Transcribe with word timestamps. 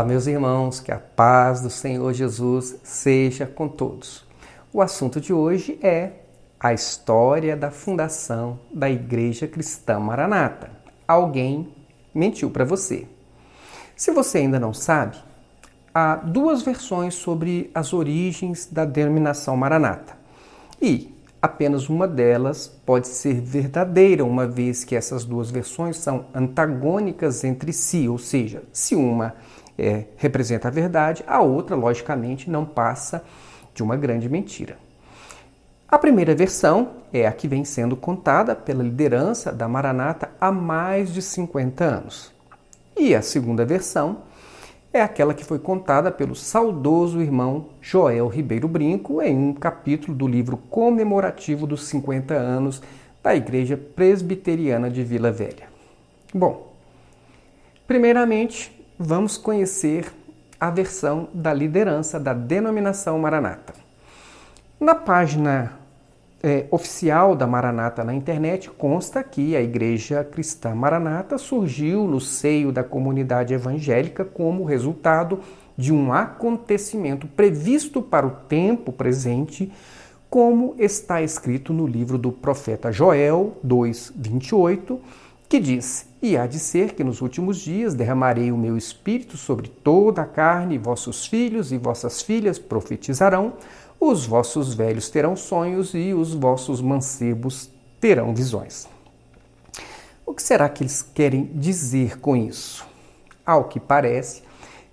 Olá, 0.00 0.08
meus 0.08 0.26
irmãos, 0.26 0.80
que 0.80 0.90
a 0.90 0.98
paz 0.98 1.60
do 1.60 1.68
Senhor 1.68 2.10
Jesus 2.14 2.74
seja 2.82 3.44
com 3.44 3.68
todos. 3.68 4.24
O 4.72 4.80
assunto 4.80 5.20
de 5.20 5.30
hoje 5.30 5.78
é 5.82 6.12
a 6.58 6.72
história 6.72 7.54
da 7.54 7.70
fundação 7.70 8.58
da 8.72 8.88
Igreja 8.88 9.46
Cristã 9.46 10.00
Maranata. 10.00 10.70
Alguém 11.06 11.68
mentiu 12.14 12.48
para 12.50 12.64
você. 12.64 13.06
Se 13.94 14.10
você 14.10 14.38
ainda 14.38 14.58
não 14.58 14.72
sabe, 14.72 15.18
há 15.92 16.16
duas 16.16 16.62
versões 16.62 17.12
sobre 17.12 17.70
as 17.74 17.92
origens 17.92 18.70
da 18.72 18.86
denominação 18.86 19.54
Maranata. 19.54 20.16
E 20.80 21.14
apenas 21.42 21.90
uma 21.90 22.08
delas 22.08 22.68
pode 22.86 23.06
ser 23.06 23.38
verdadeira, 23.38 24.24
uma 24.24 24.46
vez 24.46 24.82
que 24.82 24.96
essas 24.96 25.26
duas 25.26 25.50
versões 25.50 25.98
são 25.98 26.24
antagônicas 26.34 27.44
entre 27.44 27.70
si, 27.70 28.08
ou 28.08 28.16
seja, 28.16 28.62
se 28.72 28.94
uma 28.94 29.34
é, 29.80 30.04
representa 30.16 30.68
a 30.68 30.70
verdade, 30.70 31.24
a 31.26 31.40
outra, 31.40 31.74
logicamente, 31.74 32.50
não 32.50 32.64
passa 32.64 33.24
de 33.74 33.82
uma 33.82 33.96
grande 33.96 34.28
mentira. 34.28 34.76
A 35.88 35.98
primeira 35.98 36.34
versão 36.34 36.90
é 37.12 37.26
a 37.26 37.32
que 37.32 37.48
vem 37.48 37.64
sendo 37.64 37.96
contada 37.96 38.54
pela 38.54 38.82
liderança 38.82 39.50
da 39.52 39.66
Maranata 39.66 40.30
há 40.40 40.52
mais 40.52 41.12
de 41.12 41.22
50 41.22 41.84
anos. 41.84 42.32
E 42.96 43.14
a 43.14 43.22
segunda 43.22 43.64
versão 43.64 44.18
é 44.92 45.00
aquela 45.00 45.34
que 45.34 45.44
foi 45.44 45.58
contada 45.58 46.10
pelo 46.10 46.34
saudoso 46.34 47.20
irmão 47.20 47.70
Joel 47.80 48.28
Ribeiro 48.28 48.68
Brinco 48.68 49.22
em 49.22 49.36
um 49.36 49.54
capítulo 49.54 50.16
do 50.16 50.28
livro 50.28 50.56
comemorativo 50.56 51.66
dos 51.66 51.84
50 51.88 52.34
anos 52.34 52.82
da 53.22 53.34
Igreja 53.34 53.76
Presbiteriana 53.76 54.90
de 54.90 55.02
Vila 55.02 55.30
Velha. 55.30 55.68
Bom, 56.34 56.72
primeiramente 57.86 58.79
vamos 59.02 59.38
conhecer 59.38 60.12
a 60.60 60.68
versão 60.68 61.28
da 61.32 61.54
liderança 61.54 62.20
da 62.20 62.34
denominação 62.34 63.18
Maranata. 63.18 63.72
Na 64.78 64.94
página 64.94 65.72
é, 66.42 66.66
oficial 66.70 67.34
da 67.34 67.46
Maranata 67.46 68.04
na 68.04 68.12
internet 68.12 68.68
consta 68.68 69.22
que 69.24 69.56
a 69.56 69.62
Igreja 69.62 70.22
Cristã 70.22 70.74
Maranata 70.74 71.38
surgiu 71.38 72.04
no 72.04 72.20
seio 72.20 72.70
da 72.70 72.84
comunidade 72.84 73.54
evangélica 73.54 74.22
como 74.22 74.64
resultado 74.64 75.40
de 75.78 75.94
um 75.94 76.12
acontecimento 76.12 77.26
previsto 77.26 78.02
para 78.02 78.26
o 78.26 78.30
tempo 78.30 78.92
presente, 78.92 79.72
como 80.28 80.74
está 80.78 81.22
escrito 81.22 81.72
no 81.72 81.86
livro 81.86 82.18
do 82.18 82.30
profeta 82.30 82.92
Joel 82.92 83.56
2:28, 83.64 84.98
que 85.50 85.58
diz: 85.58 86.06
E 86.22 86.36
há 86.36 86.46
de 86.46 86.60
ser 86.60 86.94
que 86.94 87.02
nos 87.02 87.20
últimos 87.20 87.58
dias 87.58 87.92
derramarei 87.92 88.52
o 88.52 88.56
meu 88.56 88.76
espírito 88.78 89.36
sobre 89.36 89.68
toda 89.68 90.22
a 90.22 90.26
carne, 90.26 90.76
e 90.76 90.78
vossos 90.78 91.26
filhos 91.26 91.72
e 91.72 91.76
vossas 91.76 92.22
filhas 92.22 92.58
profetizarão 92.58 93.54
os 94.00 94.24
vossos 94.24 94.72
velhos 94.72 95.10
terão 95.10 95.36
sonhos 95.36 95.92
e 95.92 96.14
os 96.14 96.32
vossos 96.32 96.80
mancebos 96.80 97.68
terão 98.00 98.34
visões. 98.34 98.88
O 100.24 100.32
que 100.32 100.42
será 100.42 100.70
que 100.70 100.82
eles 100.82 101.02
querem 101.02 101.50
dizer 101.52 102.18
com 102.18 102.34
isso? 102.34 102.86
Ao 103.44 103.64
que 103.64 103.78
parece, 103.78 104.42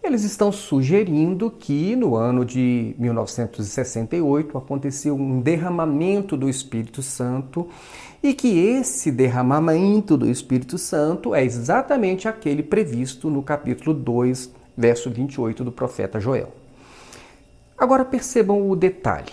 eles 0.03 0.23
estão 0.23 0.52
sugerindo 0.52 1.52
que 1.52 1.95
no 1.95 2.16
ano 2.16 2.45
de 2.45 2.95
1968 2.98 4.58
aconteceu 4.58 5.16
um 5.16 5.42
derramamento 5.42 6.38
do 6.38 6.50
Espírito 6.50 7.02
Santo 7.02 7.67
e 8.23 8.34
que 8.34 8.58
esse 8.59 9.12
derramamento 9.12 10.16
do 10.18 10.30
Espírito 10.30 10.78
Santo 10.78 11.35
é 11.35 11.44
exatamente 11.44 12.28
aquele 12.28 12.63
previsto 12.63 13.30
no 13.30 13.44
capítulo 13.44 13.94
2, 13.94 14.52
verso 14.78 15.09
28 15.09 15.63
do 15.63 15.72
profeta 15.72 16.19
Joel. 16.19 16.53
Agora 17.78 18.06
percebam 18.06 18.69
o 18.69 18.75
detalhe. 18.75 19.31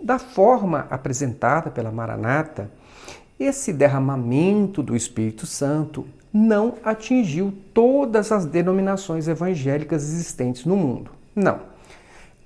Da 0.00 0.18
forma 0.18 0.86
apresentada 0.90 1.70
pela 1.70 1.90
Maranata, 1.90 2.70
esse 3.38 3.72
derramamento 3.72 4.82
do 4.82 4.96
Espírito 4.96 5.46
Santo 5.46 6.06
não 6.32 6.78
atingiu 6.84 7.52
todas 7.72 8.32
as 8.32 8.44
denominações 8.44 9.28
evangélicas 9.28 10.02
existentes 10.02 10.64
no 10.64 10.76
mundo. 10.76 11.12
Não. 11.34 11.60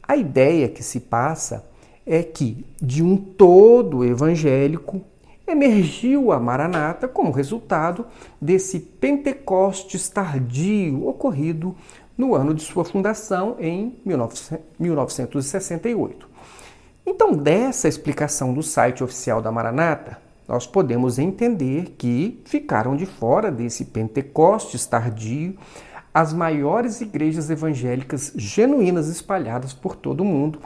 A 0.07 0.17
ideia 0.17 0.69
que 0.69 0.83
se 0.83 1.01
passa 1.01 1.65
é 2.07 2.23
que 2.23 2.65
de 2.81 3.03
um 3.03 3.17
todo 3.17 4.05
evangélico 4.05 5.01
emergiu 5.47 6.33
a 6.33 6.41
Maranata 6.41 7.07
como 7.09 7.31
resultado 7.31 8.07
desse 8.41 8.81
Pentecostes 8.81 10.09
tardio 10.09 11.07
ocorrido 11.07 11.77
no 12.17 12.35
ano 12.35 12.55
de 12.55 12.62
sua 12.62 12.85
fundação, 12.85 13.57
em 13.59 13.99
1968. 14.05 16.31
Então, 17.07 17.33
dessa 17.33 17.89
explicação 17.89 18.53
do 18.53 18.62
site 18.62 19.03
oficial 19.03 19.41
da 19.41 19.51
Maranata, 19.51 20.19
nós 20.50 20.66
podemos 20.66 21.16
entender 21.16 21.94
que 21.97 22.43
ficaram 22.44 22.97
de 22.97 23.06
fora 23.06 23.53
desse 23.53 23.84
Pentecostes 23.84 24.84
tardio 24.84 25.56
as 26.12 26.33
maiores 26.33 27.00
igrejas 27.00 27.50
evangélicas 27.50 28.33
genuínas 28.34 29.06
espalhadas 29.06 29.72
por 29.72 29.94
todo 29.94 30.22
o 30.22 30.25
mundo, 30.25 30.59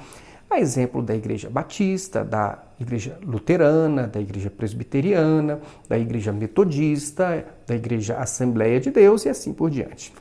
a 0.48 0.58
exemplo 0.58 1.02
da 1.02 1.14
Igreja 1.14 1.50
Batista, 1.50 2.24
da 2.24 2.62
Igreja 2.80 3.18
Luterana, 3.22 4.06
da 4.06 4.18
Igreja 4.18 4.48
Presbiteriana, 4.48 5.60
da 5.86 5.98
Igreja 5.98 6.32
Metodista, 6.32 7.44
da 7.66 7.74
Igreja 7.74 8.16
Assembleia 8.16 8.80
de 8.80 8.90
Deus 8.90 9.26
e 9.26 9.28
assim 9.28 9.52
por 9.52 9.68
diante. 9.68 10.14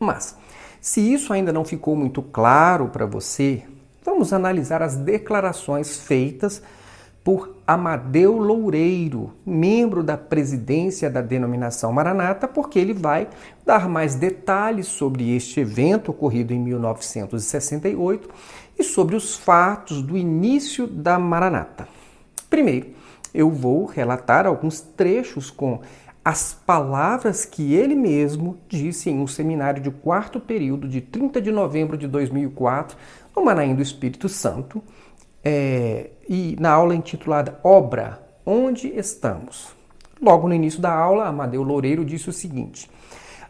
Mas, 0.00 0.34
se 0.80 1.12
isso 1.12 1.30
ainda 1.30 1.52
não 1.52 1.62
ficou 1.62 1.94
muito 1.94 2.22
claro 2.22 2.88
para 2.88 3.04
você, 3.04 3.64
vamos 4.02 4.32
analisar 4.32 4.80
as 4.80 4.96
declarações 4.96 5.98
feitas 5.98 6.62
por 7.24 7.56
Amadeu 7.66 8.36
Loureiro, 8.36 9.32
membro 9.46 10.02
da 10.02 10.16
presidência 10.16 11.08
da 11.08 11.20
denominação 11.20 11.92
Maranata, 11.92 12.48
porque 12.48 12.78
ele 12.78 12.92
vai 12.92 13.28
dar 13.64 13.88
mais 13.88 14.14
detalhes 14.14 14.88
sobre 14.88 15.34
este 15.34 15.60
evento 15.60 16.10
ocorrido 16.10 16.52
em 16.52 16.58
1968 16.58 18.28
e 18.78 18.82
sobre 18.82 19.14
os 19.14 19.36
fatos 19.36 20.02
do 20.02 20.16
início 20.16 20.86
da 20.86 21.18
Maranata. 21.18 21.86
Primeiro, 22.50 22.88
eu 23.32 23.50
vou 23.50 23.86
relatar 23.86 24.46
alguns 24.46 24.80
trechos 24.80 25.50
com 25.50 25.80
as 26.24 26.52
palavras 26.52 27.44
que 27.44 27.74
ele 27.74 27.94
mesmo 27.94 28.58
disse 28.68 29.10
em 29.10 29.18
um 29.18 29.26
seminário 29.26 29.82
de 29.82 29.90
quarto 29.90 30.38
período 30.38 30.88
de 30.88 31.00
30 31.00 31.40
de 31.40 31.50
novembro 31.50 31.96
de 31.96 32.06
2004, 32.06 32.96
no 33.34 33.44
Manaim 33.44 33.74
do 33.74 33.82
Espírito 33.82 34.28
Santo, 34.28 34.82
é, 35.44 36.10
e 36.28 36.56
na 36.60 36.70
aula 36.70 36.94
intitulada 36.94 37.58
Obra, 37.62 38.20
Onde 38.44 38.88
Estamos? 38.88 39.68
Logo 40.20 40.48
no 40.48 40.54
início 40.54 40.80
da 40.80 40.92
aula, 40.92 41.26
Amadeu 41.26 41.62
Loureiro 41.62 42.04
disse 42.04 42.28
o 42.28 42.32
seguinte: 42.32 42.90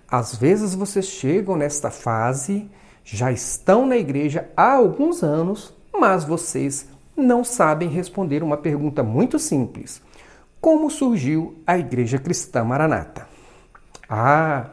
Às 0.09 0.35
vezes 0.35 0.75
vocês 0.75 1.07
chegam 1.07 1.57
nesta 1.57 1.91
fase, 1.91 2.71
já 3.05 3.31
estão 3.31 3.87
na 3.87 3.97
igreja 3.97 4.49
há 4.57 4.73
alguns 4.73 5.23
anos, 5.23 5.75
mas 5.93 6.25
vocês 6.25 6.89
não 7.17 7.45
sabem 7.45 7.89
responder 7.89 8.43
uma 8.43 8.57
pergunta 8.57 9.03
muito 9.03 9.39
simples 9.39 10.03
como 10.63 10.89
surgiu 10.89 11.61
a 11.67 11.77
Igreja 11.77 12.21
Cristã 12.21 12.63
Maranata. 12.63 13.27
Ah, 14.09 14.67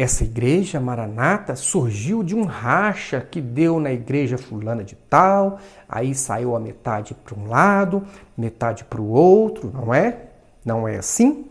essa 0.00 0.24
Igreja 0.24 0.80
Maranata 0.80 1.54
surgiu 1.54 2.22
de 2.22 2.34
um 2.34 2.44
racha 2.44 3.20
que 3.20 3.38
deu 3.38 3.78
na 3.78 3.92
Igreja 3.92 4.38
Fulana 4.38 4.82
de 4.82 4.94
Tal, 4.94 5.58
aí 5.86 6.14
saiu 6.14 6.56
a 6.56 6.60
metade 6.60 7.12
para 7.14 7.38
um 7.38 7.46
lado, 7.46 8.02
metade 8.36 8.84
para 8.84 9.00
o 9.00 9.10
outro, 9.10 9.70
não 9.72 9.92
é? 9.92 10.16
Não 10.64 10.88
é 10.88 10.96
assim? 10.96 11.44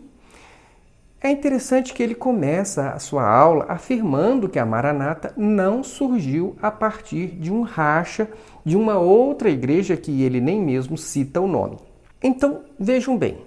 É 1.20 1.30
interessante 1.30 1.92
que 1.92 2.02
ele 2.02 2.14
começa 2.14 2.90
a 2.90 2.98
sua 2.98 3.28
aula 3.28 3.66
afirmando 3.68 4.48
que 4.48 4.58
a 4.58 4.66
Maranata 4.66 5.32
não 5.36 5.84
surgiu 5.84 6.56
a 6.60 6.72
partir 6.72 7.28
de 7.28 7.52
um 7.52 7.62
racha 7.62 8.28
de 8.64 8.76
uma 8.76 8.98
outra 8.98 9.48
igreja 9.48 9.96
que 9.96 10.22
ele 10.22 10.40
nem 10.40 10.60
mesmo 10.60 10.98
cita 10.98 11.40
o 11.40 11.46
nome. 11.46 11.76
Então, 12.20 12.62
vejam 12.78 13.16
bem, 13.16 13.38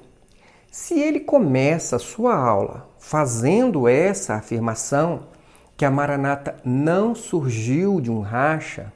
se 0.72 0.98
ele 0.98 1.20
começa 1.20 1.98
a 1.98 2.00
sua 2.00 2.36
aula 2.36 2.93
fazendo 3.04 3.86
essa 3.86 4.36
afirmação, 4.36 5.24
que 5.76 5.84
a 5.84 5.92
Maranata 5.92 6.56
não 6.64 7.14
surgiu 7.14 8.00
de 8.00 8.10
um 8.10 8.22
racha, 8.22 8.94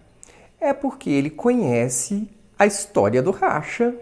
é 0.62 0.71
porque 0.71 1.09
ele 1.09 1.30
conhece 1.30 2.30
a 2.57 2.65
história 2.65 3.21
do 3.21 3.31
racha 3.31 3.94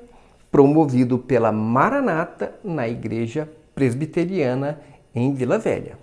promovido 0.52 1.18
pela 1.18 1.52
Maranata 1.52 2.54
na 2.64 2.88
igreja 2.88 3.50
presbiteriana 3.74 4.80
em 5.14 5.34
Vila 5.34 5.58
Velha. 5.58 5.98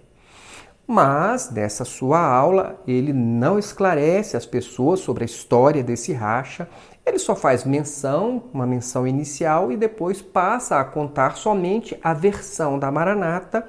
Mas 0.85 1.49
nessa 1.53 1.85
sua 1.85 2.19
aula 2.19 2.83
ele 2.89 3.13
não 3.13 3.57
esclarece 3.57 4.37
as 4.37 4.45
pessoas 4.45 4.99
sobre 4.99 5.23
a 5.23 5.27
história 5.27 5.83
desse 5.83 6.13
racha, 6.13 6.69
ele 7.05 7.19
só 7.19 7.35
faz 7.35 7.65
menção, 7.65 8.45
uma 8.55 8.65
menção 8.67 9.05
inicial, 9.07 9.71
e 9.73 9.77
depois 9.77 10.23
passa 10.23 10.79
a 10.79 10.85
contar 10.85 11.37
somente 11.37 11.99
a 12.03 12.15
versão 12.15 12.79
da 12.79 12.91
Maranata 12.93 13.67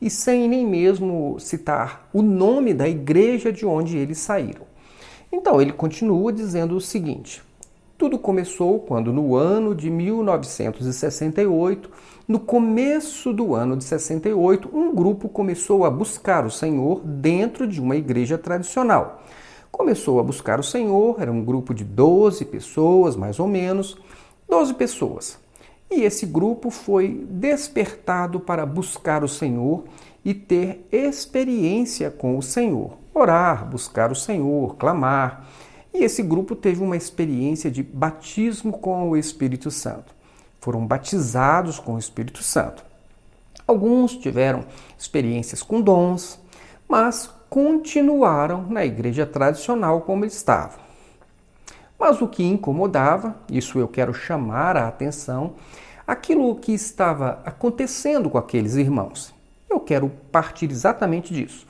e 0.00 0.10
sem 0.10 0.48
nem 0.48 0.66
mesmo 0.66 1.36
citar 1.38 2.08
o 2.12 2.22
nome 2.22 2.74
da 2.74 2.88
igreja 2.88 3.52
de 3.52 3.64
onde 3.64 3.96
eles 3.96 4.18
saíram. 4.18 4.66
Então 5.30 5.62
ele 5.62 5.72
continua 5.72 6.32
dizendo 6.32 6.76
o 6.76 6.80
seguinte: 6.80 7.40
tudo 7.96 8.18
começou 8.18 8.80
quando, 8.80 9.12
no 9.12 9.36
ano 9.36 9.76
de 9.76 9.88
1968, 9.88 11.88
no 12.26 12.40
começo 12.40 13.32
do 13.32 13.54
ano 13.54 13.76
de 13.76 13.84
68, 13.84 14.68
um 14.76 14.92
grupo 14.92 15.28
começou 15.28 15.84
a 15.84 15.90
buscar 15.90 16.44
o 16.44 16.50
Senhor 16.50 17.00
dentro 17.04 17.64
de 17.64 17.80
uma 17.80 17.94
igreja 17.94 18.36
tradicional. 18.36 19.22
Começou 19.72 20.20
a 20.20 20.22
buscar 20.22 20.60
o 20.60 20.62
Senhor, 20.62 21.16
era 21.18 21.32
um 21.32 21.42
grupo 21.42 21.72
de 21.72 21.82
12 21.82 22.44
pessoas, 22.44 23.16
mais 23.16 23.40
ou 23.40 23.48
menos, 23.48 23.96
12 24.46 24.74
pessoas. 24.74 25.38
E 25.90 26.02
esse 26.02 26.26
grupo 26.26 26.70
foi 26.70 27.26
despertado 27.28 28.38
para 28.38 28.66
buscar 28.66 29.24
o 29.24 29.28
Senhor 29.28 29.84
e 30.22 30.34
ter 30.34 30.86
experiência 30.92 32.10
com 32.10 32.36
o 32.36 32.42
Senhor. 32.42 32.98
Orar, 33.14 33.68
buscar 33.68 34.12
o 34.12 34.14
Senhor, 34.14 34.76
clamar. 34.76 35.48
E 35.92 36.04
esse 36.04 36.22
grupo 36.22 36.54
teve 36.54 36.82
uma 36.82 36.96
experiência 36.96 37.70
de 37.70 37.82
batismo 37.82 38.72
com 38.72 39.08
o 39.08 39.16
Espírito 39.16 39.70
Santo. 39.70 40.14
Foram 40.60 40.86
batizados 40.86 41.78
com 41.78 41.94
o 41.94 41.98
Espírito 41.98 42.42
Santo. 42.42 42.84
Alguns 43.66 44.16
tiveram 44.16 44.64
experiências 44.98 45.62
com 45.62 45.80
dons, 45.80 46.38
mas 46.86 47.30
continuaram 47.52 48.66
na 48.70 48.82
igreja 48.82 49.26
tradicional 49.26 50.00
como 50.00 50.24
estavam. 50.24 50.80
Mas 51.98 52.22
o 52.22 52.26
que 52.26 52.42
incomodava, 52.42 53.36
isso 53.46 53.78
eu 53.78 53.86
quero 53.86 54.14
chamar 54.14 54.74
a 54.74 54.88
atenção, 54.88 55.52
aquilo 56.06 56.56
que 56.56 56.72
estava 56.72 57.42
acontecendo 57.44 58.30
com 58.30 58.38
aqueles 58.38 58.76
irmãos. 58.76 59.34
Eu 59.68 59.80
quero 59.80 60.10
partir 60.32 60.70
exatamente 60.70 61.34
disso. 61.34 61.66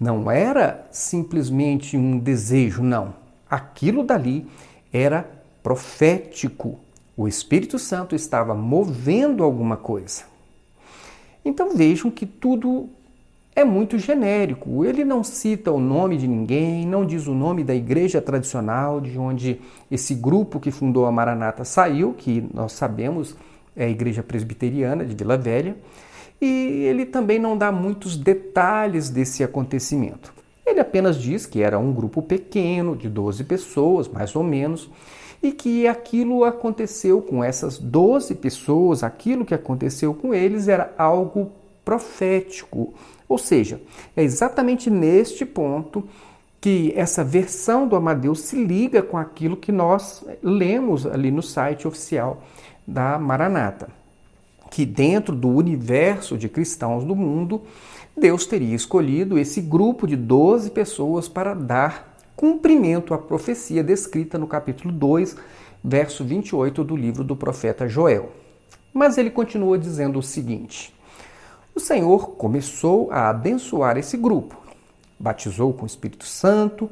Não 0.00 0.28
era 0.28 0.84
simplesmente 0.90 1.96
um 1.96 2.18
desejo, 2.18 2.82
não. 2.82 3.14
Aquilo 3.48 4.02
dali 4.02 4.48
era 4.92 5.30
profético. 5.62 6.80
O 7.16 7.28
Espírito 7.28 7.78
Santo 7.78 8.16
estava 8.16 8.52
movendo 8.52 9.44
alguma 9.44 9.76
coisa. 9.76 10.24
Então 11.44 11.76
vejam 11.76 12.10
que 12.10 12.26
tudo 12.26 12.90
é 13.54 13.64
muito 13.64 13.98
genérico. 13.98 14.84
Ele 14.84 15.04
não 15.04 15.24
cita 15.24 15.72
o 15.72 15.80
nome 15.80 16.16
de 16.16 16.28
ninguém, 16.28 16.86
não 16.86 17.04
diz 17.04 17.26
o 17.26 17.34
nome 17.34 17.64
da 17.64 17.74
igreja 17.74 18.20
tradicional 18.20 19.00
de 19.00 19.18
onde 19.18 19.60
esse 19.90 20.14
grupo 20.14 20.60
que 20.60 20.70
fundou 20.70 21.06
a 21.06 21.12
Maranata 21.12 21.64
saiu, 21.64 22.14
que 22.14 22.46
nós 22.54 22.72
sabemos 22.72 23.36
é 23.76 23.84
a 23.84 23.88
igreja 23.88 24.22
presbiteriana 24.22 25.04
de 25.04 25.14
Vila 25.14 25.36
Velha, 25.36 25.76
e 26.40 26.46
ele 26.46 27.06
também 27.06 27.38
não 27.38 27.56
dá 27.56 27.70
muitos 27.70 28.16
detalhes 28.16 29.10
desse 29.10 29.44
acontecimento. 29.44 30.32
Ele 30.66 30.80
apenas 30.80 31.16
diz 31.16 31.46
que 31.46 31.62
era 31.62 31.78
um 31.78 31.92
grupo 31.92 32.22
pequeno, 32.22 32.96
de 32.96 33.08
12 33.08 33.44
pessoas, 33.44 34.08
mais 34.08 34.34
ou 34.34 34.42
menos, 34.42 34.90
e 35.42 35.52
que 35.52 35.86
aquilo 35.86 36.44
aconteceu 36.44 37.22
com 37.22 37.42
essas 37.42 37.78
12 37.78 38.34
pessoas, 38.36 39.02
aquilo 39.02 39.44
que 39.44 39.54
aconteceu 39.54 40.14
com 40.14 40.34
eles 40.34 40.68
era 40.68 40.92
algo 40.98 41.52
profético, 41.84 42.94
ou 43.28 43.38
seja, 43.38 43.80
é 44.16 44.22
exatamente 44.22 44.90
neste 44.90 45.44
ponto 45.44 46.08
que 46.60 46.92
essa 46.94 47.24
versão 47.24 47.88
do 47.88 47.96
Amadeus 47.96 48.40
se 48.40 48.56
liga 48.62 49.02
com 49.02 49.16
aquilo 49.16 49.56
que 49.56 49.72
nós 49.72 50.24
lemos 50.42 51.06
ali 51.06 51.30
no 51.30 51.42
site 51.42 51.88
oficial 51.88 52.42
da 52.86 53.18
Maranata, 53.18 53.88
que 54.70 54.84
dentro 54.84 55.34
do 55.34 55.48
universo 55.48 56.36
de 56.36 56.48
cristãos 56.48 57.04
do 57.04 57.16
mundo, 57.16 57.62
Deus 58.16 58.44
teria 58.44 58.74
escolhido 58.74 59.38
esse 59.38 59.60
grupo 59.60 60.06
de 60.06 60.16
12 60.16 60.70
pessoas 60.70 61.28
para 61.28 61.54
dar 61.54 62.10
cumprimento 62.36 63.14
à 63.14 63.18
profecia 63.18 63.82
descrita 63.82 64.38
no 64.38 64.46
capítulo 64.46 64.92
2, 64.92 65.36
verso 65.82 66.24
28 66.24 66.84
do 66.84 66.96
livro 66.96 67.24
do 67.24 67.34
profeta 67.34 67.88
Joel. 67.88 68.32
Mas 68.92 69.16
ele 69.16 69.30
continua 69.30 69.78
dizendo 69.78 70.18
o 70.18 70.22
seguinte: 70.22 70.92
o 71.80 71.82
Senhor 71.82 72.32
começou 72.32 73.10
a 73.10 73.30
abençoar 73.30 73.96
esse 73.96 74.14
grupo. 74.18 74.60
Batizou 75.18 75.72
com 75.72 75.84
o 75.84 75.86
Espírito 75.86 76.26
Santo, 76.26 76.90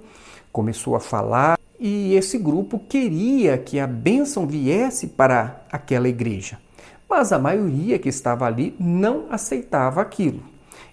começou 0.51 0.97
a 0.97 1.01
falar 1.01 1.59
e 1.79 2.15
esse 2.15 2.39
grupo 2.39 2.79
queria 2.79 3.59
que 3.59 3.79
a 3.79 3.87
bênção 3.87 4.47
viesse 4.47 5.07
para 5.07 5.63
aquela 5.71 6.09
igreja. 6.09 6.59
Mas 7.07 7.33
a 7.33 7.39
maioria 7.39 7.99
que 7.99 8.09
estava 8.09 8.47
ali 8.47 8.75
não 8.81 9.27
aceitava 9.31 10.01
aquilo. 10.01 10.43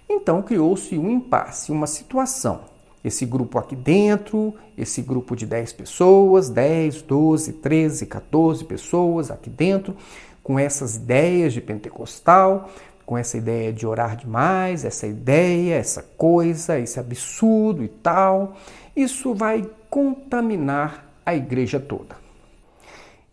Então 0.08 0.42
criou-se 0.42 0.96
um 0.98 1.10
impasse, 1.10 1.72
uma 1.72 1.86
situação. 1.86 2.60
Esse 3.02 3.24
grupo 3.24 3.58
aqui 3.58 3.74
dentro, 3.74 4.54
esse 4.76 5.00
grupo 5.00 5.34
de 5.34 5.46
10 5.46 5.72
pessoas, 5.72 6.50
10, 6.50 7.00
12, 7.00 7.52
13, 7.54 8.06
14 8.06 8.64
pessoas 8.64 9.30
aqui 9.30 9.48
dentro, 9.48 9.96
com 10.42 10.58
essas 10.58 10.94
ideias 10.94 11.52
de 11.52 11.60
pentecostal, 11.60 12.70
com 13.06 13.16
essa 13.16 13.38
ideia 13.38 13.72
de 13.72 13.86
orar 13.86 14.16
demais, 14.16 14.84
essa 14.84 15.06
ideia, 15.06 15.76
essa 15.76 16.02
coisa, 16.02 16.76
esse 16.78 16.98
absurdo 16.98 17.84
e 17.84 17.88
tal, 17.88 18.56
isso 18.96 19.32
vai 19.32 19.64
contaminar 19.88 21.08
a 21.24 21.34
igreja 21.34 21.78
toda. 21.78 22.16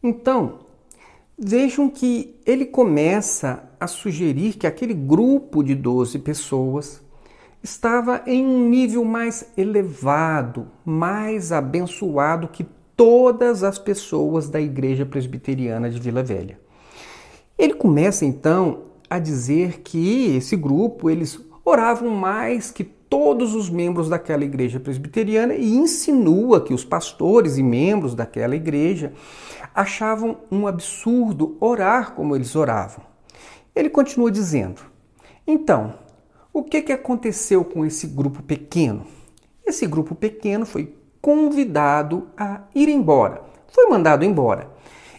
Então, 0.01 0.59
vejam 1.37 1.89
que 1.89 2.39
ele 2.45 2.65
começa 2.65 3.63
a 3.79 3.87
sugerir 3.87 4.53
que 4.53 4.67
aquele 4.67 4.93
grupo 4.93 5.63
de 5.63 5.73
12 5.73 6.19
pessoas 6.19 7.01
estava 7.63 8.21
em 8.27 8.45
um 8.45 8.69
nível 8.69 9.03
mais 9.03 9.47
elevado, 9.57 10.67
mais 10.85 11.51
abençoado 11.51 12.47
que 12.47 12.65
todas 12.95 13.63
as 13.63 13.79
pessoas 13.79 14.49
da 14.49 14.61
igreja 14.61 15.05
presbiteriana 15.05 15.89
de 15.89 15.99
Vila 15.99 16.21
Velha. 16.21 16.59
Ele 17.57 17.73
começa 17.73 18.25
então 18.25 18.92
a 19.13 19.19
dizer 19.19 19.81
que 19.81 20.35
esse 20.35 20.55
grupo 20.55 21.07
eles 21.07 21.39
oravam 21.63 22.09
mais 22.09 22.71
que 22.71 22.83
todos 22.83 23.53
os 23.53 23.69
membros 23.69 24.09
daquela 24.09 24.43
igreja 24.43 24.79
presbiteriana 24.79 25.53
e 25.53 25.75
insinua 25.75 26.59
que 26.59 26.73
os 26.73 26.83
pastores 26.83 27.59
e 27.59 27.61
membros 27.61 28.15
daquela 28.15 28.55
igreja 28.55 29.13
achavam 29.75 30.39
um 30.51 30.65
absurdo 30.65 31.55
orar 31.59 32.13
como 32.15 32.35
eles 32.35 32.55
oravam. 32.55 33.05
Ele 33.75 33.87
continua 33.87 34.31
dizendo: 34.31 34.81
então, 35.45 35.93
o 36.51 36.63
que, 36.63 36.81
que 36.81 36.91
aconteceu 36.91 37.63
com 37.63 37.85
esse 37.85 38.07
grupo 38.07 38.41
pequeno? 38.41 39.05
Esse 39.63 39.85
grupo 39.85 40.15
pequeno 40.15 40.65
foi 40.65 40.91
convidado 41.21 42.29
a 42.35 42.61
ir 42.73 42.89
embora, 42.89 43.43
foi 43.67 43.85
mandado 43.85 44.25
embora. 44.25 44.71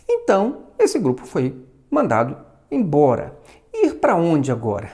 Então, 0.08 0.64
esse 0.80 0.98
grupo 0.98 1.24
foi 1.24 1.54
mandado 1.88 2.36
embora. 2.72 3.43
Ir 3.74 3.94
para 3.96 4.14
onde 4.14 4.52
agora? 4.52 4.92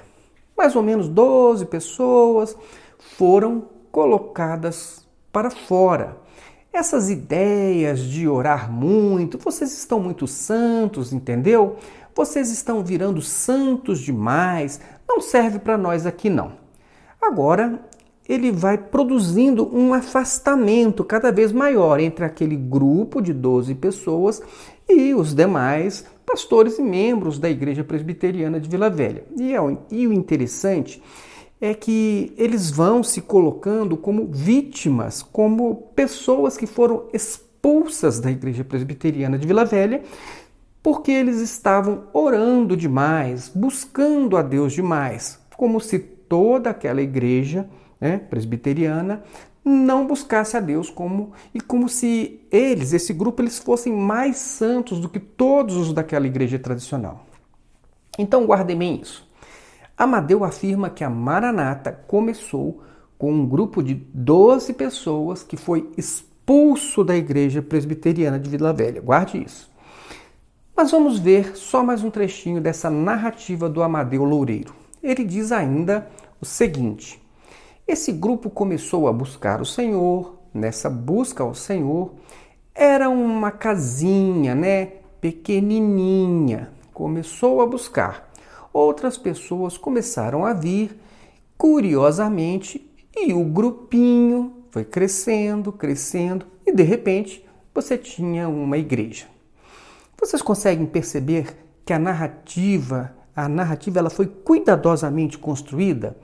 Mais 0.57 0.75
ou 0.75 0.83
menos 0.83 1.09
12 1.09 1.67
pessoas 1.67 2.57
foram 2.99 3.67
colocadas 3.93 5.07
para 5.31 5.51
fora. 5.51 6.17
Essas 6.73 7.11
ideias 7.11 8.01
de 8.01 8.29
orar 8.29 8.71
muito, 8.71 9.39
vocês 9.39 9.77
estão 9.77 10.01
muito 10.01 10.27
santos, 10.27 11.13
entendeu? 11.13 11.77
Vocês 12.15 12.51
estão 12.51 12.83
virando 12.83 13.21
santos 13.21 14.01
demais, 14.01 14.81
não 15.09 15.21
serve 15.21 15.59
para 15.59 15.77
nós 15.77 16.07
aqui 16.07 16.31
não. 16.31 16.53
Agora, 17.21 17.81
ele 18.29 18.53
vai 18.53 18.79
produzindo 18.79 19.69
um 19.77 19.93
afastamento 19.93 21.03
cada 21.03 21.33
vez 21.33 21.51
maior 21.51 21.99
entre 21.99 22.25
aquele 22.25 22.57
grupo 22.57 23.21
de 23.21 23.33
12 23.33 23.75
pessoas 23.75 24.41
e 24.89 25.13
os 25.13 25.35
demais 25.35 26.05
pastores 26.31 26.79
e 26.79 26.83
membros 26.83 27.39
da 27.39 27.51
Igreja 27.51 27.83
Presbiteriana 27.83 28.61
de 28.61 28.69
Vila 28.69 28.89
Velha. 28.89 29.25
E, 29.37 29.53
é, 29.53 29.59
e 29.91 30.07
o 30.07 30.13
interessante 30.13 31.03
é 31.61 31.75
que 31.75 32.33
eles 32.39 32.71
vão 32.71 33.03
se 33.03 33.21
colocando 33.21 33.97
como 33.97 34.29
vítimas, 34.31 35.23
como 35.23 35.91
pessoas 35.95 36.57
que 36.57 36.67
foram 36.67 37.09
expulsas 37.13 38.21
da 38.21 38.31
Igreja 38.31 38.65
Presbiteriana 38.65 39.37
de 39.37 39.47
Vila 39.47 39.65
Velha, 39.65 40.03
porque 40.81 41.11
eles 41.11 41.41
estavam 41.41 42.05
orando 42.13 42.77
demais, 42.77 43.51
buscando 43.53 44.37
a 44.37 44.43
Deus 44.43 44.73
demais, 44.73 45.39
como 45.57 45.81
se 45.81 45.99
toda 45.99 46.71
aquela 46.71 47.03
igreja 47.03 47.69
né, 48.01 48.19
presbiteriana 48.19 49.23
não 49.65 50.07
buscasse 50.07 50.57
a 50.57 50.61
Deus 50.61 50.91
como 50.91 51.33
e 51.55 51.61
como 51.61 51.89
se 51.89 52.41
eles, 52.51 52.93
esse 52.93 53.13
grupo, 53.13 53.43
eles 53.43 53.59
fossem 53.59 53.93
mais 53.93 54.37
santos 54.37 54.99
do 54.99 55.09
que 55.09 55.21
todos 55.21 55.77
os 55.77 55.93
daquela 55.93 56.27
igreja 56.27 56.59
tradicional. 56.59 57.27
Então 58.19 58.47
guardem 58.47 58.77
bem 58.77 59.01
isso. 59.01 59.29
Amadeu 59.97 60.45
afirma 60.45 60.89
que 60.89 61.05
a 61.05 61.11
Maranata 61.11 61.93
começou 62.07 62.83
com 63.19 63.33
um 63.33 63.47
grupo 63.47 63.83
de 63.83 63.95
12 63.95 64.73
pessoas 64.73 65.43
que 65.43 65.57
foi 65.57 65.91
expulso 65.97 67.05
da 67.05 67.15
igreja 67.15 67.61
presbiteriana 67.61 68.39
de 68.39 68.49
Vila 68.49 68.73
Velha. 68.73 69.01
Guarde 69.03 69.43
isso. 69.45 69.71
Mas 70.75 70.91
vamos 70.91 71.19
ver 71.19 71.55
só 71.55 71.85
mais 71.85 72.03
um 72.03 72.09
trechinho 72.09 72.63
dessa 72.63 72.89
narrativa 72.89 73.69
do 73.69 73.83
Amadeu 73.83 74.25
Loureiro. 74.25 74.75
Ele 75.03 75.23
diz 75.23 75.53
ainda 75.53 76.09
o 76.41 76.47
seguinte: 76.47 77.23
esse 77.91 78.13
grupo 78.13 78.49
começou 78.49 79.09
a 79.09 79.13
buscar 79.13 79.61
o 79.61 79.67
Senhor, 79.67 80.39
nessa 80.55 80.89
busca 80.89 81.43
ao 81.43 81.55
Senhor, 81.55 82.15
era 82.75 83.09
uma 83.09 83.51
casinha, 83.51 84.55
né, 84.55 84.87
pequenininha. 85.21 86.71
Começou 86.95 87.61
a 87.61 87.67
buscar. 87.67 88.31
Outras 88.73 89.19
pessoas 89.19 89.77
começaram 89.77 90.47
a 90.47 90.53
vir, 90.53 90.97
curiosamente, 91.59 92.89
e 93.17 93.33
o 93.33 93.45
grupinho 93.45 94.65
foi 94.71 94.85
crescendo, 94.85 95.73
crescendo, 95.73 96.47
e 96.65 96.73
de 96.73 96.85
repente 96.85 97.45
você 97.75 97.99
tinha 97.99 98.49
uma 98.49 98.79
igreja. 98.79 99.27
Vocês 100.19 100.41
conseguem 100.43 100.87
perceber 100.87 101.57
que 101.85 101.93
a 101.93 101.99
narrativa, 101.99 103.17
a 103.35 103.49
narrativa 103.49 103.99
ela 103.99 104.11
foi 104.11 104.27
cuidadosamente 104.27 105.39
construída? 105.39 106.17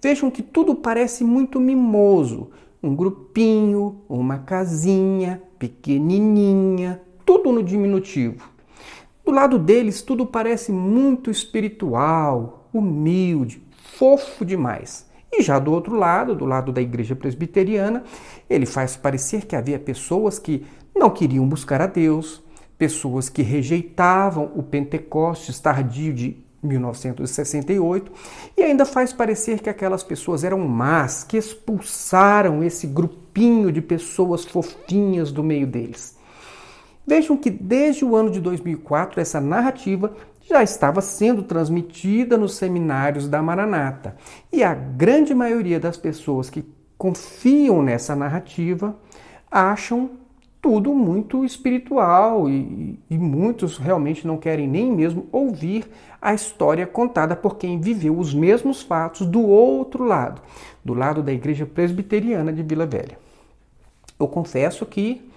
Vejam 0.00 0.30
que 0.30 0.42
tudo 0.42 0.74
parece 0.74 1.24
muito 1.24 1.58
mimoso. 1.58 2.50
Um 2.82 2.94
grupinho, 2.94 4.02
uma 4.08 4.38
casinha, 4.38 5.42
pequenininha, 5.58 7.00
tudo 7.26 7.50
no 7.52 7.62
diminutivo. 7.62 8.48
Do 9.24 9.32
lado 9.32 9.58
deles, 9.58 10.00
tudo 10.00 10.24
parece 10.24 10.72
muito 10.72 11.30
espiritual, 11.30 12.68
humilde, 12.72 13.62
fofo 13.98 14.44
demais. 14.44 15.06
E 15.30 15.42
já 15.42 15.58
do 15.58 15.72
outro 15.72 15.96
lado, 15.96 16.34
do 16.34 16.46
lado 16.46 16.72
da 16.72 16.80
igreja 16.80 17.14
presbiteriana, 17.14 18.04
ele 18.48 18.64
faz 18.64 18.96
parecer 18.96 19.44
que 19.44 19.54
havia 19.54 19.78
pessoas 19.78 20.38
que 20.38 20.64
não 20.96 21.10
queriam 21.10 21.46
buscar 21.46 21.80
a 21.82 21.86
Deus, 21.86 22.42
pessoas 22.78 23.28
que 23.28 23.42
rejeitavam 23.42 24.50
o 24.54 24.62
Pentecostes 24.62 25.58
tardio 25.58 26.14
de 26.14 26.47
1968 26.62 28.10
e 28.56 28.62
ainda 28.62 28.84
faz 28.84 29.12
parecer 29.12 29.60
que 29.60 29.70
aquelas 29.70 30.02
pessoas 30.02 30.44
eram 30.44 30.58
más, 30.60 31.24
que 31.24 31.36
expulsaram 31.36 32.62
esse 32.62 32.86
grupinho 32.86 33.70
de 33.70 33.80
pessoas 33.80 34.44
fofinhas 34.44 35.30
do 35.30 35.42
meio 35.42 35.66
deles. 35.66 36.16
Vejam 37.06 37.36
que 37.36 37.48
desde 37.48 38.04
o 38.04 38.14
ano 38.14 38.30
de 38.30 38.40
2004 38.40 39.20
essa 39.20 39.40
narrativa 39.40 40.14
já 40.42 40.62
estava 40.62 41.00
sendo 41.00 41.42
transmitida 41.42 42.36
nos 42.36 42.56
seminários 42.56 43.28
da 43.28 43.42
Maranata. 43.42 44.16
E 44.52 44.62
a 44.62 44.74
grande 44.74 45.34
maioria 45.34 45.78
das 45.78 45.96
pessoas 45.96 46.50
que 46.50 46.64
confiam 46.96 47.82
nessa 47.82 48.16
narrativa 48.16 48.96
acham 49.50 50.10
tudo 50.60 50.92
muito 50.92 51.44
espiritual 51.44 52.48
e, 52.48 52.98
e, 53.08 53.16
muitos 53.16 53.78
realmente 53.78 54.26
não 54.26 54.36
querem 54.36 54.66
nem 54.66 54.92
mesmo 54.92 55.26
ouvir 55.30 55.88
a 56.20 56.34
história 56.34 56.86
contada 56.86 57.36
por 57.36 57.56
quem 57.56 57.80
viveu 57.80 58.18
os 58.18 58.34
mesmos 58.34 58.82
fatos 58.82 59.26
do 59.26 59.40
outro 59.40 60.04
lado, 60.04 60.42
do 60.84 60.94
lado 60.94 61.22
da 61.22 61.32
igreja 61.32 61.64
presbiteriana 61.64 62.52
de 62.52 62.62
Vila 62.62 62.86
Velha. 62.86 63.18
Eu 64.18 64.26
confesso 64.26 64.84
que 64.84 65.28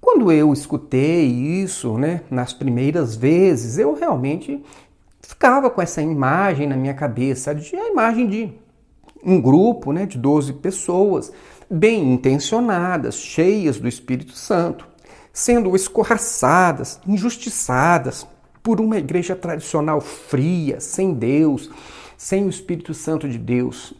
quando 0.00 0.30
eu 0.30 0.52
escutei 0.52 1.26
isso, 1.26 1.96
né, 1.98 2.22
nas 2.30 2.52
primeiras 2.52 3.14
vezes, 3.16 3.78
eu 3.78 3.94
realmente 3.94 4.62
ficava 5.20 5.70
com 5.70 5.80
essa 5.80 6.02
imagem 6.02 6.66
na 6.66 6.76
minha 6.76 6.94
cabeça, 6.94 7.54
de 7.54 7.74
a 7.76 7.88
imagem 7.88 8.28
de 8.28 8.52
um 9.24 9.40
grupo, 9.40 9.92
né, 9.92 10.06
de 10.06 10.18
12 10.18 10.54
pessoas 10.54 11.32
bem 11.72 12.12
intencionadas, 12.12 13.16
cheias 13.16 13.80
do 13.80 13.88
Espírito 13.88 14.32
Santo, 14.32 14.86
sendo 15.32 15.74
escorraçadas, 15.74 17.00
injustiçadas 17.06 18.26
por 18.62 18.78
uma 18.78 18.98
igreja 18.98 19.34
tradicional 19.34 19.98
fria, 20.00 20.80
sem 20.80 21.14
Deus, 21.14 21.70
sem 22.16 22.44
o 22.44 22.50
Espírito 22.50 22.92
Santo 22.92 23.26
de 23.26 23.38
Deus. 23.38 23.94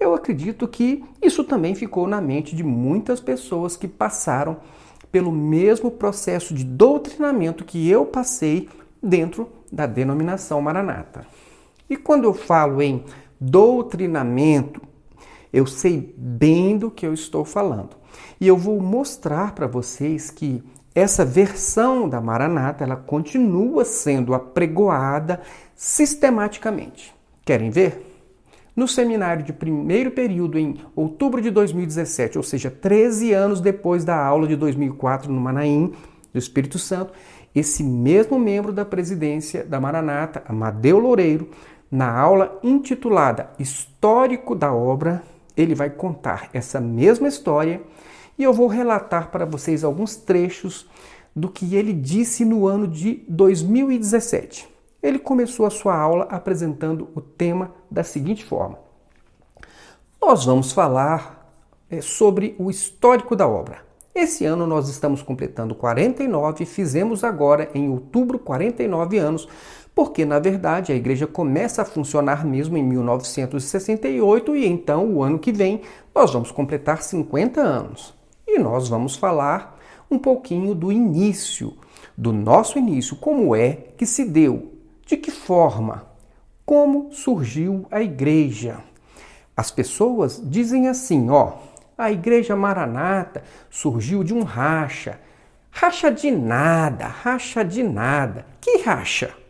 Eu 0.00 0.14
acredito 0.14 0.66
que 0.66 1.04
isso 1.22 1.44
também 1.44 1.74
ficou 1.74 2.06
na 2.06 2.20
mente 2.20 2.56
de 2.56 2.64
muitas 2.64 3.20
pessoas 3.20 3.76
que 3.76 3.86
passaram 3.86 4.56
pelo 5.12 5.30
mesmo 5.30 5.90
processo 5.90 6.54
de 6.54 6.64
doutrinamento 6.64 7.64
que 7.64 7.88
eu 7.88 8.06
passei 8.06 8.68
dentro 9.02 9.50
da 9.70 9.86
denominação 9.86 10.62
Maranata. 10.62 11.26
E 11.88 11.96
quando 11.96 12.24
eu 12.24 12.32
falo 12.32 12.80
em 12.80 13.04
doutrinamento, 13.38 14.80
eu 15.56 15.64
sei 15.64 16.14
bem 16.18 16.76
do 16.76 16.90
que 16.90 17.06
eu 17.06 17.14
estou 17.14 17.42
falando. 17.42 17.96
E 18.38 18.46
eu 18.46 18.58
vou 18.58 18.78
mostrar 18.78 19.54
para 19.54 19.66
vocês 19.66 20.30
que 20.30 20.62
essa 20.94 21.24
versão 21.24 22.06
da 22.06 22.20
Maranata, 22.20 22.84
ela 22.84 22.94
continua 22.94 23.82
sendo 23.82 24.34
apregoada 24.34 25.40
sistematicamente. 25.74 27.14
Querem 27.42 27.70
ver? 27.70 28.14
No 28.76 28.86
seminário 28.86 29.42
de 29.42 29.52
primeiro 29.54 30.10
período 30.10 30.58
em 30.58 30.76
outubro 30.94 31.40
de 31.40 31.50
2017, 31.50 32.36
ou 32.36 32.44
seja, 32.44 32.70
13 32.70 33.32
anos 33.32 33.58
depois 33.58 34.04
da 34.04 34.22
aula 34.22 34.46
de 34.46 34.56
2004 34.56 35.32
no 35.32 35.40
Manaim, 35.40 35.94
do 36.34 36.38
Espírito 36.38 36.78
Santo, 36.78 37.14
esse 37.54 37.82
mesmo 37.82 38.38
membro 38.38 38.74
da 38.74 38.84
presidência 38.84 39.64
da 39.64 39.80
Maranata, 39.80 40.42
Amadeu 40.46 40.98
Loureiro, 40.98 41.48
na 41.90 42.10
aula 42.10 42.58
intitulada 42.62 43.48
Histórico 43.58 44.54
da 44.54 44.74
Obra, 44.74 45.22
ele 45.56 45.74
vai 45.74 45.90
contar 45.90 46.50
essa 46.52 46.80
mesma 46.80 47.28
história 47.28 47.82
e 48.38 48.42
eu 48.42 48.52
vou 48.52 48.66
relatar 48.66 49.30
para 49.30 49.46
vocês 49.46 49.82
alguns 49.82 50.16
trechos 50.16 50.86
do 51.34 51.48
que 51.48 51.74
ele 51.74 51.92
disse 51.92 52.44
no 52.44 52.66
ano 52.66 52.86
de 52.86 53.24
2017. 53.28 54.68
Ele 55.02 55.18
começou 55.18 55.66
a 55.66 55.70
sua 55.70 55.96
aula 55.96 56.24
apresentando 56.30 57.08
o 57.14 57.20
tema 57.20 57.74
da 57.90 58.02
seguinte 58.02 58.44
forma: 58.44 58.78
Nós 60.20 60.44
vamos 60.44 60.72
falar 60.72 61.54
é, 61.90 62.00
sobre 62.00 62.56
o 62.58 62.70
histórico 62.70 63.36
da 63.36 63.46
obra. 63.46 63.84
Esse 64.14 64.46
ano 64.46 64.66
nós 64.66 64.88
estamos 64.88 65.22
completando 65.22 65.74
49, 65.74 66.64
fizemos 66.64 67.22
agora 67.22 67.70
em 67.74 67.90
outubro 67.90 68.38
49 68.38 69.18
anos 69.18 69.46
porque 69.96 70.26
na 70.26 70.38
verdade 70.38 70.92
a 70.92 70.94
igreja 70.94 71.26
começa 71.26 71.80
a 71.80 71.84
funcionar 71.86 72.44
mesmo 72.44 72.76
em 72.76 72.82
1968 72.82 74.54
e 74.54 74.66
então 74.66 75.06
o 75.06 75.22
ano 75.22 75.38
que 75.38 75.50
vem 75.50 75.80
nós 76.14 76.34
vamos 76.34 76.52
completar 76.52 77.02
50 77.02 77.62
anos. 77.62 78.14
E 78.46 78.58
nós 78.58 78.90
vamos 78.90 79.16
falar 79.16 79.80
um 80.10 80.18
pouquinho 80.18 80.74
do 80.74 80.92
início, 80.92 81.78
do 82.14 82.30
nosso 82.30 82.78
início, 82.78 83.16
como 83.16 83.56
é 83.56 83.72
que 83.96 84.04
se 84.04 84.26
deu, 84.26 84.70
de 85.06 85.16
que 85.16 85.30
forma, 85.30 86.04
como 86.66 87.10
surgiu 87.10 87.86
a 87.90 88.02
igreja. 88.02 88.76
As 89.56 89.70
pessoas 89.70 90.38
dizem 90.44 90.88
assim, 90.88 91.30
ó, 91.30 91.54
a 91.96 92.12
igreja 92.12 92.54
Maranata 92.54 93.42
surgiu 93.70 94.22
de 94.22 94.34
um 94.34 94.42
racha. 94.42 95.18
Racha 95.70 96.10
de 96.10 96.30
nada, 96.30 97.06
racha 97.06 97.64
de 97.64 97.82
nada. 97.82 98.44
Que 98.60 98.82
racha? 98.82 99.45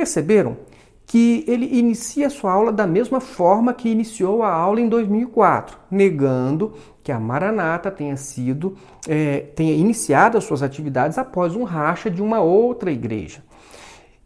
Perceberam 0.00 0.56
que 1.04 1.44
ele 1.46 1.78
inicia 1.78 2.30
sua 2.30 2.52
aula 2.52 2.72
da 2.72 2.86
mesma 2.86 3.20
forma 3.20 3.74
que 3.74 3.86
iniciou 3.86 4.42
a 4.42 4.50
aula 4.50 4.80
em 4.80 4.88
2004, 4.88 5.76
negando 5.90 6.72
que 7.02 7.12
a 7.12 7.20
Maranata 7.20 7.90
tenha 7.90 8.16
sido, 8.16 8.78
é, 9.06 9.40
tenha 9.54 9.74
iniciado 9.74 10.38
as 10.38 10.44
suas 10.44 10.62
atividades 10.62 11.18
após 11.18 11.54
um 11.54 11.64
racha 11.64 12.10
de 12.10 12.22
uma 12.22 12.40
outra 12.40 12.90
igreja. 12.90 13.44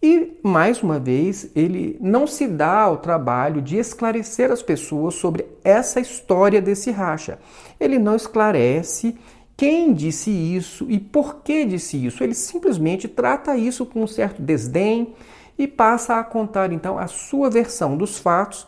E, 0.00 0.38
mais 0.44 0.80
uma 0.80 1.00
vez, 1.00 1.50
ele 1.56 1.98
não 2.00 2.24
se 2.24 2.46
dá 2.46 2.82
ao 2.82 2.98
trabalho 2.98 3.60
de 3.60 3.76
esclarecer 3.76 4.52
as 4.52 4.62
pessoas 4.62 5.16
sobre 5.16 5.44
essa 5.64 5.98
história 5.98 6.62
desse 6.62 6.92
racha. 6.92 7.40
Ele 7.80 7.98
não 7.98 8.14
esclarece 8.14 9.16
quem 9.56 9.92
disse 9.92 10.30
isso 10.30 10.86
e 10.88 10.98
por 10.98 11.42
que 11.42 11.64
disse 11.64 11.96
isso. 12.06 12.22
Ele 12.22 12.34
simplesmente 12.34 13.08
trata 13.08 13.56
isso 13.56 13.84
com 13.86 14.02
um 14.02 14.06
certo 14.06 14.42
desdém, 14.42 15.14
e 15.58 15.66
passa 15.66 16.16
a 16.16 16.24
contar 16.24 16.72
então 16.72 16.98
a 16.98 17.06
sua 17.06 17.48
versão 17.50 17.96
dos 17.96 18.18
fatos, 18.18 18.66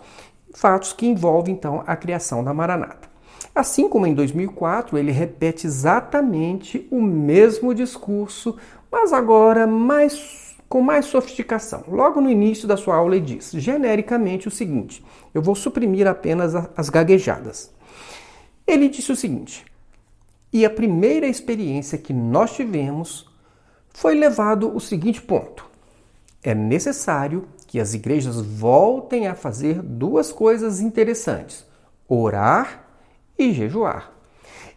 fatos 0.54 0.92
que 0.92 1.06
envolvem 1.06 1.54
então 1.54 1.82
a 1.86 1.96
criação 1.96 2.42
da 2.42 2.54
Maranata. 2.54 3.08
Assim 3.54 3.88
como 3.88 4.06
em 4.06 4.14
2004, 4.14 4.98
ele 4.98 5.10
repete 5.10 5.66
exatamente 5.66 6.86
o 6.90 7.00
mesmo 7.00 7.74
discurso, 7.74 8.56
mas 8.90 9.12
agora 9.12 9.66
mais 9.66 10.46
com 10.68 10.80
mais 10.80 11.06
sofisticação. 11.06 11.84
Logo 11.88 12.20
no 12.20 12.30
início 12.30 12.66
da 12.66 12.76
sua 12.76 12.96
aula, 12.96 13.16
ele 13.16 13.24
diz 13.24 13.52
genericamente 13.52 14.48
o 14.48 14.50
seguinte: 14.50 15.04
eu 15.32 15.40
vou 15.40 15.54
suprimir 15.54 16.06
apenas 16.06 16.54
as 16.76 16.90
gaguejadas. 16.90 17.72
Ele 18.66 18.88
disse 18.88 19.12
o 19.12 19.16
seguinte: 19.16 19.64
e 20.52 20.64
a 20.64 20.70
primeira 20.70 21.26
experiência 21.26 21.98
que 21.98 22.12
nós 22.12 22.54
tivemos 22.54 23.26
foi 23.90 24.14
levado 24.14 24.74
o 24.74 24.80
seguinte 24.80 25.20
ponto: 25.22 25.68
é 26.46 26.54
necessário 26.54 27.48
que 27.66 27.80
as 27.80 27.92
igrejas 27.92 28.40
voltem 28.40 29.26
a 29.26 29.34
fazer 29.34 29.82
duas 29.82 30.30
coisas 30.30 30.80
interessantes. 30.80 31.66
orar 32.08 32.84
e 33.36 33.52
jejuar. 33.52 34.12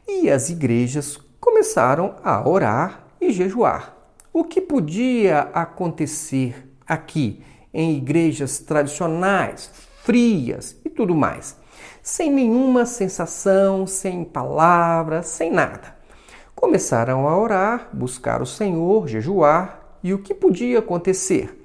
E 0.08 0.32
as 0.32 0.50
igrejas 0.50 1.16
começaram 1.40 2.16
a 2.24 2.50
orar 2.50 3.06
e 3.22 3.32
jejuar. 3.32 3.96
O 4.34 4.44
que 4.44 4.60
podia 4.60 5.42
acontecer 5.54 6.68
aqui 6.88 7.44
em 7.72 7.96
igrejas 7.98 8.58
tradicionais, 8.58 9.70
frias 10.02 10.76
e 10.84 10.90
tudo 10.90 11.14
mais? 11.14 11.56
Sem 12.02 12.32
nenhuma 12.32 12.84
sensação, 12.88 13.86
sem 13.86 14.24
palavras, 14.24 15.28
sem 15.28 15.52
nada. 15.52 15.96
Começaram 16.56 17.30
a 17.30 17.38
orar, 17.38 17.90
buscar 17.94 18.42
o 18.42 18.46
Senhor, 18.48 19.08
jejuar, 19.08 19.98
e 20.04 20.16
o 20.16 20.20
que 20.20 20.34
podia 20.34 20.80
acontecer? 20.80 21.59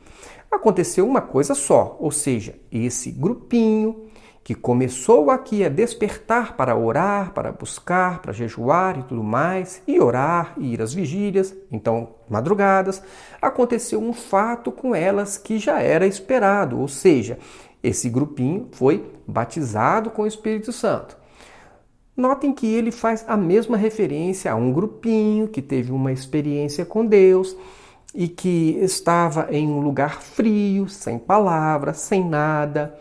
Aconteceu 0.55 1.05
uma 1.05 1.21
coisa 1.21 1.53
só, 1.53 1.97
ou 1.99 2.13
seja, 2.13 2.55
esse 2.71 3.11
grupinho 3.11 4.05
que 4.45 4.55
começou 4.55 5.29
aqui 5.29 5.65
a 5.65 5.69
despertar 5.69 6.57
para 6.57 6.77
orar, 6.77 7.33
para 7.33 7.51
buscar, 7.51 8.23
para 8.23 8.33
jejuar 8.33 8.97
e 8.97 9.03
tudo 9.03 9.25
mais, 9.25 9.83
e 9.85 9.99
orar 9.99 10.55
e 10.57 10.75
ir 10.75 10.81
às 10.81 10.95
vigílias, 10.95 11.53
então 11.73 12.11
madrugadas, 12.31 13.03
aconteceu 13.43 14.01
um 14.01 14.13
fato 14.13 14.71
com 14.71 14.95
elas 14.95 15.37
que 15.37 15.59
já 15.59 15.81
era 15.81 16.07
esperado, 16.07 16.79
ou 16.79 16.87
seja, 16.87 17.37
esse 17.83 18.09
grupinho 18.09 18.69
foi 18.71 19.13
batizado 19.27 20.09
com 20.09 20.23
o 20.23 20.27
Espírito 20.27 20.73
Santo. 20.73 21.17
Notem 22.17 22.53
que 22.53 22.73
ele 22.73 22.93
faz 22.93 23.25
a 23.27 23.37
mesma 23.37 23.77
referência 23.77 24.53
a 24.53 24.55
um 24.55 24.73
grupinho 24.73 25.49
que 25.49 25.61
teve 25.61 25.91
uma 25.91 26.13
experiência 26.13 26.85
com 26.85 27.05
Deus 27.05 27.57
e 28.14 28.28
que 28.28 28.78
estava 28.80 29.49
em 29.50 29.68
um 29.68 29.80
lugar 29.80 30.23
frio, 30.23 30.88
sem 30.88 31.18
palavras, 31.18 31.99
sem 31.99 32.25
nada 32.25 32.97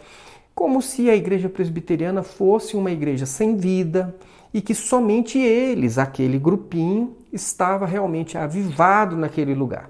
como 0.55 0.81
se 0.81 1.09
a 1.09 1.15
igreja 1.15 1.49
presbiteriana 1.49 2.23
fosse 2.23 2.77
uma 2.77 2.91
igreja 2.91 3.25
sem 3.25 3.55
vida 3.57 4.15
e 4.53 4.61
que 4.61 4.75
somente 4.75 5.39
eles, 5.39 5.97
aquele 5.97 6.37
grupinho, 6.37 7.17
estava 7.31 7.85
realmente 7.85 8.37
avivado 8.37 9.17
naquele 9.17 9.55
lugar. 9.55 9.89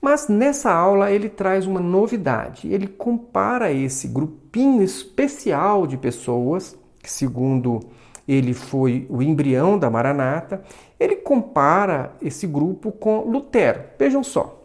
Mas 0.00 0.28
nessa 0.28 0.72
aula 0.72 1.10
ele 1.10 1.28
traz 1.28 1.66
uma 1.66 1.80
novidade. 1.80 2.72
Ele 2.72 2.86
compara 2.86 3.72
esse 3.72 4.08
grupinho 4.08 4.82
especial 4.82 5.86
de 5.86 5.96
pessoas, 5.96 6.76
que 7.00 7.10
segundo 7.10 7.80
ele 8.26 8.52
foi 8.52 9.06
o 9.08 9.22
embrião 9.22 9.78
da 9.78 9.88
Maranata, 9.88 10.62
ele 10.98 11.16
compara 11.16 12.12
esse 12.20 12.46
grupo 12.46 12.90
com 12.92 13.20
Lutero. 13.20 13.82
Vejam 13.98 14.22
só. 14.24 14.58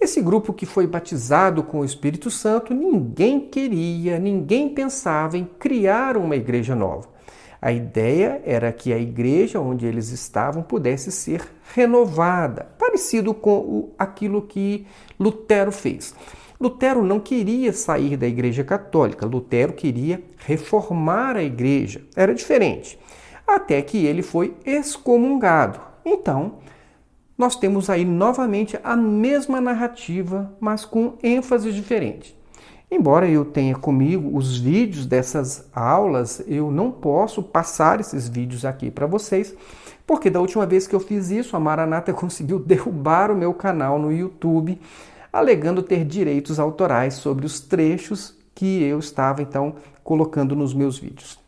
Esse 0.00 0.20
grupo 0.20 0.52
que 0.52 0.66
foi 0.66 0.86
batizado 0.86 1.62
com 1.62 1.80
o 1.80 1.84
Espírito 1.84 2.30
Santo, 2.30 2.74
ninguém 2.74 3.40
queria, 3.40 4.18
ninguém 4.18 4.68
pensava 4.68 5.38
em 5.38 5.44
criar 5.44 6.16
uma 6.16 6.36
igreja 6.36 6.74
nova. 6.74 7.08
A 7.62 7.72
ideia 7.72 8.42
era 8.44 8.70
que 8.70 8.92
a 8.92 8.98
igreja 8.98 9.58
onde 9.58 9.86
eles 9.86 10.10
estavam 10.10 10.62
pudesse 10.62 11.10
ser 11.10 11.40
renovada, 11.74 12.68
parecido 12.78 13.32
com 13.32 13.56
o, 13.56 13.94
aquilo 13.98 14.42
que 14.42 14.86
Lutero 15.18 15.72
fez. 15.72 16.14
Lutero 16.60 17.02
não 17.02 17.18
queria 17.18 17.72
sair 17.72 18.18
da 18.18 18.26
igreja 18.26 18.62
católica, 18.62 19.24
Lutero 19.24 19.72
queria 19.72 20.22
reformar 20.36 21.36
a 21.36 21.42
igreja. 21.42 22.02
Era 22.14 22.34
diferente. 22.34 22.98
Até 23.46 23.80
que 23.82 24.04
ele 24.04 24.22
foi 24.22 24.56
excomungado. 24.64 25.80
Então, 26.04 26.54
nós 27.36 27.56
temos 27.56 27.90
aí 27.90 28.04
novamente 28.04 28.78
a 28.82 28.96
mesma 28.96 29.60
narrativa, 29.60 30.52
mas 30.60 30.84
com 30.84 31.14
ênfase 31.22 31.72
diferente. 31.72 32.36
Embora 32.90 33.28
eu 33.28 33.44
tenha 33.44 33.74
comigo 33.74 34.36
os 34.36 34.56
vídeos 34.56 35.04
dessas 35.04 35.68
aulas, 35.74 36.44
eu 36.46 36.70
não 36.70 36.92
posso 36.92 37.42
passar 37.42 37.98
esses 37.98 38.28
vídeos 38.28 38.64
aqui 38.64 38.90
para 38.90 39.06
vocês, 39.06 39.54
porque 40.06 40.30
da 40.30 40.40
última 40.40 40.64
vez 40.64 40.86
que 40.86 40.94
eu 40.94 41.00
fiz 41.00 41.30
isso, 41.30 41.56
a 41.56 41.60
Maranata 41.60 42.12
conseguiu 42.14 42.58
derrubar 42.58 43.30
o 43.30 43.36
meu 43.36 43.52
canal 43.52 43.98
no 43.98 44.12
YouTube, 44.12 44.80
alegando 45.32 45.82
ter 45.82 46.04
direitos 46.04 46.60
autorais 46.60 47.14
sobre 47.14 47.44
os 47.44 47.58
trechos 47.58 48.36
que 48.54 48.84
eu 48.84 49.00
estava 49.00 49.42
então 49.42 49.74
colocando 50.04 50.54
nos 50.54 50.72
meus 50.72 50.96
vídeos. 50.96 51.43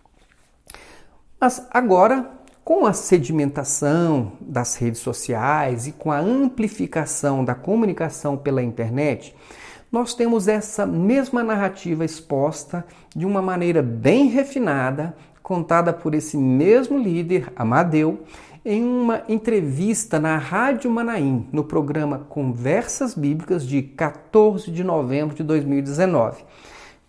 Mas 1.38 1.66
agora 1.70 2.36
com 2.66 2.84
a 2.84 2.92
sedimentação 2.92 4.32
das 4.40 4.74
redes 4.74 5.00
sociais 5.00 5.86
e 5.86 5.92
com 5.92 6.10
a 6.10 6.18
amplificação 6.18 7.44
da 7.44 7.54
comunicação 7.54 8.36
pela 8.36 8.60
internet, 8.60 9.36
nós 9.92 10.14
temos 10.14 10.48
essa 10.48 10.84
mesma 10.84 11.44
narrativa 11.44 12.04
exposta 12.04 12.84
de 13.14 13.24
uma 13.24 13.40
maneira 13.40 13.82
bem 13.82 14.26
refinada, 14.26 15.16
contada 15.44 15.92
por 15.92 16.12
esse 16.12 16.36
mesmo 16.36 16.98
líder, 16.98 17.52
Amadeu, 17.54 18.24
em 18.64 18.82
uma 18.82 19.22
entrevista 19.28 20.18
na 20.18 20.38
Rádio 20.38 20.90
Manaim, 20.90 21.46
no 21.52 21.62
programa 21.62 22.26
Conversas 22.28 23.14
Bíblicas 23.14 23.64
de 23.64 23.80
14 23.80 24.72
de 24.72 24.82
novembro 24.82 25.36
de 25.36 25.44
2019, 25.44 26.42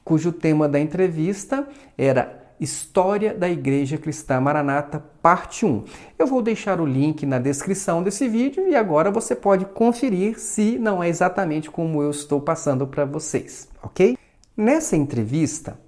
cujo 0.04 0.32
tema 0.32 0.70
da 0.70 0.80
entrevista 0.80 1.68
era 1.98 2.37
História 2.60 3.36
da 3.36 3.48
Igreja 3.48 3.98
Cristã 3.98 4.42
Maranata, 4.42 5.04
parte 5.22 5.64
1. 5.64 5.84
Eu 6.18 6.26
vou 6.26 6.42
deixar 6.42 6.82
o 6.82 6.86
link 6.86 7.26
na 7.26 7.38
descrição 7.38 8.02
desse 8.02 8.28
vídeo 8.28 8.68
e 8.68 8.76
agora 8.76 9.12
você 9.12 9.36
pode 9.36 9.66
conferir 9.66 10.40
se 10.40 10.80
não 10.80 11.04
é 11.04 11.08
exatamente 11.08 11.70
como 11.70 12.02
eu 12.02 12.10
estou 12.10 12.42
passando 12.42 12.88
para 12.88 13.06
vocês, 13.06 13.70
ok? 13.84 14.18
Nessa 14.56 14.98
entrevista, 14.98 15.80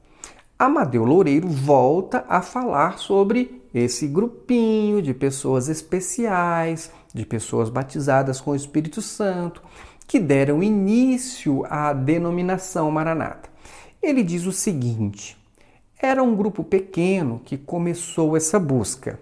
Amadeu 0.59 1.05
Loureiro 1.05 1.47
volta 1.47 2.23
a 2.29 2.41
falar 2.41 2.99
sobre 2.99 3.63
esse 3.73 4.05
grupinho 4.07 5.01
de 5.01 5.13
pessoas 5.13 5.69
especiais, 5.69 6.91
de 7.13 7.25
pessoas 7.25 7.69
batizadas 7.69 8.39
com 8.39 8.51
o 8.51 8.55
Espírito 8.55 9.01
Santo, 9.01 9.63
que 10.05 10.19
deram 10.19 10.61
início 10.61 11.63
à 11.67 11.93
denominação 11.93 12.91
Maranata. 12.91 13.49
Ele 14.01 14.21
diz 14.21 14.45
o 14.45 14.51
seguinte: 14.51 15.38
era 16.01 16.23
um 16.23 16.33
grupo 16.33 16.63
pequeno 16.63 17.41
que 17.43 17.57
começou 17.57 18.37
essa 18.37 18.57
busca. 18.57 19.19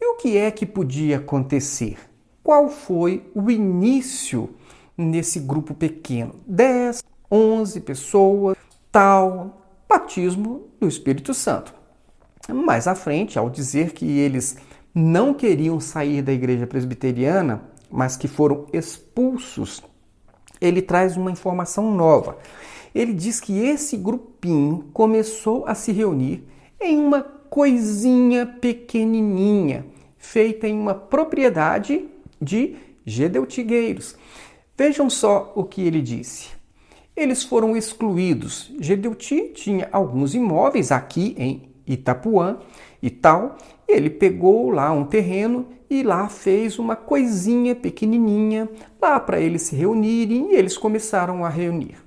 E 0.00 0.06
o 0.06 0.16
que 0.16 0.38
é 0.38 0.50
que 0.50 0.64
podia 0.64 1.18
acontecer? 1.18 1.98
Qual 2.42 2.68
foi 2.70 3.30
o 3.34 3.50
início 3.50 4.50
nesse 4.96 5.40
grupo 5.40 5.74
pequeno? 5.74 6.34
10, 6.46 7.04
11 7.30 7.80
pessoas, 7.80 8.56
tal, 8.90 9.62
batismo 9.86 10.68
do 10.80 10.88
Espírito 10.88 11.34
Santo. 11.34 11.74
Mais 12.48 12.86
à 12.86 12.94
frente, 12.94 13.38
ao 13.38 13.50
dizer 13.50 13.92
que 13.92 14.18
eles 14.18 14.56
não 14.94 15.34
queriam 15.34 15.78
sair 15.80 16.22
da 16.22 16.32
igreja 16.32 16.66
presbiteriana, 16.66 17.62
mas 17.90 18.16
que 18.16 18.28
foram 18.28 18.66
expulsos, 18.72 19.82
ele 20.60 20.80
traz 20.80 21.16
uma 21.16 21.30
informação 21.30 21.94
nova. 21.94 22.38
Ele 22.96 23.12
diz 23.12 23.40
que 23.40 23.58
esse 23.58 23.94
grupinho 23.94 24.86
começou 24.94 25.66
a 25.66 25.74
se 25.74 25.92
reunir 25.92 26.42
em 26.80 26.96
uma 26.98 27.20
coisinha 27.20 28.46
pequenininha, 28.46 29.84
feita 30.16 30.66
em 30.66 30.72
uma 30.72 30.94
propriedade 30.94 32.08
de 32.40 32.74
Gedeutigueiros. 33.04 34.16
Vejam 34.74 35.10
só 35.10 35.52
o 35.54 35.62
que 35.64 35.82
ele 35.82 36.00
disse. 36.00 36.48
Eles 37.14 37.42
foram 37.42 37.76
excluídos. 37.76 38.72
Gedeuti 38.80 39.52
tinha 39.54 39.90
alguns 39.92 40.34
imóveis 40.34 40.90
aqui 40.90 41.36
em 41.38 41.68
Itapuã 41.86 42.60
e 43.02 43.10
tal. 43.10 43.58
Ele 43.86 44.08
pegou 44.08 44.70
lá 44.70 44.90
um 44.90 45.04
terreno 45.04 45.66
e 45.90 46.02
lá 46.02 46.30
fez 46.30 46.78
uma 46.78 46.96
coisinha 46.96 47.74
pequenininha 47.74 48.70
lá 49.00 49.20
para 49.20 49.38
eles 49.38 49.62
se 49.62 49.76
reunirem 49.76 50.52
e 50.52 50.54
eles 50.54 50.78
começaram 50.78 51.44
a 51.44 51.50
reunir. 51.50 52.05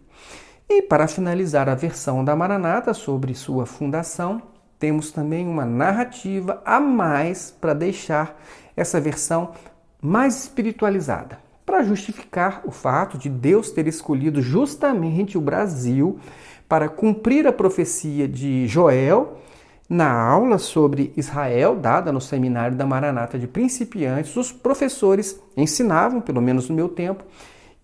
E 0.71 0.83
para 0.83 1.07
finalizar 1.07 1.67
a 1.67 1.73
versão 1.73 2.23
da 2.23 2.35
Maranata 2.35 2.93
sobre 2.93 3.33
sua 3.33 3.65
fundação, 3.65 4.39
temos 4.77 5.11
também 5.11 5.47
uma 5.47 5.65
narrativa 5.65 6.61
a 6.63 6.79
mais 6.79 7.49
para 7.49 7.73
deixar 7.73 8.39
essa 8.77 9.01
versão 9.01 9.51
mais 9.99 10.43
espiritualizada, 10.43 11.39
para 11.65 11.81
justificar 11.81 12.61
o 12.65 12.71
fato 12.71 13.17
de 13.17 13.29
Deus 13.29 13.71
ter 13.71 13.87
escolhido 13.87 14.43
justamente 14.43 15.39
o 15.39 15.41
Brasil 15.41 16.19
para 16.67 16.87
cumprir 16.87 17.47
a 17.47 17.51
profecia 17.51 18.27
de 18.27 18.67
Joel. 18.67 19.39
Na 19.89 20.11
aula 20.11 20.59
sobre 20.59 21.11
Israel, 21.17 21.75
dada 21.75 22.11
no 22.11 22.21
seminário 22.21 22.77
da 22.77 22.85
Maranata 22.85 23.39
de 23.39 23.47
principiantes, 23.47 24.37
os 24.37 24.51
professores 24.51 25.41
ensinavam, 25.57 26.21
pelo 26.21 26.43
menos 26.43 26.69
no 26.69 26.75
meu 26.75 26.87
tempo, 26.87 27.23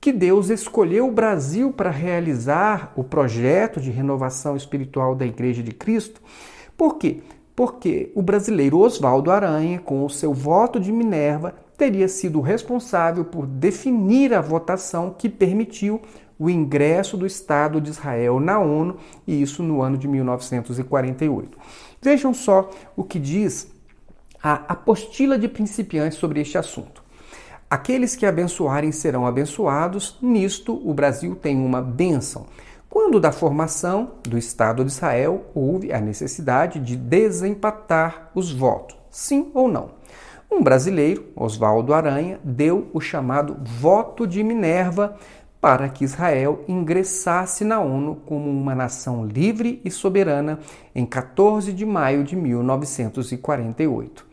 que 0.05 0.13
Deus 0.13 0.51
escolheu 0.51 1.07
o 1.07 1.11
Brasil 1.11 1.73
para 1.73 1.89
realizar 1.89 2.93
o 2.95 3.03
projeto 3.03 3.81
de 3.81 3.89
renovação 3.89 4.55
espiritual 4.55 5.15
da 5.15 5.25
Igreja 5.25 5.63
de 5.63 5.71
Cristo. 5.71 6.21
Por 6.77 6.99
quê? 6.99 7.23
Porque 7.55 8.11
o 8.13 8.21
brasileiro 8.21 8.77
Oswaldo 8.77 9.31
Aranha, 9.31 9.79
com 9.79 10.05
o 10.05 10.09
seu 10.11 10.31
voto 10.31 10.79
de 10.79 10.91
Minerva, 10.91 11.55
teria 11.75 12.07
sido 12.07 12.39
responsável 12.39 13.25
por 13.25 13.47
definir 13.47 14.31
a 14.35 14.41
votação 14.41 15.09
que 15.09 15.27
permitiu 15.27 15.99
o 16.37 16.51
ingresso 16.51 17.17
do 17.17 17.25
Estado 17.25 17.81
de 17.81 17.89
Israel 17.89 18.39
na 18.39 18.59
ONU, 18.59 18.97
e 19.25 19.41
isso 19.41 19.63
no 19.63 19.81
ano 19.81 19.97
de 19.97 20.07
1948. 20.07 21.57
Vejam 21.99 22.31
só 22.31 22.69
o 22.95 23.03
que 23.03 23.17
diz 23.17 23.73
a 24.43 24.53
apostila 24.71 25.35
de 25.35 25.47
principiantes 25.47 26.19
sobre 26.19 26.41
este 26.41 26.59
assunto. 26.59 27.04
Aqueles 27.69 28.15
que 28.15 28.27
abençoarem 28.27 28.91
serão 28.91 29.25
abençoados, 29.25 30.17
nisto 30.21 30.79
o 30.87 30.93
Brasil 30.93 31.35
tem 31.35 31.57
uma 31.57 31.81
bênção. 31.81 32.45
Quando 32.87 33.19
da 33.19 33.31
formação 33.31 34.11
do 34.23 34.37
Estado 34.37 34.85
de 34.85 34.91
Israel 34.91 35.45
houve 35.53 35.91
a 35.91 35.99
necessidade 35.99 36.79
de 36.79 36.95
desempatar 36.95 38.29
os 38.35 38.51
votos, 38.51 38.95
sim 39.09 39.49
ou 39.53 39.67
não. 39.67 39.89
Um 40.49 40.61
brasileiro, 40.61 41.25
Oswaldo 41.35 41.93
Aranha, 41.93 42.39
deu 42.43 42.87
o 42.93 43.01
chamado 43.01 43.57
voto 43.61 44.27
de 44.27 44.43
Minerva 44.43 45.17
para 45.59 45.89
que 45.89 46.05
Israel 46.05 46.63
ingressasse 46.67 47.65
na 47.65 47.79
ONU 47.79 48.17
como 48.27 48.47
uma 48.47 48.75
nação 48.75 49.25
livre 49.25 49.81
e 49.83 49.89
soberana 49.89 50.59
em 50.93 51.03
14 51.03 51.73
de 51.73 51.83
maio 51.85 52.23
de 52.23 52.35
1948. 52.35 54.24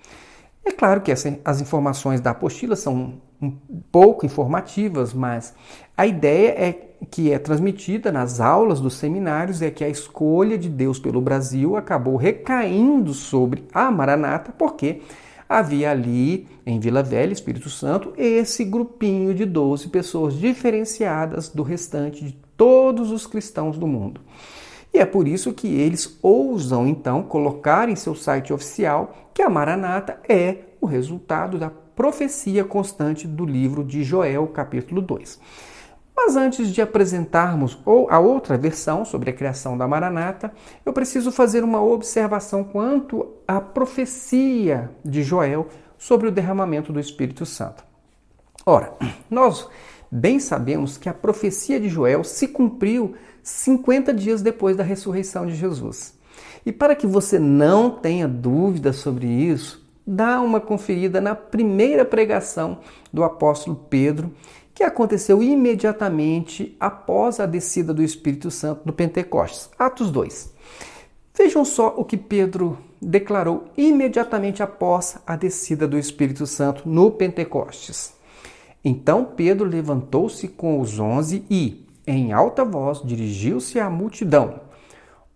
É 0.65 0.71
claro 0.71 1.01
que 1.01 1.11
as 1.11 1.61
informações 1.61 2.21
da 2.21 2.31
apostila 2.31 2.77
são 2.77 3.21
um 3.41 3.51
pouco 3.91 4.25
informativas, 4.25 5.13
mas 5.13 5.55
a 5.97 6.07
ideia 6.07 6.51
é 6.51 6.73
que 7.11 7.33
é 7.33 7.39
transmitida 7.39 8.13
nas 8.13 8.41
aulas 8.41 8.81
dos 8.81 8.95
seminários 8.95 9.61
é 9.61 9.71
que 9.71 9.83
a 9.83 9.89
escolha 9.89 10.57
de 10.57 10.69
Deus 10.69 11.01
pelo 11.01 11.21
Brasil 11.21 11.77
acabou 11.77 12.17
recaindo 12.17 13.13
sobre 13.13 13.65
a 13.75 13.91
Maranata, 13.91 14.53
porque 14.57 15.03
havia 15.49 15.91
ali 15.91 16.47
em 16.65 16.79
Vila 16.79 17.03
Velha, 17.03 17.33
Espírito 17.33 17.69
Santo, 17.69 18.13
esse 18.17 18.65
grupinho 18.65 19.35
de 19.35 19.45
12 19.45 19.89
pessoas 19.89 20.35
diferenciadas 20.35 21.49
do 21.49 21.65
restante 21.65 22.25
de 22.25 22.33
todos 22.57 23.11
os 23.11 23.27
cristãos 23.27 23.77
do 23.77 23.87
mundo. 23.87 24.21
E 24.93 24.99
é 24.99 25.07
por 25.07 25.27
isso 25.27 25.53
que 25.53 25.69
eles 25.69 26.19
ousam 26.23 26.87
então 26.87 27.23
colocar 27.23 27.89
em 27.89 27.97
seu 27.97 28.15
site 28.15 28.53
oficial 28.53 29.15
que 29.33 29.41
a 29.41 29.49
Maranata 29.49 30.21
é 30.29 30.59
o 30.81 30.87
resultado 30.87 31.59
da 31.59 31.71
profecia 31.71 32.65
constante 32.65 33.27
do 33.27 33.47
livro 33.47 33.83
de 33.83 34.03
Joel, 34.03 34.47
capítulo 34.49 35.01
2. 35.01 35.41
Mas 36.15 36.37
antes 36.37 36.69
de 36.69 36.83
apresentarmos 36.83 37.79
a 38.11 38.19
outra 38.19 38.59
versão 38.59 39.05
sobre 39.05 39.31
a 39.31 39.33
criação 39.33 39.79
da 39.79 39.89
Maranata, 39.89 40.53
eu 40.85 40.93
preciso 40.93 41.33
fazer 41.33 41.65
uma 41.65 41.83
observação 41.83 42.63
quanto 42.63 43.29
à 43.49 43.61
profecia 43.61 44.91
de 45.05 45.23
Joel 45.23 45.69
sobre 45.97 46.29
o 46.29 46.33
derramamento 46.33 46.93
do 46.93 47.01
Espírito 47.01 47.47
Santo. 47.47 47.83
Ora, 48.67 48.93
nós 49.31 49.69
bem 50.13 50.39
sabemos 50.39 50.99
que 50.99 51.09
a 51.09 51.15
profecia 51.15 51.81
de 51.81 51.89
Joel 51.89 52.23
se 52.23 52.47
cumpriu 52.47 53.15
50 53.43 54.13
dias 54.13 54.43
depois 54.43 54.77
da 54.77 54.85
ressurreição 54.85 55.47
de 55.47 55.55
Jesus. 55.55 56.15
E 56.67 56.71
para 56.71 56.95
que 56.95 57.07
você 57.07 57.39
não 57.39 57.91
tenha 57.91 58.29
dúvida 58.29 58.93
sobre 58.93 59.27
isso, 59.27 59.83
dá 60.07 60.41
uma 60.43 60.61
conferida 60.61 61.19
na 61.19 61.35
primeira 61.35 62.05
pregação 62.05 62.81
do 63.11 63.25
apóstolo 63.25 63.87
Pedro, 63.89 64.33
que 64.75 64.85
aconteceu 64.85 65.43
imediatamente 65.43 66.77
após 66.79 67.41
a 67.41 67.47
descida 67.47 67.93
do 67.95 68.03
Espírito 68.03 68.51
Santo 68.51 68.83
no 68.85 68.93
Pentecostes. 68.93 69.71
Atos 69.79 70.11
2. 70.11 70.53
Vejam 71.37 71.65
só 71.65 71.95
o 71.97 72.05
que 72.05 72.17
Pedro 72.17 72.79
declarou 73.01 73.65
imediatamente 73.77 74.63
após 74.63 75.17
a 75.27 75.37
descida 75.37 75.89
do 75.89 75.99
Espírito 75.99 76.47
Santo 76.47 76.89
no 76.89 77.11
Pentecostes. 77.11 78.15
Então 78.85 79.25
Pedro 79.25 79.69
levantou-se 79.69 80.49
com 80.49 80.81
os 80.81 80.99
onze 80.99 81.45
e, 81.49 81.87
em 82.07 82.33
alta 82.33 82.65
voz, 82.65 83.01
dirigiu-se 83.05 83.79
à 83.79 83.89
multidão: 83.89 84.61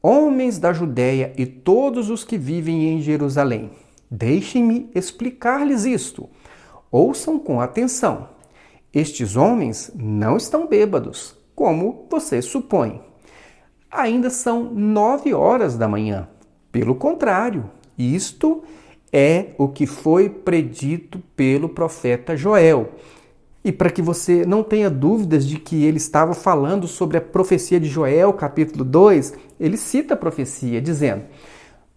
Homens 0.02 0.58
da 0.58 0.72
Judéia 0.72 1.32
e 1.36 1.46
todos 1.46 2.10
os 2.10 2.24
que 2.24 2.36
vivem 2.36 2.88
em 2.88 3.00
Jerusalém, 3.00 3.70
deixem-me 4.10 4.90
explicar-lhes 4.94 5.84
isto. 5.84 6.28
Ouçam 6.90 7.38
com 7.38 7.60
atenção. 7.60 8.28
Estes 8.92 9.36
homens 9.36 9.90
não 9.94 10.36
estão 10.36 10.66
bêbados, 10.66 11.36
como 11.54 12.06
você 12.10 12.40
supõe. 12.40 13.00
Ainda 13.90 14.30
são 14.30 14.64
nove 14.64 15.34
horas 15.34 15.76
da 15.76 15.86
manhã. 15.86 16.28
Pelo 16.72 16.94
contrário, 16.94 17.70
isto 17.98 18.62
é 19.12 19.54
o 19.56 19.68
que 19.68 19.86
foi 19.86 20.28
predito 20.28 21.18
pelo 21.34 21.68
profeta 21.68 22.36
Joel. 22.36 22.90
E 23.66 23.72
para 23.72 23.90
que 23.90 24.00
você 24.00 24.46
não 24.46 24.62
tenha 24.62 24.88
dúvidas 24.88 25.44
de 25.44 25.58
que 25.58 25.84
ele 25.84 25.96
estava 25.96 26.34
falando 26.34 26.86
sobre 26.86 27.16
a 27.16 27.20
profecia 27.20 27.80
de 27.80 27.88
Joel, 27.88 28.32
capítulo 28.32 28.84
2, 28.84 29.34
ele 29.58 29.76
cita 29.76 30.14
a 30.14 30.16
profecia, 30.16 30.80
dizendo: 30.80 31.24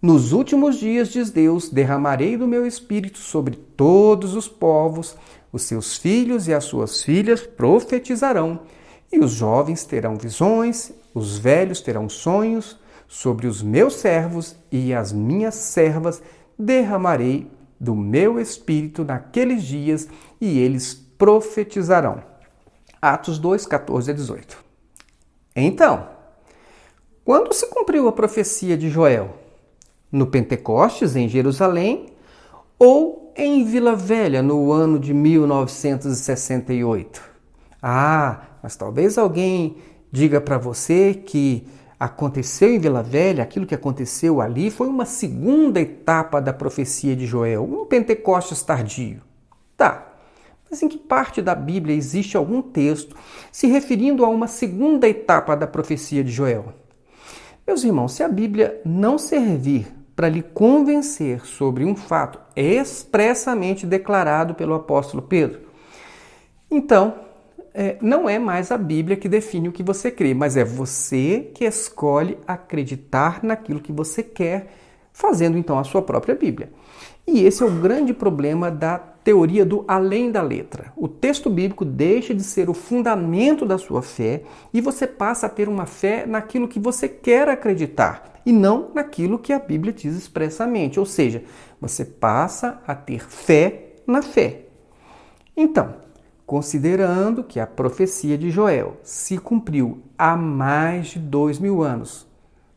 Nos 0.01 0.32
últimos 0.32 0.79
dias, 0.79 1.10
diz 1.10 1.29
Deus, 1.29 1.69
derramarei 1.69 2.36
do 2.36 2.47
meu 2.47 2.65
espírito 2.65 3.19
sobre 3.19 3.55
todos 3.55 4.34
os 4.34 4.47
povos, 4.47 5.15
os 5.51 5.62
seus 5.62 5.95
filhos 5.95 6.47
e 6.47 6.55
as 6.55 6.63
suas 6.63 7.03
filhas 7.03 7.41
profetizarão, 7.41 8.62
e 9.13 9.19
os 9.19 9.29
jovens 9.29 9.86
terão 9.86 10.15
visões, 10.15 10.91
os 11.13 11.38
velhos 11.38 11.82
terão 11.82 12.10
sonhos, 12.10 12.79
sobre 13.08 13.45
os 13.45 13.62
meus 13.62 13.93
servos 13.97 14.55
e 14.71 14.91
as 14.91 15.13
minhas 15.13 15.53
servas 15.53 16.19
derramarei 16.58 17.47
do 17.79 17.95
meu 17.95 18.39
espírito 18.39 19.03
naqueles 19.03 19.62
dias, 19.62 20.08
e 20.41 20.58
eles 20.58 21.08
profetizarão. 21.19 22.23
Atos 22.99 23.38
2, 23.38 23.67
14 23.67 24.10
a 24.10 24.13
18. 24.13 24.58
Então, 25.55 26.08
quando 27.23 27.53
se 27.53 27.67
cumpriu 27.67 28.08
a 28.08 28.12
profecia 28.12 28.75
de 28.77 28.89
Joel? 28.89 29.38
No 30.12 30.25
Pentecostes, 30.25 31.15
em 31.15 31.29
Jerusalém, 31.29 32.08
ou 32.79 33.32
em 33.36 33.63
Vila 33.63 33.95
Velha 33.95 34.41
no 34.41 34.71
ano 34.71 34.97
de 34.97 35.13
1968. 35.13 37.21
Ah, 37.82 38.41
mas 38.63 38.75
talvez 38.75 39.15
alguém 39.17 39.77
diga 40.12 40.41
para 40.41 40.58
você 40.58 41.13
que 41.13 41.67
aconteceu 41.99 42.73
em 42.73 42.79
Vila 42.79 43.03
Velha, 43.03 43.43
aquilo 43.43 43.67
que 43.67 43.75
aconteceu 43.75 44.41
ali 44.41 44.71
foi 44.71 44.88
uma 44.88 45.05
segunda 45.05 45.79
etapa 45.79 46.41
da 46.41 46.53
profecia 46.53 47.15
de 47.15 47.27
Joel, 47.27 47.63
um 47.63 47.86
Pentecostes 47.86 48.63
tardio. 48.63 49.21
Tá. 49.77 50.10
Mas 50.69 50.84
em 50.84 50.88
que 50.88 50.97
parte 50.97 51.41
da 51.41 51.55
Bíblia 51.55 51.95
existe 51.95 52.38
algum 52.38 52.62
texto 52.62 53.15
se 53.51 53.67
referindo 53.67 54.23
a 54.23 54.29
uma 54.29 54.47
segunda 54.47 55.08
etapa 55.08 55.55
da 55.55 55.65
profecia 55.65 56.23
de 56.23 56.32
Joel? 56.32 56.73
Meus 57.65 57.84
irmãos, 57.84 58.13
se 58.13 58.23
a 58.23 58.27
Bíblia 58.27 58.82
não 58.86 59.17
servir 59.17 59.99
para 60.19 60.27
lhe 60.27 60.41
convencer 60.41 61.45
sobre 61.45 61.86
um 61.86 61.95
fato 61.95 62.41
expressamente 62.53 63.86
declarado 63.86 64.53
pelo 64.53 64.73
apóstolo 64.73 65.23
Pedro. 65.23 65.62
Então, 66.69 67.13
é, 67.73 67.97
não 68.01 68.27
é 68.27 68.38
mais 68.38 68.69
a 68.69 68.77
Bíblia 68.77 69.15
que 69.15 69.29
define 69.29 69.69
o 69.69 69.71
que 69.71 69.82
você 69.82 70.12
crê, 70.12 70.34
mas 70.34 70.58
é 70.58 70.65
você 70.65 71.49
que 71.55 71.63
escolhe 71.63 72.38
acreditar 72.45 73.41
naquilo 73.41 73.79
que 73.79 73.93
você 73.93 74.21
quer, 74.21 74.73
fazendo 75.13 75.58
então 75.58 75.79
a 75.79 75.86
sua 75.86 76.01
própria 76.01 76.36
Bíblia. 76.36 76.69
E 77.32 77.46
esse 77.46 77.62
é 77.62 77.65
o 77.65 77.70
grande 77.70 78.12
problema 78.12 78.72
da 78.72 78.98
teoria 78.98 79.63
do 79.63 79.86
além 79.88 80.32
da 80.32 80.42
letra. 80.42 80.92
O 80.96 81.08
texto 81.08 81.48
bíblico 81.48 81.86
deixa 81.86 82.34
de 82.34 82.42
ser 82.42 82.72
o 82.72 82.74
fundamento 82.74 83.68
da 83.68 83.78
sua 83.78 84.02
fé 84.02 84.42
e 84.74 84.82
você 84.82 85.06
passa 85.06 85.46
a 85.46 85.50
ter 85.50 85.70
uma 85.70 85.86
fé 85.86 86.26
naquilo 86.26 86.68
que 86.68 86.80
você 86.80 87.08
quer 87.08 87.48
acreditar 87.48 88.42
e 88.44 88.52
não 88.52 88.89
naquilo 88.96 89.38
que 89.38 89.54
a 89.54 89.60
Bíblia 89.60 89.94
diz 89.94 90.15
expressamente. 90.15 91.00
Ou 91.00 91.06
seja, 91.06 91.44
você 91.80 92.04
passa 92.04 92.82
a 92.88 92.96
ter 92.96 93.24
fé 93.30 93.94
na 94.08 94.24
fé. 94.24 94.65
Então, 95.56 95.94
considerando 96.48 97.44
que 97.44 97.60
a 97.60 97.68
profecia 97.68 98.39
de 98.39 98.50
Joel 98.50 98.98
se 99.04 99.38
cumpriu 99.38 100.02
há 100.18 100.36
mais 100.36 101.10
de 101.10 101.20
dois 101.20 101.60
mil 101.60 101.84
anos, 101.84 102.28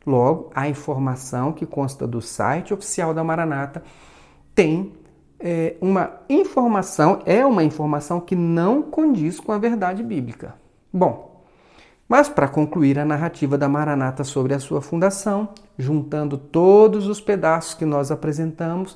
logo 0.05 0.51
a 0.53 0.69
informação 0.69 1.51
que 1.51 1.65
consta 1.65 2.05
do 2.05 2.21
site 2.21 2.71
oficial 2.71 3.15
da 3.15 3.23
Maranata 3.23 3.81
tem 4.55 4.93
é, 5.39 5.75
uma 5.81 6.21
informação, 6.29 7.21
é 7.25 7.45
uma 7.45 7.63
informação 7.63 8.19
que 8.19 8.35
não 8.35 8.81
condiz 8.81 9.39
com 9.39 9.51
a 9.51 9.57
verdade 9.57 10.01
bíblica. 10.01 10.55
Bom, 10.91 11.41
mas 12.07 12.29
para 12.29 12.47
concluir 12.47 12.99
a 12.99 13.05
narrativa 13.05 13.57
da 13.57 13.67
Maranata 13.67 14.23
sobre 14.23 14.53
a 14.53 14.59
sua 14.59 14.81
fundação, 14.81 15.49
juntando 15.77 16.37
todos 16.37 17.07
os 17.07 17.19
pedaços 17.19 17.73
que 17.73 17.85
nós 17.85 18.11
apresentamos, 18.11 18.95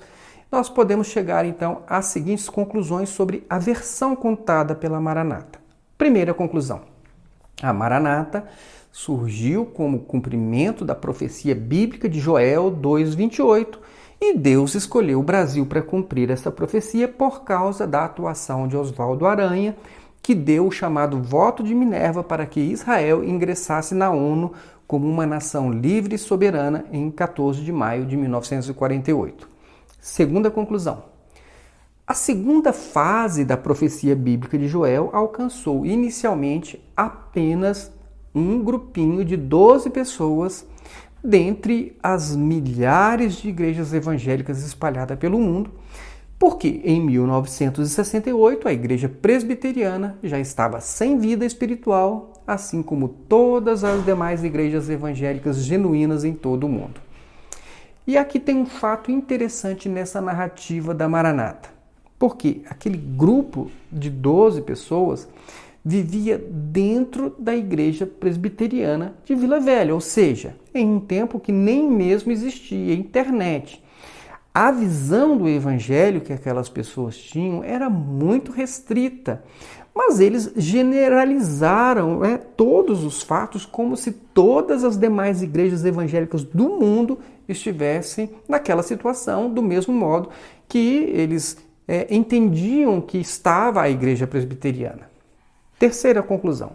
nós 0.52 0.70
podemos 0.70 1.08
chegar 1.08 1.46
então 1.46 1.82
às 1.88 2.06
seguintes 2.06 2.48
conclusões 2.48 3.10
sobre 3.10 3.46
a 3.50 3.60
versão 3.60 4.16
contada 4.16 4.76
pela 4.76 5.02
Maranata. 5.02 5.60
Primeira 5.98 6.34
conclusão: 6.34 6.82
a 7.62 7.74
Maranata 7.74 8.46
surgiu 8.92 9.66
como 9.66 10.00
cumprimento 10.00 10.86
da 10.86 10.96
profecia 10.96 11.54
bíblica 11.54 12.08
de 12.08 12.20
Joel 12.20 12.72
2:28 12.72 13.80
e 14.20 14.36
Deus 14.36 14.74
escolheu 14.74 15.20
o 15.20 15.24
Brasil 15.24 15.66
para 15.66 15.82
cumprir 15.82 16.32
essa 16.32 16.52
profecia 16.52 17.08
por 17.08 17.44
causa 17.44 17.86
da 17.86 18.06
atuação 18.06 18.68
de 18.68 18.76
Oswaldo 18.76 19.26
Aranha, 19.26 19.76
que 20.22 20.34
deu 20.34 20.68
o 20.68 20.72
chamado 20.72 21.22
voto 21.22 21.64
de 21.64 21.76
Minerva 21.76 22.24
para 22.24 22.46
que 22.46 22.60
Israel 22.60 23.24
ingressasse 23.24 23.94
na 23.94 24.10
ONU 24.10 24.54
como 24.88 25.08
uma 25.08 25.26
nação 25.26 25.72
livre 25.72 26.16
e 26.16 26.18
soberana 26.18 26.86
em 26.92 27.12
14 27.12 27.62
de 27.62 27.72
maio 27.72 28.06
de 28.06 28.18
1948. 28.18 29.48
Segunda 30.00 30.50
conclusão. 30.50 31.04
A 32.08 32.14
segunda 32.14 32.72
fase 32.72 33.44
da 33.44 33.58
profecia 33.58 34.16
bíblica 34.16 34.58
de 34.58 34.68
Joel 34.68 35.10
alcançou 35.12 35.86
inicialmente 35.86 36.82
apenas 36.96 37.92
um 38.34 38.64
grupinho 38.64 39.26
de 39.26 39.36
12 39.36 39.90
pessoas 39.90 40.66
dentre 41.28 41.98
as 42.02 42.34
milhares 42.34 43.36
de 43.36 43.50
igrejas 43.50 43.94
evangélicas 43.94 44.66
espalhadas 44.66 45.20
pelo 45.20 45.38
mundo, 45.38 45.70
porque 46.40 46.80
em 46.86 47.02
1968 47.02 48.66
a 48.66 48.72
igreja 48.72 49.10
presbiteriana 49.10 50.18
já 50.24 50.40
estava 50.40 50.80
sem 50.80 51.20
vida 51.20 51.44
espiritual, 51.44 52.32
assim 52.48 52.82
como 52.82 53.10
todas 53.10 53.84
as 53.84 54.06
demais 54.06 54.42
igrejas 54.42 54.90
evangélicas 54.90 55.58
genuínas 55.58 56.24
em 56.24 56.34
todo 56.34 56.66
o 56.66 56.70
mundo. 56.70 57.02
E 58.06 58.18
aqui 58.18 58.40
tem 58.40 58.56
um 58.56 58.66
fato 58.66 59.12
interessante 59.12 59.90
nessa 59.90 60.22
narrativa 60.22 60.94
da 60.94 61.10
Maranata. 61.10 61.70
Porque 62.18 62.62
aquele 62.70 62.98
grupo 62.98 63.70
de 63.92 64.10
12 64.10 64.62
pessoas 64.62 65.28
vivia 65.88 66.38
dentro 66.38 67.34
da 67.40 67.56
igreja 67.56 68.06
presbiteriana 68.06 69.16
de 69.24 69.34
Vila 69.34 69.58
Velha, 69.58 69.94
ou 69.94 70.02
seja, 70.02 70.54
em 70.76 70.86
um 70.86 71.00
tempo 71.00 71.40
que 71.40 71.54
nem 71.54 71.90
mesmo 71.90 72.30
existia 72.30 72.94
internet. 72.94 73.82
A 74.54 74.70
visão 74.70 75.38
do 75.38 75.48
evangelho 75.48 76.20
que 76.20 76.34
aquelas 76.34 76.68
pessoas 76.68 77.16
tinham 77.18 77.64
era 77.64 77.90
muito 77.90 78.52
restrita, 78.52 79.42
mas 79.96 80.20
eles 80.20 80.52
generalizaram 80.58 82.20
né, 82.20 82.38
todos 82.58 83.06
os 83.06 83.24
fatos 83.24 83.66
como 83.66 83.96
se 83.96 84.12
todas 84.12 84.84
as 84.84 84.98
demais 84.98 85.42
igrejas 85.42 85.86
evangélicas 85.86 86.44
do 86.44 86.68
mundo 86.68 87.18
estivessem 87.48 88.30
naquela 88.46 88.84
situação, 88.84 89.50
do 89.50 89.64
mesmo 89.64 89.94
modo 89.94 90.32
que 90.68 91.10
eles 91.14 91.58
é, 91.88 92.14
entendiam 92.14 93.00
que 93.00 93.18
estava 93.18 93.82
a 93.82 93.90
igreja 93.90 94.28
presbiteriana. 94.28 95.07
Terceira 95.80 96.24
conclusão. 96.24 96.72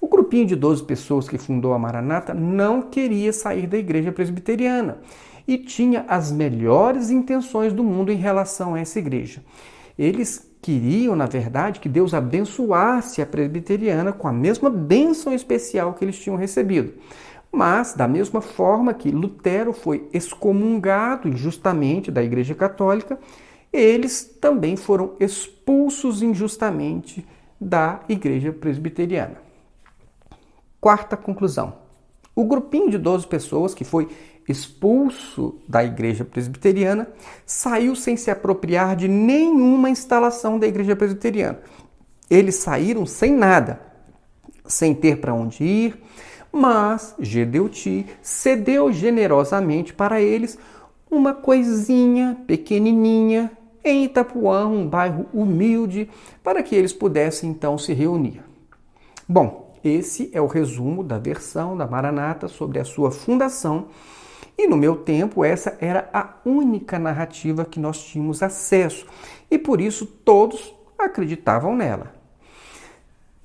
O 0.00 0.06
grupinho 0.06 0.46
de 0.46 0.54
12 0.54 0.84
pessoas 0.84 1.28
que 1.28 1.38
fundou 1.38 1.72
a 1.72 1.78
Maranata 1.78 2.32
não 2.32 2.82
queria 2.82 3.32
sair 3.32 3.66
da 3.66 3.76
igreja 3.76 4.12
presbiteriana 4.12 4.98
e 5.46 5.58
tinha 5.58 6.04
as 6.06 6.30
melhores 6.30 7.10
intenções 7.10 7.72
do 7.72 7.82
mundo 7.82 8.12
em 8.12 8.16
relação 8.16 8.74
a 8.74 8.80
essa 8.80 8.98
igreja. 8.98 9.42
Eles 9.98 10.48
queriam, 10.62 11.16
na 11.16 11.26
verdade, 11.26 11.80
que 11.80 11.88
Deus 11.88 12.14
abençoasse 12.14 13.20
a 13.20 13.26
presbiteriana 13.26 14.12
com 14.12 14.28
a 14.28 14.32
mesma 14.32 14.70
bênção 14.70 15.32
especial 15.32 15.94
que 15.94 16.04
eles 16.04 16.18
tinham 16.18 16.36
recebido. 16.36 16.92
Mas, 17.50 17.94
da 17.94 18.06
mesma 18.06 18.40
forma 18.40 18.94
que 18.94 19.10
Lutero 19.10 19.72
foi 19.72 20.08
excomungado 20.12 21.28
injustamente 21.28 22.10
da 22.10 22.22
Igreja 22.22 22.54
Católica, 22.54 23.18
eles 23.72 24.36
também 24.40 24.76
foram 24.76 25.14
expulsos 25.18 26.22
injustamente 26.22 27.26
da 27.60 28.00
igreja 28.08 28.52
presbiteriana. 28.52 29.36
Quarta 30.80 31.16
conclusão. 31.16 31.74
O 32.34 32.44
grupinho 32.44 32.90
de 32.90 32.98
12 32.98 33.26
pessoas 33.26 33.74
que 33.74 33.84
foi 33.84 34.08
expulso 34.48 35.56
da 35.68 35.84
igreja 35.84 36.24
presbiteriana 36.24 37.08
saiu 37.44 37.94
sem 37.94 38.16
se 38.16 38.30
apropriar 38.30 38.96
de 38.96 39.08
nenhuma 39.08 39.90
instalação 39.90 40.58
da 40.58 40.66
igreja 40.66 40.96
presbiteriana. 40.96 41.60
Eles 42.30 42.56
saíram 42.56 43.04
sem 43.04 43.32
nada, 43.32 43.80
sem 44.66 44.94
ter 44.94 45.20
para 45.20 45.34
onde 45.34 45.64
ir, 45.64 46.02
mas 46.52 47.14
Gedeuti 47.18 48.06
cedeu 48.22 48.92
generosamente 48.92 49.92
para 49.92 50.20
eles 50.20 50.58
uma 51.10 51.34
coisinha 51.34 52.38
pequenininha 52.46 53.50
em 53.84 54.04
Itapuã, 54.04 54.66
um 54.66 54.86
bairro 54.86 55.26
humilde, 55.32 56.10
para 56.42 56.62
que 56.62 56.74
eles 56.74 56.92
pudessem 56.92 57.50
então 57.50 57.78
se 57.78 57.92
reunir. 57.92 58.42
Bom, 59.28 59.74
esse 59.82 60.30
é 60.32 60.40
o 60.40 60.46
resumo 60.46 61.04
da 61.04 61.18
versão 61.18 61.76
da 61.76 61.86
Maranata 61.86 62.48
sobre 62.48 62.78
a 62.78 62.84
sua 62.84 63.10
fundação. 63.10 63.88
E 64.56 64.66
no 64.66 64.76
meu 64.76 64.96
tempo, 64.96 65.44
essa 65.44 65.76
era 65.80 66.08
a 66.12 66.34
única 66.44 66.98
narrativa 66.98 67.64
que 67.64 67.78
nós 67.78 68.02
tínhamos 68.02 68.42
acesso, 68.42 69.06
e 69.50 69.56
por 69.56 69.80
isso 69.80 70.04
todos 70.04 70.74
acreditavam 70.98 71.76
nela. 71.76 72.12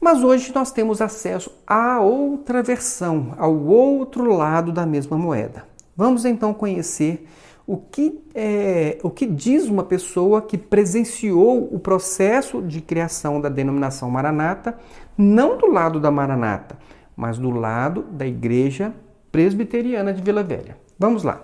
Mas 0.02 0.24
hoje 0.24 0.52
nós 0.54 0.72
temos 0.72 1.02
acesso 1.02 1.52
à 1.68 2.02
outra 2.02 2.62
versão, 2.64 3.36
ao 3.38 3.56
outro 3.56 4.34
lado 4.34 4.72
da 4.72 4.86
mesma 4.86 5.18
moeda. 5.18 5.66
Vamos 5.96 6.26
então 6.26 6.54
conhecer 6.54 7.28
o 7.66 7.78
que, 7.78 8.22
é, 8.36 8.98
o 9.04 9.10
que 9.10 9.26
diz 9.26 9.68
uma 9.68 9.84
pessoa 9.84 10.42
que 10.42 10.58
presenciou 10.58 11.74
o 11.74 11.80
processo 11.80 12.62
de 12.62 12.82
criação 12.82 13.40
da 13.40 13.48
denominação 13.48 14.10
Maranata, 14.12 14.78
não 15.18 15.58
do 15.58 15.68
lado 15.68 16.00
da 16.00 16.12
Maranata, 16.12 16.78
mas 17.16 17.38
do 17.38 17.50
lado 17.50 18.04
da 18.12 18.28
Igreja 18.28 18.94
Presbiteriana 19.32 20.14
de 20.14 20.22
Vila 20.22 20.44
Velha. 20.44 20.78
Vamos 21.00 21.24
lá. 21.24 21.42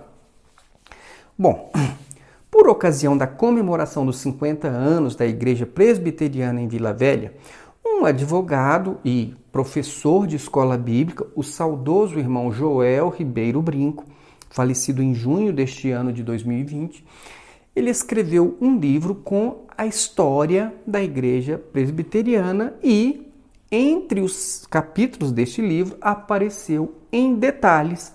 Bom, 1.38 1.72
por 2.50 2.68
ocasião 2.68 3.16
da 3.16 3.26
comemoração 3.26 4.04
dos 4.04 4.18
50 4.18 4.68
anos 4.68 5.16
da 5.16 5.26
Igreja 5.26 5.64
Presbiteriana 5.64 6.60
em 6.60 6.68
Vila 6.68 6.92
Velha, 6.92 7.32
um 7.84 8.04
advogado 8.04 8.98
e 9.02 9.34
professor 9.50 10.26
de 10.26 10.36
escola 10.36 10.76
bíblica, 10.76 11.26
o 11.34 11.42
saudoso 11.42 12.18
irmão 12.18 12.52
Joel 12.52 13.08
Ribeiro 13.08 13.62
Brinco, 13.62 14.04
falecido 14.50 15.02
em 15.02 15.14
junho 15.14 15.52
deste 15.52 15.90
ano 15.90 16.12
de 16.12 16.22
2020, 16.22 17.04
ele 17.74 17.88
escreveu 17.88 18.58
um 18.60 18.78
livro 18.78 19.14
com 19.14 19.64
a 19.78 19.86
história 19.86 20.74
da 20.86 21.02
igreja 21.02 21.56
presbiteriana 21.56 22.74
e, 22.82 23.26
entre 23.70 24.20
os 24.20 24.66
capítulos 24.68 25.32
deste 25.32 25.62
livro, 25.62 25.96
apareceu 26.00 26.96
em 27.12 27.36
detalhes 27.36 28.12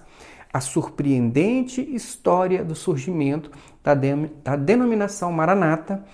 a 0.54 0.62
surpreendente 0.62 1.82
história 1.82 2.64
do 2.64 2.76
surgimento 2.76 3.50
da, 3.84 3.94
de, 3.94 4.16
da 4.44 4.56
denominação 4.56 5.32
Maranata, 5.32 6.06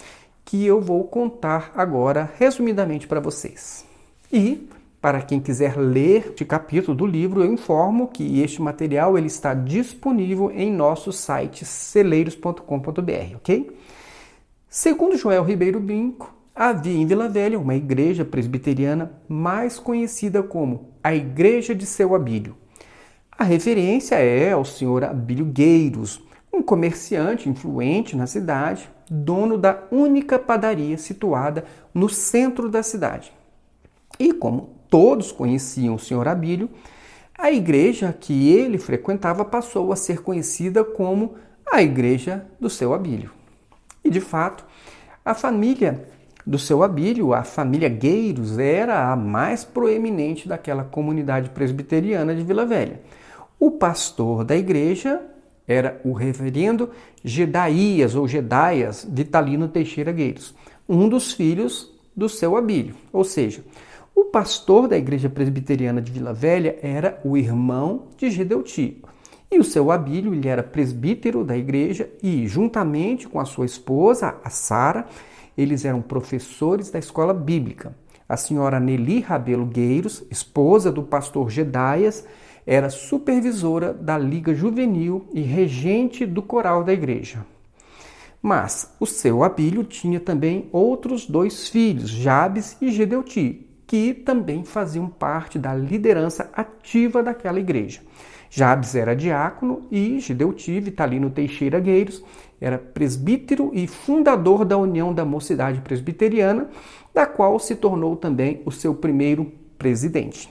que 0.46 0.66
eu 0.66 0.82
vou 0.82 1.04
contar 1.04 1.72
agora 1.76 2.32
resumidamente 2.38 3.08
para 3.08 3.20
vocês. 3.20 3.86
E 4.32 4.68
para 5.02 5.20
quem 5.20 5.40
quiser 5.40 5.78
ler 5.78 6.28
este 6.30 6.46
capítulo 6.46 6.96
do 6.96 7.08
livro, 7.08 7.44
eu 7.44 7.52
informo 7.52 8.08
que 8.08 8.40
este 8.40 8.62
material 8.62 9.18
ele 9.18 9.26
está 9.26 9.52
disponível 9.56 10.52
em 10.52 10.72
nosso 10.72 11.12
site 11.12 11.66
celeiros.com.br, 11.66 13.36
ok? 13.36 13.76
Segundo 14.70 15.18
Joel 15.18 15.44
Ribeiro 15.44 15.80
Brinco, 15.80 16.32
havia 16.54 16.94
em 16.94 17.08
Vila 17.08 17.28
Velha 17.28 17.58
uma 17.58 17.74
igreja 17.74 18.24
presbiteriana 18.24 19.12
mais 19.28 19.80
conhecida 19.80 20.44
como 20.44 20.92
a 21.04 21.16
Igreja 21.16 21.74
de 21.74 21.88
Seu 21.88 22.14
Abílio. 22.14 22.56
A 23.36 23.44
referência 23.44 24.16
é 24.16 24.52
ao 24.52 24.64
senhor 24.64 25.04
Abílio 25.04 25.46
Gueiros, 25.46 26.24
um 26.54 26.62
comerciante 26.62 27.50
influente 27.50 28.16
na 28.16 28.28
cidade, 28.28 28.88
dono 29.10 29.58
da 29.58 29.84
única 29.92 30.38
padaria 30.38 30.98
situada 30.98 31.66
no 31.92 32.08
centro 32.08 32.70
da 32.70 32.84
cidade. 32.84 33.34
E 34.20 34.32
como 34.32 34.81
todos 34.92 35.32
conheciam 35.32 35.96
o 35.96 36.00
senhor 36.00 36.28
Abílio, 36.28 36.70
a 37.40 37.50
igreja 37.50 38.14
que 38.14 38.50
ele 38.50 38.78
frequentava 38.78 39.44
passou 39.46 39.92
a 39.92 39.96
ser 39.96 40.22
conhecida 40.22 40.84
como 40.84 41.36
a 41.72 41.82
igreja 41.82 42.46
do 42.60 42.70
seu 42.70 42.94
Abílio. 42.94 43.32
E 44.04 44.10
de 44.10 44.20
fato, 44.20 44.66
a 45.24 45.34
família 45.34 46.08
do 46.46 46.60
seu 46.60 46.84
Abílio, 46.84 47.34
a 47.34 47.44
família 47.44 47.88
Gueiros, 47.88 48.60
era 48.60 49.12
a 49.12 49.16
mais 49.16 49.64
proeminente 49.64 50.48
daquela 50.48 50.84
comunidade 50.84 51.52
presbiteriana 51.52 52.36
de 52.36 52.44
Vila 52.44 52.66
Velha. 52.66 53.02
O 53.58 53.72
pastor 53.72 54.44
da 54.44 54.58
igreja 54.58 55.22
era 55.66 56.02
o 56.04 56.12
reverendo 56.12 56.90
Gedaías 57.24 58.14
ou 58.14 58.28
Gedaias 58.28 59.08
Vitalino 59.10 59.70
Teixeira 59.70 60.12
Gueiros, 60.12 60.54
um 60.90 61.08
dos 61.08 61.32
filhos 61.32 61.90
do 62.16 62.28
seu 62.28 62.58
Abílio, 62.58 62.96
ou 63.14 63.24
seja, 63.24 63.64
o 64.22 64.26
pastor 64.26 64.88
da 64.88 64.96
igreja 64.96 65.28
presbiteriana 65.28 66.00
de 66.00 66.12
Vila 66.12 66.32
Velha 66.32 66.78
era 66.84 67.20
o 67.26 67.36
irmão 67.36 68.10
de 68.16 68.30
Gedeuti. 68.30 69.04
E 69.50 69.58
o 69.58 69.64
seu 69.64 69.92
Abílio, 69.92 70.32
ele 70.32 70.48
era 70.48 70.62
presbítero 70.62 71.44
da 71.44 71.58
igreja 71.58 72.08
e, 72.22 72.48
juntamente 72.48 73.28
com 73.28 73.40
a 73.40 73.46
sua 73.46 73.66
esposa, 73.66 74.36
a 74.44 74.50
Sara, 74.50 75.08
eles 75.58 75.86
eram 75.86 76.04
professores 76.04 76.92
da 76.92 77.00
escola 77.00 77.34
bíblica. 77.34 77.96
A 78.30 78.38
senhora 78.38 78.80
Nelly 78.80 79.22
Rabelo 79.22 79.66
Gueiros, 79.66 80.24
esposa 80.30 80.92
do 80.92 81.02
pastor 81.02 81.50
Gedaias, 81.50 82.24
era 82.66 82.92
supervisora 82.92 83.92
da 83.92 84.20
Liga 84.20 84.54
Juvenil 84.54 85.26
e 85.34 85.42
regente 85.42 86.28
do 86.28 86.44
coral 86.44 86.84
da 86.84 86.94
igreja. 86.94 87.44
Mas 88.40 88.96
o 89.00 89.06
seu 89.08 89.44
Abílio 89.44 89.84
tinha 89.84 90.20
também 90.20 90.70
outros 90.72 91.26
dois 91.26 91.68
filhos, 91.70 92.10
Jabes 92.10 92.78
e 92.80 92.92
Gedeuti, 92.92 93.71
que 93.92 94.14
também 94.14 94.64
faziam 94.64 95.10
parte 95.10 95.60
da 95.60 95.76
liderança 95.76 96.50
ativa 96.54 97.22
daquela 97.22 97.60
igreja. 97.60 98.00
Jabes 98.50 98.96
era 98.96 99.14
diácono 99.14 99.86
e 99.92 100.18
Gedeuti 100.18 100.80
Vitalino 100.80 101.30
Teixeira 101.30 101.78
Gueiros 101.78 102.24
era 102.62 102.78
presbítero 102.78 103.70
e 103.74 103.88
fundador 103.88 104.64
da 104.64 104.78
União 104.78 105.14
da 105.14 105.26
Mocidade 105.26 105.82
Presbiteriana, 105.82 106.70
da 107.14 107.26
qual 107.26 107.60
se 107.60 107.76
tornou 107.76 108.16
também 108.16 108.62
o 108.66 108.72
seu 108.72 108.96
primeiro 108.96 109.52
presidente. 109.78 110.50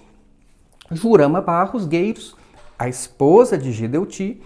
Jurama 0.90 1.40
Barros 1.40 1.86
Gueiros, 1.86 2.36
a 2.78 2.90
esposa 2.90 3.56
de 3.56 3.72
Gedeuti, 3.72 4.38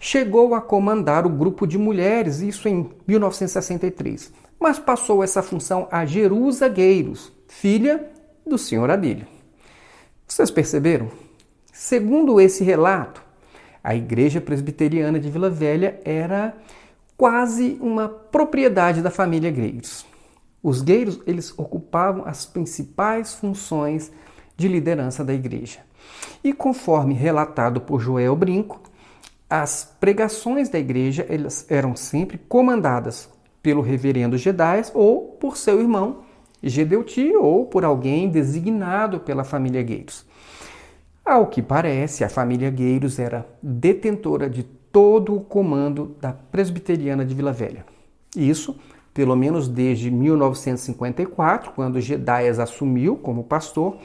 chegou 0.00 0.54
a 0.54 0.62
comandar 0.62 1.26
o 1.26 1.30
grupo 1.30 1.66
de 1.66 1.76
mulheres, 1.76 2.40
isso 2.40 2.66
em 2.66 2.88
1963, 3.06 4.32
mas 4.58 4.78
passou 4.78 5.22
essa 5.22 5.42
função 5.42 5.86
a 5.90 6.06
Jerusa 6.06 6.66
Gueiros, 6.66 7.30
filha 7.46 8.16
do 8.48 8.58
senhor 8.58 8.90
Adílio. 8.90 9.26
Vocês 10.26 10.50
perceberam? 10.50 11.10
Segundo 11.72 12.40
esse 12.40 12.64
relato, 12.64 13.22
a 13.82 13.94
igreja 13.94 14.40
presbiteriana 14.40 15.20
de 15.20 15.30
Vila 15.30 15.48
Velha 15.48 16.00
era 16.04 16.56
quase 17.16 17.78
uma 17.80 18.08
propriedade 18.08 19.02
da 19.02 19.10
família 19.10 19.50
Gueiros. 19.50 20.04
Os 20.62 20.82
Gueiros 20.82 21.20
eles 21.26 21.56
ocupavam 21.56 22.24
as 22.26 22.44
principais 22.44 23.34
funções 23.34 24.10
de 24.56 24.66
liderança 24.66 25.24
da 25.24 25.32
igreja. 25.32 25.80
E 26.42 26.52
conforme 26.52 27.14
relatado 27.14 27.80
por 27.80 28.00
Joel 28.00 28.34
Brinco, 28.34 28.80
as 29.48 29.96
pregações 30.00 30.68
da 30.68 30.78
igreja 30.78 31.24
elas 31.28 31.64
eram 31.68 31.94
sempre 31.94 32.38
comandadas 32.38 33.28
pelo 33.62 33.80
reverendo 33.80 34.36
Gedais 34.36 34.90
ou 34.94 35.36
por 35.40 35.56
seu 35.56 35.80
irmão 35.80 36.27
Gedeuti 36.62 37.34
ou 37.36 37.66
por 37.66 37.84
alguém 37.84 38.28
designado 38.28 39.20
pela 39.20 39.44
família 39.44 39.82
Gueiros. 39.82 40.26
Ao 41.24 41.46
que 41.46 41.60
parece, 41.60 42.24
a 42.24 42.28
família 42.28 42.70
Gueiros 42.70 43.18
era 43.18 43.46
detentora 43.62 44.48
de 44.48 44.62
todo 44.62 45.36
o 45.36 45.40
comando 45.40 46.16
da 46.20 46.32
presbiteriana 46.32 47.24
de 47.24 47.34
Vila 47.34 47.52
Velha. 47.52 47.84
Isso, 48.34 48.76
pelo 49.12 49.36
menos 49.36 49.68
desde 49.68 50.10
1954, 50.10 51.72
quando 51.72 52.00
Gedaias 52.00 52.58
assumiu 52.58 53.16
como 53.16 53.44
pastor, 53.44 53.96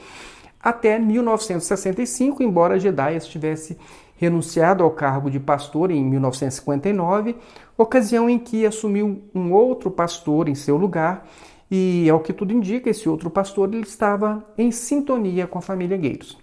até 0.62 0.98
1965, 0.98 2.42
embora 2.42 2.80
Gedaias 2.80 3.28
tivesse 3.28 3.78
renunciado 4.16 4.84
ao 4.84 4.92
cargo 4.92 5.30
de 5.30 5.40
pastor 5.40 5.92
em 5.92 6.04
1959, 6.04 7.36
ocasião 7.78 8.30
em 8.30 8.40
que 8.40 8.66
assumiu 8.66 9.22
um 9.36 9.52
outro 9.52 9.92
pastor 9.92 10.48
em 10.48 10.56
seu 10.56 10.78
lugar, 10.78 11.28
e 11.76 12.08
ao 12.08 12.20
que 12.20 12.32
tudo 12.32 12.54
indica, 12.54 12.88
esse 12.88 13.10
outro 13.10 13.32
pastor 13.32 13.68
ele 13.74 13.82
estava 13.82 14.46
em 14.56 14.70
sintonia 14.70 15.48
com 15.48 15.58
a 15.58 15.62
família 15.62 15.98
Gueiros. 15.98 16.38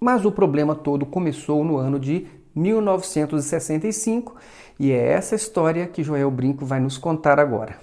Mas 0.00 0.24
o 0.24 0.30
problema 0.30 0.72
todo 0.72 1.04
começou 1.04 1.64
no 1.64 1.76
ano 1.76 1.98
de 1.98 2.28
1965 2.54 4.36
e 4.78 4.92
é 4.92 5.14
essa 5.14 5.34
história 5.34 5.84
que 5.88 6.04
Joel 6.04 6.30
Brinco 6.30 6.64
vai 6.64 6.78
nos 6.78 6.96
contar 6.96 7.40
agora. 7.40 7.76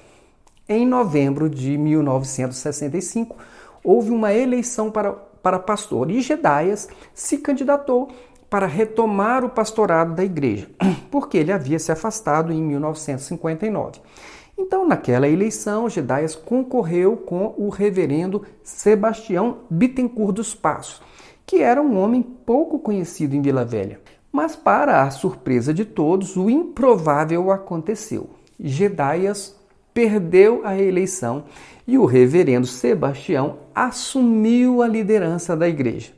Em 0.69 0.87
novembro 0.87 1.49
de 1.49 1.77
1965, 1.77 3.35
houve 3.83 4.11
uma 4.11 4.33
eleição 4.33 4.89
para, 4.89 5.11
para 5.11 5.59
pastor 5.59 6.09
e 6.09 6.21
Gedaias 6.21 6.87
se 7.13 7.39
candidatou 7.39 8.07
para 8.49 8.67
retomar 8.67 9.43
o 9.43 9.49
pastorado 9.49 10.15
da 10.15 10.23
igreja, 10.23 10.69
porque 11.11 11.37
ele 11.37 11.51
havia 11.51 11.77
se 11.77 11.91
afastado 11.91 12.53
em 12.53 12.63
1959. 12.63 13.99
Então, 14.57 14.87
naquela 14.87 15.27
eleição, 15.27 15.87
Gedaias 15.87 16.35
concorreu 16.35 17.15
com 17.15 17.53
o 17.57 17.69
reverendo 17.69 18.43
Sebastião 18.63 19.59
Bittencourt 19.69 20.33
dos 20.33 20.55
Passos, 20.55 21.01
que 21.45 21.57
era 21.57 21.81
um 21.81 21.97
homem 21.97 22.23
pouco 22.23 22.79
conhecido 22.79 23.35
em 23.35 23.41
Vila 23.41 23.63
Velha. 23.63 23.99
Mas, 24.31 24.55
para 24.55 25.03
a 25.03 25.11
surpresa 25.11 25.73
de 25.73 25.85
todos, 25.85 26.35
o 26.35 26.49
improvável 26.49 27.51
aconteceu. 27.51 28.31
Gedaias 28.59 29.55
perdeu 29.93 30.61
a 30.63 30.77
eleição 30.77 31.45
e 31.87 31.97
o 31.97 32.05
reverendo 32.05 32.67
Sebastião 32.67 33.57
assumiu 33.73 34.81
a 34.81 34.87
liderança 34.87 35.55
da 35.55 35.67
igreja. 35.69 36.11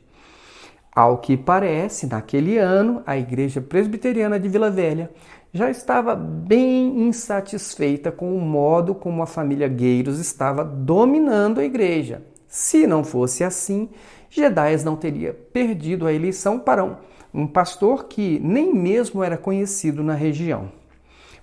Ao 0.94 1.18
que 1.18 1.36
parece, 1.36 2.06
naquele 2.06 2.58
ano, 2.58 3.02
a 3.06 3.16
igreja 3.16 3.60
presbiteriana 3.60 4.40
de 4.40 4.48
Vila 4.48 4.70
Velha 4.70 5.10
já 5.52 5.70
estava 5.70 6.14
bem 6.14 7.08
insatisfeita 7.08 8.12
com 8.12 8.36
o 8.36 8.40
modo 8.40 8.94
como 8.94 9.22
a 9.22 9.26
família 9.26 9.68
Gueiros 9.68 10.18
estava 10.18 10.64
dominando 10.64 11.58
a 11.58 11.64
igreja. 11.64 12.22
Se 12.46 12.86
não 12.86 13.02
fosse 13.02 13.42
assim, 13.42 13.88
Gedaias 14.28 14.84
não 14.84 14.96
teria 14.96 15.34
perdido 15.34 16.06
a 16.06 16.12
eleição 16.12 16.58
para 16.58 16.84
um, 16.84 16.96
um 17.34 17.46
pastor 17.46 18.04
que 18.04 18.38
nem 18.40 18.72
mesmo 18.72 19.24
era 19.24 19.36
conhecido 19.36 20.04
na 20.04 20.14
região. 20.14 20.70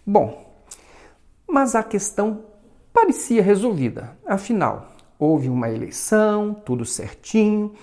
Bom, 0.06 0.46
mas 1.48 1.76
a 1.76 1.84
questão 1.84 2.44
parecia 2.94 3.44
resolvida. 3.44 4.18
Afinal, 4.26 4.92
houve 5.20 5.50
uma 5.50 5.70
eleição, 5.70 6.54
tudo 6.54 6.86
certinho, 6.86 7.74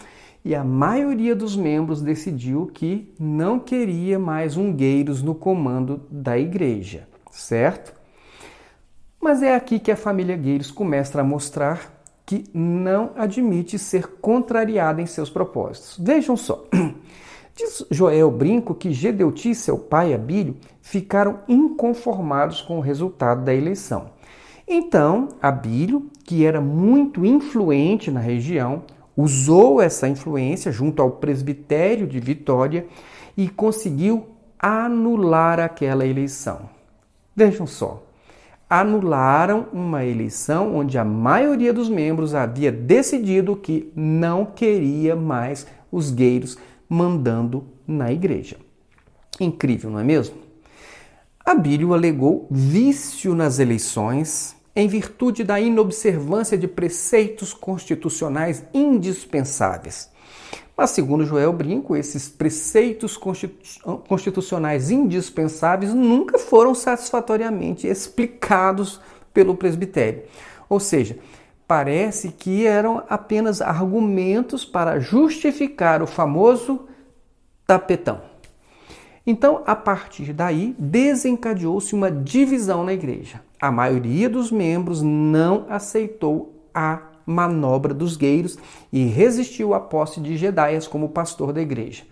e 0.45 0.55
a 0.55 0.63
maioria 0.63 1.35
dos 1.35 1.57
membros 1.57 2.03
decidiu 2.03 2.67
que 2.67 3.15
não 3.19 3.59
queria 3.59 4.19
mais 4.19 4.57
ungueiros 4.57 5.23
no 5.23 5.35
comando 5.35 6.03
da 6.11 6.39
igreja, 6.39 7.09
certo? 7.31 7.95
Mas 9.19 9.43
é 9.43 9.55
aqui 9.55 9.79
que 9.79 9.91
a 9.91 9.97
família 9.97 10.37
Gueiros 10.37 10.71
começa 10.71 11.19
a 11.19 11.25
mostrar 11.25 12.05
que 12.27 12.45
não 12.53 13.13
admite 13.17 13.79
ser 13.79 14.07
contrariada 14.21 15.01
em 15.01 15.07
seus 15.07 15.31
propósitos. 15.31 15.97
Vejam 15.99 16.37
só. 16.37 16.65
Diz 17.57 17.87
Joel 17.91 18.31
Brinco 18.31 18.75
que 18.75 18.93
Gedeuti 18.93 19.51
e 19.51 19.55
seu 19.55 19.79
pai 19.79 20.13
Abílio 20.13 20.57
ficaram 20.83 21.39
inconformados 21.49 22.61
com 22.61 22.77
o 22.77 22.83
resultado 22.83 23.45
da 23.45 23.55
eleição. 23.55 24.11
Então, 24.69 25.29
Abílio, 25.41 26.11
que 26.25 26.45
era 26.45 26.61
muito 26.61 27.25
influente 27.25 28.11
na 28.11 28.21
região, 28.21 28.83
usou 29.17 29.81
essa 29.81 30.09
influência 30.09 30.73
junto 30.73 31.01
ao 31.01 31.13
presbitério 31.13 32.07
de 32.07 32.19
Vitória 32.21 32.87
e 33.37 33.49
conseguiu 33.49 34.29
anular 34.59 35.61
aquela 35.61 36.07
eleição. 36.07 36.69
Vejam 37.37 37.67
só, 37.67 38.05
anularam 38.69 39.67
uma 39.73 40.05
eleição 40.05 40.75
onde 40.75 40.99
a 40.99 41.05
maioria 41.05 41.73
dos 41.73 41.89
membros 41.89 42.35
havia 42.35 42.73
decidido 42.73 43.57
que 43.57 43.93
não 43.95 44.45
queria 44.47 45.15
mais 45.15 45.67
os 45.91 46.11
gueiros 46.11 46.57
mandando 46.89 47.67
na 47.87 48.13
igreja. 48.13 48.57
Incrível, 49.41 49.91
não 49.91 49.99
é 49.99 50.05
mesmo? 50.05 50.37
Abílio 51.45 51.93
alegou 51.93 52.47
vício 52.51 53.35
nas 53.35 53.59
eleições 53.59 54.57
em 54.77 54.89
virtude 54.89 55.45
da 55.45 55.61
inobservância 55.61 56.59
de 56.59 56.67
preceitos 56.67 57.53
constitucionais 57.53 58.65
indispensáveis. 58.75 60.11
Mas, 60.77 60.91
segundo 60.91 61.25
Joel 61.25 61.53
Brinco, 61.53 61.95
esses 61.95 62.29
preceitos 62.29 63.17
constitucionais 63.17 64.91
indispensáveis 64.91 65.95
nunca 65.95 66.39
foram 66.39 66.75
satisfatoriamente 66.75 67.87
explicados 67.87 69.01
pelo 69.33 69.55
presbitério. 69.57 70.25
Ou 70.69 70.81
seja, 70.81 71.17
parece 71.69 72.31
que 72.31 72.67
eram 72.67 73.05
apenas 73.09 73.63
argumentos 73.63 74.65
para 74.65 74.99
justificar 74.99 76.03
o 76.03 76.07
famoso 76.09 76.89
tapetão. 77.65 78.34
Então, 79.27 79.63
a 79.67 79.75
partir 79.75 80.33
daí, 80.33 80.75
desencadeou-se 80.79 81.95
uma 81.95 82.11
divisão 82.11 82.85
na 82.85 82.93
igreja. 82.93 83.41
A 83.61 83.73
maioria 83.73 84.29
dos 84.29 84.51
membros 84.51 85.01
não 85.01 85.65
aceitou 85.71 86.53
a 86.75 87.01
manobra 87.27 87.95
dos 87.95 88.17
gueiros 88.17 88.59
e 88.93 89.05
resistiu 89.05 89.73
à 89.73 89.81
posse 89.81 90.21
de 90.21 90.37
Gedaias 90.37 90.87
como 90.87 91.09
pastor 91.09 91.55
da 91.55 91.63
igreja. 91.63 92.05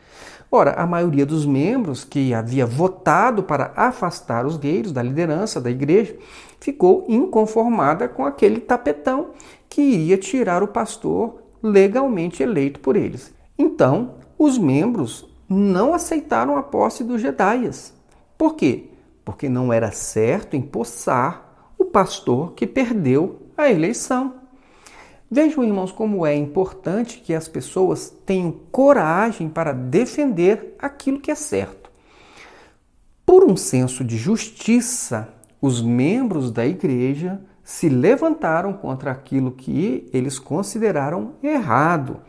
Ora, 0.50 0.72
a 0.72 0.86
maioria 0.86 1.24
dos 1.24 1.46
membros 1.46 2.04
que 2.04 2.32
havia 2.34 2.66
votado 2.66 3.42
para 3.42 3.72
afastar 3.76 4.44
os 4.44 4.56
gueiros 4.56 4.92
da 4.92 5.02
liderança 5.02 5.60
da 5.60 5.70
igreja 5.70 6.16
ficou 6.60 7.04
inconformada 7.08 8.08
com 8.08 8.24
aquele 8.24 8.60
tapetão 8.60 9.30
que 9.68 9.80
iria 9.80 10.18
tirar 10.18 10.62
o 10.62 10.68
pastor 10.68 11.42
legalmente 11.62 12.42
eleito 12.42 12.80
por 12.80 12.96
eles. 12.96 13.34
Então, 13.58 14.16
os 14.38 14.58
membros 14.58 15.31
não 15.52 15.94
aceitaram 15.94 16.56
a 16.56 16.62
posse 16.62 17.04
dos 17.04 17.20
Gedaias. 17.20 17.92
Por 18.36 18.54
quê? 18.54 18.90
Porque 19.24 19.48
não 19.48 19.72
era 19.72 19.92
certo 19.92 20.56
empossar 20.56 21.72
o 21.78 21.84
pastor 21.84 22.52
que 22.54 22.66
perdeu 22.66 23.42
a 23.56 23.70
eleição. 23.70 24.34
Vejam, 25.30 25.64
irmãos, 25.64 25.92
como 25.92 26.26
é 26.26 26.34
importante 26.34 27.18
que 27.18 27.34
as 27.34 27.48
pessoas 27.48 28.10
tenham 28.26 28.52
coragem 28.70 29.48
para 29.48 29.72
defender 29.72 30.76
aquilo 30.78 31.20
que 31.20 31.30
é 31.30 31.34
certo. 31.34 31.90
Por 33.24 33.44
um 33.44 33.56
senso 33.56 34.04
de 34.04 34.16
justiça, 34.18 35.28
os 35.60 35.80
membros 35.80 36.50
da 36.50 36.66
igreja 36.66 37.40
se 37.64 37.88
levantaram 37.88 38.72
contra 38.72 39.10
aquilo 39.10 39.52
que 39.52 40.08
eles 40.12 40.38
consideraram 40.38 41.34
errado. 41.42 42.20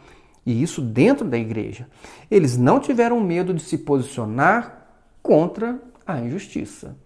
E 0.46 0.62
isso 0.62 0.82
dentro 0.82 1.28
da 1.28 1.38
igreja. 1.38 1.88
Eles 2.30 2.58
não 2.58 2.80
tiveram 2.80 3.20
medo 3.20 3.54
de 3.54 3.62
se 3.62 3.78
posicionar 3.78 4.88
contra 5.22 5.80
a 6.06 6.20
injustiça. 6.20 6.98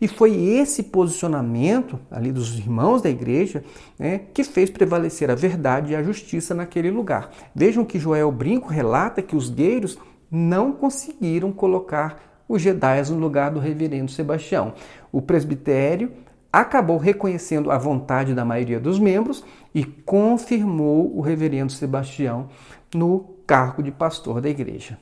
E 0.00 0.06
foi 0.06 0.34
esse 0.34 0.82
posicionamento 0.84 1.98
ali 2.10 2.30
dos 2.30 2.58
irmãos 2.58 3.02
da 3.02 3.10
igreja 3.10 3.64
né, 3.98 4.20
que 4.32 4.44
fez 4.44 4.70
prevalecer 4.70 5.30
a 5.30 5.34
verdade 5.34 5.92
e 5.92 5.96
a 5.96 6.02
justiça 6.02 6.54
naquele 6.54 6.90
lugar. 6.90 7.30
Vejam 7.54 7.84
que 7.84 7.98
Joel 7.98 8.30
Brinco 8.30 8.68
relata 8.68 9.22
que 9.22 9.36
os 9.36 9.48
gueiros 9.50 9.98
não 10.30 10.72
conseguiram 10.72 11.52
colocar 11.52 12.44
os 12.48 12.60
Jedaias 12.60 13.10
no 13.10 13.18
lugar 13.18 13.50
do 13.50 13.58
reverendo 13.58 14.10
Sebastião. 14.10 14.74
O 15.10 15.22
presbitério 15.22 16.12
acabou 16.52 16.98
reconhecendo 16.98 17.70
a 17.70 17.78
vontade 17.78 18.34
da 18.34 18.44
maioria 18.44 18.78
dos 18.78 18.98
membros 18.98 19.44
e 19.74 19.84
confirmou 19.84 21.16
o 21.16 21.20
reverendo 21.20 21.72
Sebastião 21.72 22.48
no 22.94 23.34
cargo 23.46 23.82
de 23.82 23.90
pastor 23.90 24.40
da 24.40 24.48
igreja. 24.48 24.98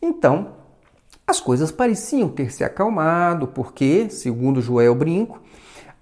Então, 0.00 0.52
as 1.26 1.40
coisas 1.40 1.70
pareciam 1.70 2.28
ter 2.28 2.52
se 2.52 2.64
acalmado, 2.64 3.48
porque, 3.48 4.08
segundo 4.10 4.60
Joel 4.60 4.94
Brinco, 4.94 5.40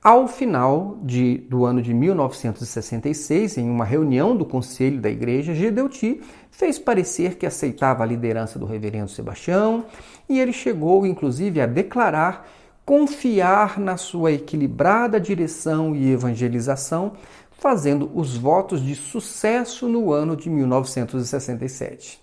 ao 0.03 0.29
final 0.29 0.99
de, 1.03 1.39
do 1.49 1.65
ano 1.65 1.83
de 1.83 1.93
1966, 1.93 3.59
em 3.59 3.69
uma 3.69 3.85
reunião 3.85 4.37
do 4.37 4.45
conselho 4.45 5.01
da 5.01 5.11
igreja, 5.11 5.55
Gedeuti 5.55 6.21
fez 6.51 6.79
parecer 6.79 7.35
que 7.37 7.45
aceitava 7.45 8.03
a 8.03 8.07
liderança 8.07 8.59
do 8.59 8.67
reverendo 8.67 9.11
Sebastião 9.11 9.85
e 10.29 10.39
ele 10.39 10.53
chegou, 10.53 11.05
inclusive, 11.05 11.61
a 11.61 11.67
declarar 11.67 12.49
confiar 12.89 13.79
na 13.79 13.99
sua 13.99 14.33
equilibrada 14.33 15.21
direção 15.21 15.95
e 15.95 16.11
evangelização, 16.11 17.13
fazendo 17.59 18.11
os 18.15 18.37
votos 18.37 18.81
de 18.81 18.95
sucesso 18.95 19.89
no 19.89 20.13
ano 20.13 20.37
de 20.37 20.49
1967. 20.49 22.21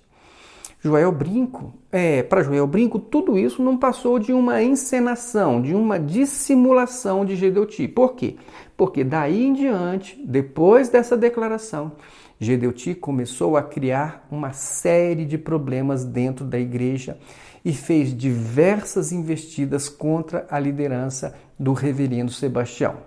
Joel 0.81 1.11
Brinco, 1.11 1.73
é, 1.91 2.21
para 2.23 2.43
Joel 2.43 2.67
Brinco, 2.67 2.99
tudo 2.99 3.37
isso 3.37 3.61
não 3.61 3.75
passou 3.75 4.19
de 4.19 4.31
uma 4.31 4.61
encenação, 4.63 5.61
de 5.61 5.73
uma 5.73 5.99
dissimulação 5.99 7.25
de 7.25 7.35
Gedeuti. 7.35 7.87
Por 7.87 8.13
quê? 8.13 8.35
Porque 8.77 9.03
daí 9.03 9.45
em 9.45 9.53
diante, 9.53 10.21
depois 10.25 10.87
dessa 10.87 11.17
declaração, 11.17 11.93
Gedeuti 12.39 12.93
começou 12.93 13.57
a 13.57 13.63
criar 13.63 14.27
uma 14.29 14.53
série 14.53 15.25
de 15.25 15.37
problemas 15.37 16.05
dentro 16.05 16.45
da 16.45 16.59
igreja 16.59 17.17
e 17.63 17.73
fez 17.73 18.15
diversas 18.15 19.11
investidas 19.11 19.89
contra 19.89 20.45
a 20.51 20.59
liderança 20.59 21.35
do 21.57 21.73
reverendo 21.73 22.31
Sebastião. 22.31 22.97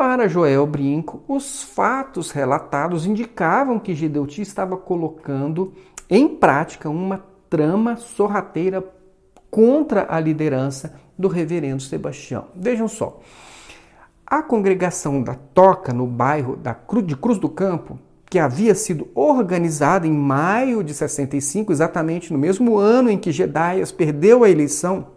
Para 0.00 0.26
Joel 0.26 0.66
Brinco, 0.66 1.22
os 1.28 1.62
fatos 1.62 2.30
relatados 2.30 3.04
indicavam 3.04 3.78
que 3.78 3.94
Gedeuti 3.94 4.40
estava 4.40 4.74
colocando 4.74 5.74
em 6.08 6.26
prática 6.26 6.88
uma 6.88 7.22
trama 7.50 7.96
sorrateira 7.96 8.82
contra 9.50 10.06
a 10.08 10.18
liderança 10.18 10.98
do 11.18 11.28
reverendo 11.28 11.82
Sebastião. 11.82 12.46
Vejam 12.56 12.88
só, 12.88 13.20
a 14.26 14.42
congregação 14.42 15.22
da 15.22 15.34
Toca, 15.34 15.92
no 15.92 16.06
bairro 16.06 16.58
de 17.04 17.14
Cruz 17.14 17.38
do 17.38 17.50
Campo, 17.50 17.98
que 18.24 18.38
havia 18.38 18.74
sido 18.74 19.06
organizada 19.14 20.06
em 20.06 20.12
maio 20.12 20.82
de 20.82 20.94
65, 20.94 21.72
exatamente 21.72 22.32
no 22.32 22.38
mesmo 22.38 22.78
ano 22.78 23.10
em 23.10 23.18
que 23.18 23.30
Gedaias 23.30 23.92
perdeu 23.92 24.44
a 24.44 24.48
eleição, 24.48 25.08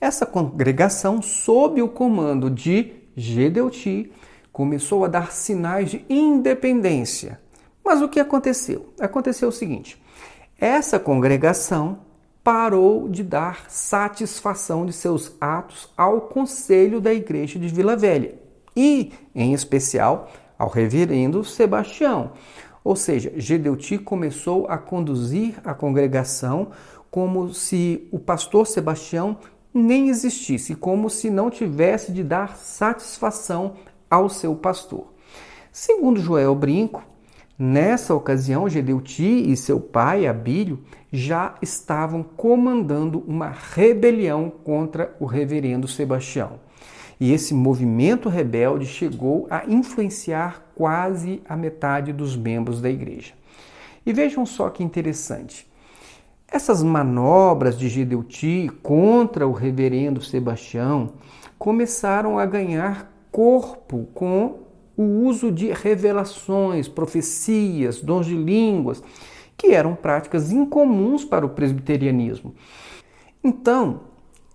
essa 0.00 0.24
congregação, 0.24 1.20
sob 1.20 1.82
o 1.82 1.88
comando 1.88 2.48
de 2.48 2.97
Gedeuti, 3.18 4.12
começou 4.52 5.04
a 5.04 5.08
dar 5.08 5.32
sinais 5.32 5.90
de 5.90 6.04
independência 6.08 7.40
mas 7.88 8.02
o 8.02 8.08
que 8.10 8.20
aconteceu? 8.20 8.92
Aconteceu 9.00 9.48
o 9.48 9.52
seguinte: 9.52 9.98
essa 10.60 10.98
congregação 11.00 12.00
parou 12.44 13.08
de 13.08 13.22
dar 13.22 13.64
satisfação 13.70 14.84
de 14.84 14.92
seus 14.92 15.32
atos 15.40 15.88
ao 15.96 16.20
conselho 16.20 17.00
da 17.00 17.14
igreja 17.14 17.58
de 17.58 17.66
Vila 17.66 17.96
Velha 17.96 18.34
e, 18.76 19.10
em 19.34 19.54
especial, 19.54 20.30
ao 20.58 20.68
reverendo 20.68 21.42
Sebastião. 21.42 22.32
Ou 22.84 22.94
seja, 22.94 23.32
Gedeuti 23.36 23.96
começou 23.96 24.66
a 24.68 24.76
conduzir 24.76 25.54
a 25.64 25.72
congregação 25.72 26.68
como 27.10 27.54
se 27.54 28.06
o 28.12 28.18
pastor 28.18 28.66
Sebastião 28.66 29.38
nem 29.72 30.08
existisse, 30.08 30.74
como 30.74 31.08
se 31.08 31.30
não 31.30 31.50
tivesse 31.50 32.12
de 32.12 32.22
dar 32.22 32.56
satisfação 32.56 33.74
ao 34.10 34.28
seu 34.28 34.54
pastor. 34.54 35.12
Segundo 35.70 36.20
Joel 36.20 36.54
Brinco, 36.54 37.02
Nessa 37.60 38.14
ocasião, 38.14 38.68
Gedeuti 38.68 39.50
e 39.50 39.56
seu 39.56 39.80
pai, 39.80 40.28
Abílio, 40.28 40.78
já 41.12 41.56
estavam 41.60 42.22
comandando 42.22 43.24
uma 43.26 43.48
rebelião 43.48 44.48
contra 44.48 45.12
o 45.18 45.24
reverendo 45.24 45.88
Sebastião. 45.88 46.60
E 47.18 47.32
esse 47.32 47.52
movimento 47.52 48.28
rebelde 48.28 48.86
chegou 48.86 49.48
a 49.50 49.64
influenciar 49.66 50.70
quase 50.76 51.42
a 51.48 51.56
metade 51.56 52.12
dos 52.12 52.36
membros 52.36 52.80
da 52.80 52.88
igreja. 52.88 53.32
E 54.06 54.12
vejam 54.12 54.46
só 54.46 54.70
que 54.70 54.84
interessante. 54.84 55.67
Essas 56.50 56.82
manobras 56.82 57.78
de 57.78 57.90
Gedeuti 57.90 58.70
contra 58.82 59.46
o 59.46 59.52
reverendo 59.52 60.22
Sebastião 60.22 61.12
começaram 61.58 62.38
a 62.38 62.46
ganhar 62.46 63.12
corpo 63.30 64.08
com 64.14 64.60
o 64.96 65.26
uso 65.26 65.52
de 65.52 65.70
revelações, 65.70 66.88
profecias, 66.88 68.00
dons 68.00 68.24
de 68.24 68.34
línguas, 68.34 69.02
que 69.58 69.68
eram 69.68 69.94
práticas 69.94 70.50
incomuns 70.50 71.22
para 71.22 71.44
o 71.44 71.50
presbiterianismo. 71.50 72.54
Então, 73.44 74.00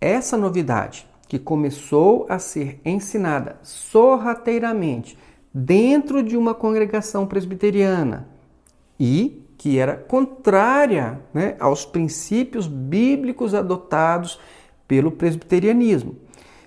essa 0.02 0.36
novidade 0.36 1.08
que 1.28 1.38
começou 1.38 2.26
a 2.28 2.40
ser 2.40 2.82
ensinada 2.84 3.58
sorrateiramente 3.62 5.18
dentro 5.54 6.24
de 6.24 6.36
uma 6.36 6.56
congregação 6.56 7.28
presbiteriana 7.28 8.28
e 9.00 9.43
que 9.64 9.80
era 9.80 9.96
contrária 9.96 11.22
né, 11.34 11.56
aos 11.58 11.86
princípios 11.86 12.68
bíblicos 12.68 13.56
adotados 13.56 14.38
pelo 14.86 15.10
presbiterianismo. 15.10 16.18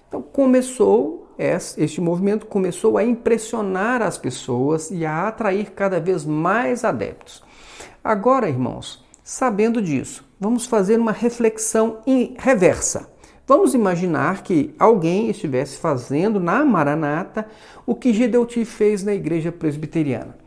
Então 0.08 0.22
começou 0.22 1.28
este 1.76 2.00
movimento 2.00 2.46
começou 2.46 2.96
a 2.96 3.04
impressionar 3.04 4.00
as 4.00 4.16
pessoas 4.16 4.90
e 4.90 5.04
a 5.04 5.28
atrair 5.28 5.72
cada 5.72 6.00
vez 6.00 6.24
mais 6.24 6.86
adeptos. 6.86 7.44
Agora, 8.02 8.48
irmãos, 8.48 9.04
sabendo 9.22 9.82
disso, 9.82 10.26
vamos 10.40 10.64
fazer 10.64 10.98
uma 10.98 11.12
reflexão 11.12 11.98
reversa. 12.38 13.10
Vamos 13.46 13.74
imaginar 13.74 14.42
que 14.42 14.74
alguém 14.78 15.28
estivesse 15.28 15.76
fazendo 15.76 16.40
na 16.40 16.64
Maranata 16.64 17.46
o 17.84 17.94
que 17.94 18.14
Gedeuti 18.14 18.64
fez 18.64 19.04
na 19.04 19.12
igreja 19.12 19.52
presbiteriana. 19.52 20.45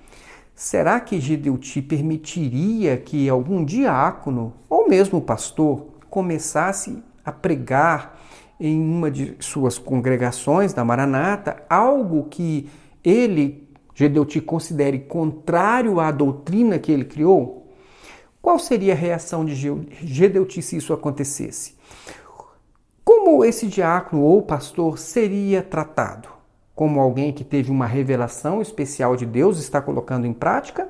Será 0.60 1.00
que 1.00 1.22
Gedeuti 1.22 1.82
permitiria 1.82 2.98
que 2.98 3.30
algum 3.30 3.64
diácono 3.64 4.54
ou 4.70 4.90
mesmo 4.90 5.22
pastor 5.22 5.88
começasse 6.10 7.02
a 7.24 7.32
pregar 7.32 8.20
em 8.60 8.78
uma 8.78 9.10
de 9.10 9.38
suas 9.40 9.78
congregações 9.78 10.74
da 10.74 10.84
Maranata 10.84 11.64
algo 11.70 12.28
que 12.30 12.70
ele, 13.02 13.70
Gedeuti, 13.96 14.42
considere 14.42 15.00
contrário 15.00 15.98
à 15.98 16.12
doutrina 16.12 16.78
que 16.78 16.92
ele 16.92 17.06
criou? 17.06 17.72
Qual 18.42 18.60
seria 18.60 18.92
a 18.92 18.98
reação 18.98 19.46
de 19.46 19.56
Gedeuti 19.56 20.62
se 20.62 20.76
isso 20.76 20.92
acontecesse? 20.92 21.76
Como 23.06 23.46
esse 23.46 23.66
diácono 23.66 24.24
ou 24.24 24.42
pastor 24.42 25.00
seria 25.00 25.64
tratado? 25.64 26.39
Como 26.80 27.02
alguém 27.02 27.34
que 27.34 27.44
teve 27.44 27.70
uma 27.70 27.86
revelação 27.86 28.62
especial 28.62 29.18
de 29.18 29.26
Deus 29.26 29.60
está 29.60 29.82
colocando 29.82 30.26
em 30.26 30.32
prática? 30.32 30.88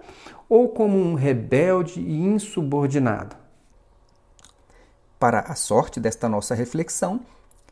Ou 0.48 0.70
como 0.70 0.96
um 0.96 1.16
rebelde 1.16 2.00
e 2.00 2.16
insubordinado? 2.16 3.36
Para 5.18 5.40
a 5.40 5.56
sorte 5.56 6.00
desta 6.00 6.30
nossa 6.30 6.54
reflexão, 6.54 7.22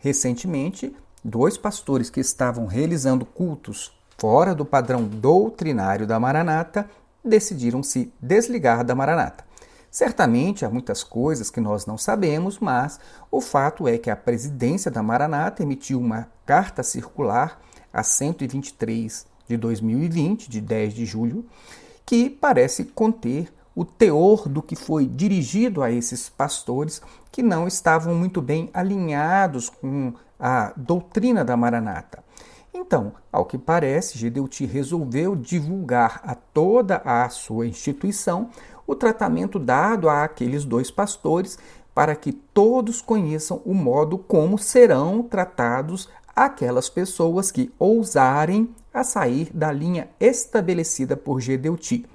Recentemente, 0.02 0.96
dois 1.24 1.60
pastores 1.60 2.10
que 2.10 2.20
estavam 2.20 2.66
realizando 2.66 3.24
cultos 3.24 3.96
fora 4.18 4.56
do 4.56 4.66
padrão 4.66 5.04
doutrinário 5.04 6.08
da 6.08 6.20
Maranata 6.20 6.90
decidiram 7.24 7.84
se 7.84 8.12
desligar 8.20 8.84
da 8.84 8.96
Maranata. 8.96 9.46
Certamente 9.92 10.66
há 10.66 10.70
muitas 10.72 11.04
coisas 11.04 11.52
que 11.52 11.62
nós 11.62 11.86
não 11.86 12.00
sabemos, 12.00 12.58
mas 12.58 13.00
o 13.30 13.40
fato 13.40 13.88
é 13.88 14.00
que 14.00 14.10
a 14.10 14.16
presidência 14.16 14.90
da 14.90 15.04
Maranata 15.04 15.62
emitiu 15.62 16.00
uma 16.00 16.28
carta 16.48 16.82
circular 16.82 17.60
a 17.98 18.04
123 18.04 19.26
de 19.50 19.58
2020, 19.58 20.48
de 20.48 20.62
10 20.62 20.94
de 20.94 21.04
julho, 21.04 21.44
que 22.06 22.30
parece 22.30 22.86
conter 22.86 23.52
o 23.76 23.84
teor 23.84 24.48
do 24.48 24.62
que 24.62 24.76
foi 24.76 25.08
dirigido 25.08 25.82
a 25.82 25.92
esses 25.92 26.30
pastores 26.30 27.02
que 27.32 27.42
não 27.42 27.68
estavam 27.68 28.14
muito 28.14 28.40
bem 28.40 28.70
alinhados 28.72 29.68
com 29.68 30.14
a 30.40 30.74
doutrina 30.78 31.44
da 31.44 31.58
Maranata. 31.58 32.24
Então, 32.72 33.14
ao 33.32 33.46
que 33.46 33.58
parece, 33.58 34.20
Gedeuti 34.20 34.66
resolveu 34.66 35.36
divulgar 35.36 36.22
a 36.24 36.36
toda 36.36 37.02
a 37.04 37.28
sua 37.30 37.66
instituição 37.66 38.52
o 38.86 38.94
tratamento 38.94 39.58
dado 39.58 40.08
àqueles 40.08 40.64
dois 40.64 40.92
pastores 40.92 41.58
para 41.98 42.16
que 42.16 42.32
todos 42.32 43.02
conheçam 43.02 43.60
o 43.66 43.74
modo 43.74 44.20
como 44.20 44.60
serão 44.60 45.24
tratados 45.24 46.08
aquelas 46.38 46.88
pessoas 46.88 47.50
que 47.50 47.74
ousarem 47.80 48.70
a 48.94 49.04
sair 49.04 49.50
da 49.52 49.72
linha 49.72 50.08
estabelecida 50.20 51.18
por 51.18 51.42
Gedeuti. 51.42 52.06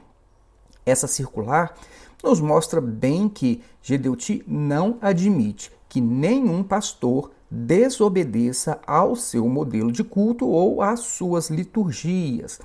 Essa 0.87 1.09
circular 1.09 1.75
nos 2.23 2.41
mostra 2.41 2.81
bem 2.81 3.29
que 3.29 3.61
Gedeuti 3.83 4.45
não 4.47 4.97
admite 5.01 5.73
que 5.89 6.01
nenhum 6.01 6.62
pastor 6.62 7.33
desobedeça 7.51 8.81
ao 8.87 9.16
seu 9.16 9.49
modelo 9.49 9.91
de 9.91 10.05
culto 10.05 10.47
ou 10.47 10.81
às 10.81 11.01
suas 11.01 11.51
liturgias. 11.51 12.61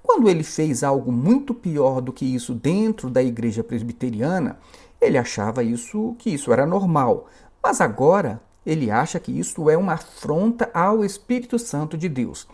Quando 0.00 0.30
ele 0.30 0.44
fez 0.44 0.84
algo 0.84 1.10
muito 1.10 1.52
pior 1.52 2.00
do 2.00 2.12
que 2.12 2.24
isso 2.24 2.54
dentro 2.54 3.10
da 3.10 3.20
igreja 3.20 3.64
presbiteriana, 3.64 4.60
ele 5.00 5.18
achava 5.18 5.64
isso 5.64 6.14
que 6.18 6.30
isso 6.30 6.52
era 6.52 6.64
normal, 6.64 7.26
mas 7.60 7.80
agora 7.80 8.40
ele 8.64 8.90
acha 8.90 9.18
que 9.18 9.36
isso 9.36 9.68
é 9.70 9.76
uma 9.76 9.94
afronta 9.94 10.70
ao 10.74 11.04
Espírito 11.04 11.58
Santo 11.58 11.96
de 11.96 12.08
Deus. 12.08 12.46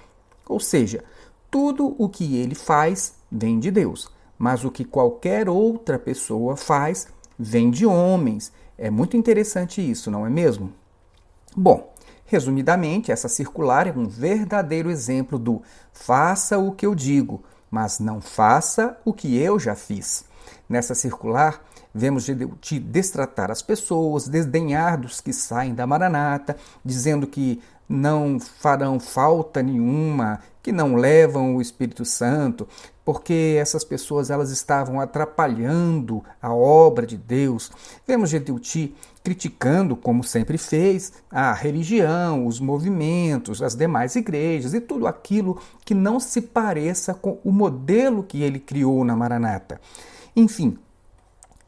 Ou 0.49 0.61
seja, 0.61 1.05
tudo 1.51 1.95
o 1.99 2.09
que 2.09 2.37
ele 2.37 2.55
faz 2.55 3.15
vem 3.31 3.59
de 3.59 3.71
Deus, 3.71 4.11
mas 4.39 4.65
o 4.65 4.71
que 4.71 4.85
qualquer 4.85 5.49
outra 5.49 5.99
pessoa 5.99 6.57
faz 6.57 7.09
vem 7.39 7.71
de 7.71 7.85
homens. 7.87 8.53
É 8.79 8.91
muito 8.91 9.17
interessante 9.17 9.81
isso, 9.81 10.11
não 10.11 10.27
é 10.27 10.31
mesmo? 10.31 10.73
Bom, 11.57 11.93
resumidamente, 12.25 13.11
essa 13.11 13.29
circular 13.29 13.87
é 13.87 13.93
um 13.93 14.07
verdadeiro 14.07 14.91
exemplo 14.91 15.39
do 15.39 15.63
faça 15.93 16.59
o 16.59 16.73
que 16.73 16.87
eu 16.87 16.95
digo, 16.95 17.43
mas 17.71 17.99
não 17.99 18.21
faça 18.21 18.99
o 19.05 19.13
que 19.13 19.37
eu 19.37 19.59
já 19.59 19.75
fiz. 19.75 20.25
Nessa 20.69 20.95
circular, 20.95 21.65
vemos 21.97 22.25
de 22.25 22.79
destratar 22.79 23.51
as 23.51 23.63
pessoas, 23.63 24.29
desdenhar 24.29 25.01
dos 25.01 25.21
que 25.21 25.33
saem 25.33 25.75
da 25.75 25.87
maranata, 25.87 26.57
dizendo 26.85 27.27
que 27.27 27.61
não 27.89 28.41
farão 28.41 28.99
falta 28.99 29.63
nenhuma, 29.63 30.41
que 30.63 30.73
não 30.73 30.97
levam 30.97 31.57
o 31.57 31.63
Espírito 31.63 32.05
Santo, 32.05 32.67
porque 33.05 33.57
essas 33.61 33.85
pessoas 33.85 34.31
elas 34.31 34.51
estavam 34.51 35.01
atrapalhando 35.01 36.25
a 36.43 36.53
obra 36.53 37.07
de 37.07 37.17
Deus. 37.17 37.71
Vemos 38.05 38.31
Gedeuti 38.31 38.93
criticando, 39.23 39.95
como 39.95 40.25
sempre 40.25 40.59
fez, 40.59 41.13
a 41.31 41.53
religião, 41.53 42.47
os 42.47 42.59
movimentos, 42.59 43.63
as 43.63 43.77
demais 43.77 44.17
igrejas 44.17 44.75
e 44.75 44.81
tudo 44.81 45.07
aquilo 45.07 45.61
que 45.85 45.95
não 45.95 46.19
se 46.19 46.41
pareça 46.41 47.15
com 47.15 47.39
o 47.45 47.53
modelo 47.53 48.25
que 48.25 48.43
ele 48.43 48.59
criou 48.59 49.05
na 49.05 49.15
Maranata. 49.15 49.81
Enfim, 50.35 50.77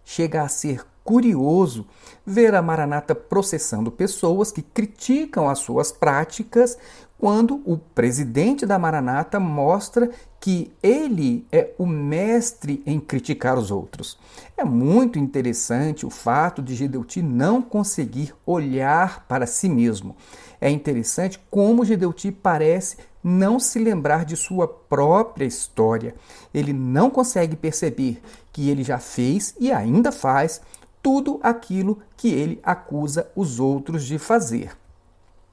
chega 0.08 0.40
a 0.40 0.48
ser 0.48 0.86
curioso 1.04 1.86
ver 2.24 2.54
a 2.54 2.62
Maranata 2.62 3.14
processando 3.14 3.90
pessoas 3.90 4.50
que 4.50 4.62
criticam 4.62 5.50
as 5.50 5.58
suas 5.58 5.92
práticas 5.92 6.78
quando 7.18 7.60
o 7.66 7.76
presidente 7.76 8.64
da 8.64 8.78
Maranata 8.78 9.38
mostra 9.38 10.08
que 10.40 10.72
ele 10.82 11.46
é 11.52 11.72
o 11.76 11.84
mestre 11.84 12.82
em 12.86 12.98
criticar 12.98 13.58
os 13.58 13.70
outros. 13.70 14.18
É 14.56 14.64
muito 14.64 15.18
interessante 15.18 16.06
o 16.06 16.10
fato 16.10 16.62
de 16.62 16.74
Gedeuti 16.74 17.20
não 17.20 17.60
conseguir 17.60 18.34
olhar 18.46 19.26
para 19.26 19.46
si 19.46 19.68
mesmo. 19.68 20.16
É 20.58 20.70
interessante 20.70 21.38
como 21.50 21.84
Gedeuti 21.84 22.32
parece 22.32 22.96
não 23.22 23.58
se 23.58 23.78
lembrar 23.78 24.24
de 24.24 24.36
sua 24.36 24.66
própria 24.66 25.44
história. 25.44 26.14
Ele 26.54 26.72
não 26.72 27.10
consegue 27.10 27.56
perceber 27.56 28.22
que 28.58 28.68
ele 28.68 28.82
já 28.82 28.98
fez 28.98 29.54
e 29.60 29.70
ainda 29.70 30.10
faz 30.10 30.60
tudo 31.00 31.38
aquilo 31.44 32.00
que 32.16 32.26
ele 32.26 32.58
acusa 32.60 33.30
os 33.36 33.60
outros 33.60 34.02
de 34.02 34.18
fazer. 34.18 34.72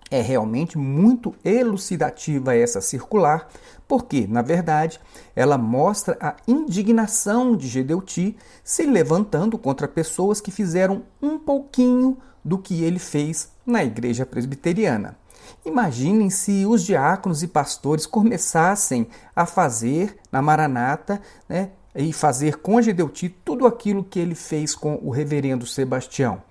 É 0.09 0.21
realmente 0.21 0.75
muito 0.75 1.35
elucidativa 1.45 2.55
essa 2.55 2.81
circular, 2.81 3.47
porque, 3.87 4.25
na 4.25 4.41
verdade, 4.41 4.99
ela 5.35 5.55
mostra 5.55 6.17
a 6.19 6.35
indignação 6.47 7.55
de 7.55 7.67
Gedeuti 7.67 8.35
se 8.63 8.87
levantando 8.87 9.55
contra 9.55 9.87
pessoas 9.87 10.41
que 10.41 10.49
fizeram 10.49 11.03
um 11.21 11.37
pouquinho 11.37 12.17
do 12.43 12.57
que 12.57 12.83
ele 12.83 12.97
fez 12.97 13.49
na 13.63 13.83
igreja 13.83 14.25
presbiteriana. 14.25 15.15
Imaginem 15.63 16.31
se 16.31 16.65
os 16.65 16.83
diáconos 16.83 17.43
e 17.43 17.47
pastores 17.47 18.07
começassem 18.07 19.07
a 19.35 19.45
fazer 19.45 20.17
na 20.31 20.41
Maranata 20.41 21.21
né, 21.47 21.69
e 21.95 22.11
fazer 22.11 22.57
com 22.57 22.81
Gedeuti 22.81 23.29
tudo 23.29 23.65
aquilo 23.65 24.03
que 24.03 24.19
ele 24.19 24.35
fez 24.35 24.75
com 24.75 24.99
o 25.01 25.09
reverendo 25.09 25.65
Sebastião. 25.65 26.41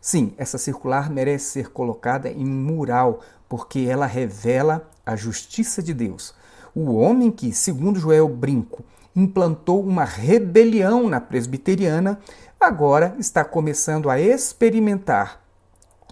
Sim, 0.00 0.32
essa 0.36 0.58
circular 0.58 1.10
merece 1.10 1.46
ser 1.46 1.70
colocada 1.70 2.30
em 2.30 2.44
mural, 2.44 3.20
porque 3.48 3.80
ela 3.80 4.06
revela 4.06 4.88
a 5.04 5.16
justiça 5.16 5.82
de 5.82 5.92
Deus. 5.92 6.34
O 6.74 6.94
homem 6.94 7.30
que, 7.30 7.52
segundo 7.52 8.00
Joel 8.00 8.28
Brinco, 8.28 8.84
implantou 9.14 9.84
uma 9.84 10.04
rebelião 10.04 11.08
na 11.08 11.20
presbiteriana, 11.20 12.18
agora 12.58 13.14
está 13.18 13.44
começando 13.44 14.08
a 14.08 14.20
experimentar 14.20 15.42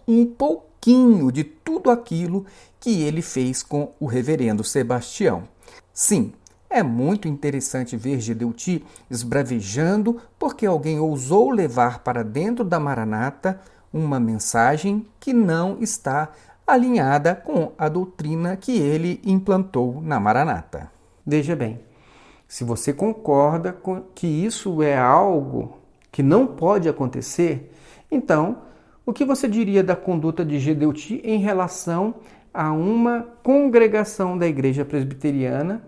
um 0.07 0.27
pouquinho 0.27 1.31
de 1.33 1.45
tudo 1.45 1.91
aquilo 1.91 2.45
que 2.79 3.03
ele 3.03 3.23
fez 3.23 3.63
com 3.63 3.93
o 3.99 4.07
reverendo 4.07 4.65
Sebastião. 4.65 5.45
Sim, 5.93 6.33
é 6.71 6.85
muito 6.85 7.27
interessante 7.27 7.97
ver 7.97 8.21
Gedeuti 8.21 8.85
esbravejando 9.11 10.21
porque 10.39 10.65
alguém 10.65 11.01
ousou 11.01 11.51
levar 11.51 11.99
para 11.99 12.23
dentro 12.23 12.65
da 12.65 12.79
Maranata 12.79 13.61
uma 13.93 14.21
mensagem 14.21 15.05
que 15.19 15.33
não 15.33 15.79
está 15.81 16.31
alinhada 16.65 17.35
com 17.35 17.73
a 17.77 17.89
doutrina 17.89 18.57
que 18.57 18.79
ele 18.79 19.21
implantou 19.25 20.01
na 20.01 20.21
Maranata. 20.21 20.89
Veja 21.27 21.57
bem, 21.57 21.81
se 22.47 22.63
você 22.63 22.93
concorda 22.93 23.77
que 24.15 24.29
isso 24.29 24.81
é 24.81 24.97
algo 24.97 25.77
que 26.13 26.23
não 26.23 26.47
pode 26.47 26.89
acontecer, 26.89 27.73
então 28.09 28.59
o 29.05 29.13
que 29.13 29.25
você 29.25 29.49
diria 29.49 29.83
da 29.83 29.97
conduta 29.97 30.45
de 30.45 30.61
Gedeuti 30.61 31.21
em 31.25 31.39
relação 31.39 32.15
a 32.55 32.71
uma 32.71 33.27
congregação 33.43 34.39
da 34.39 34.47
igreja 34.47 34.85
presbiteriana 34.85 35.83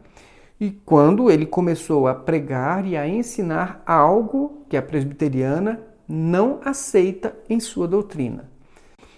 e 0.63 0.71
quando 0.71 1.29
ele 1.29 1.45
começou 1.45 2.07
a 2.07 2.15
pregar 2.15 2.87
e 2.87 2.97
a 2.97 3.05
ensinar 3.09 3.83
algo 3.85 4.63
que 4.69 4.77
a 4.77 4.81
presbiteriana 4.81 5.83
não 6.07 6.61
aceita 6.65 7.37
em 7.51 7.59
sua 7.59 7.89
doutrina. 7.89 8.49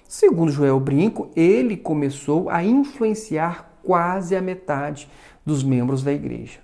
Segundo 0.08 0.50
Joel 0.50 0.80
Brinco, 0.80 1.28
ele 1.36 1.76
começou 1.76 2.48
a 2.48 2.64
influenciar 2.64 3.78
quase 3.82 4.34
a 4.34 4.40
metade 4.40 5.06
dos 5.44 5.62
membros 5.62 6.02
da 6.02 6.14
igreja. 6.14 6.60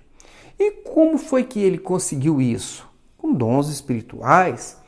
E 0.57 0.71
como 0.71 1.19
foi 1.19 1.43
que 1.43 1.59
ele 1.59 1.77
conseguiu 1.77 2.41
isso? 2.41 2.89
Com 3.19 3.33
dons 3.33 3.69
espirituais? 3.69 4.80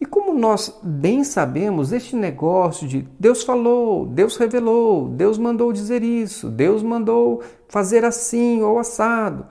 E 0.00 0.04
como 0.04 0.34
nós 0.34 0.78
bem 0.82 1.24
sabemos, 1.24 1.90
este 1.90 2.14
negócio 2.14 2.86
de 2.86 3.08
Deus 3.18 3.42
falou, 3.42 4.04
Deus 4.06 4.36
revelou, 4.36 5.08
Deus 5.08 5.38
mandou 5.38 5.72
dizer 5.72 6.02
isso, 6.02 6.50
Deus 6.50 6.82
mandou 6.82 7.42
fazer 7.66 8.04
assim 8.04 8.60
ou 8.60 8.78
assado, 8.78 9.46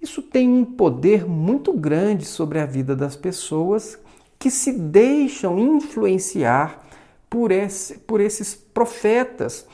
isso 0.00 0.22
tem 0.22 0.48
um 0.48 0.64
poder 0.64 1.26
muito 1.26 1.72
grande 1.72 2.24
sobre 2.24 2.60
a 2.60 2.66
vida 2.66 2.94
das 2.94 3.16
pessoas 3.16 3.98
que 4.38 4.50
se 4.50 4.72
deixam 4.72 5.58
influenciar 5.58 6.86
por, 7.28 7.50
esse, 7.50 7.98
por 7.98 8.20
esses 8.20 8.54
profetas 8.54 9.66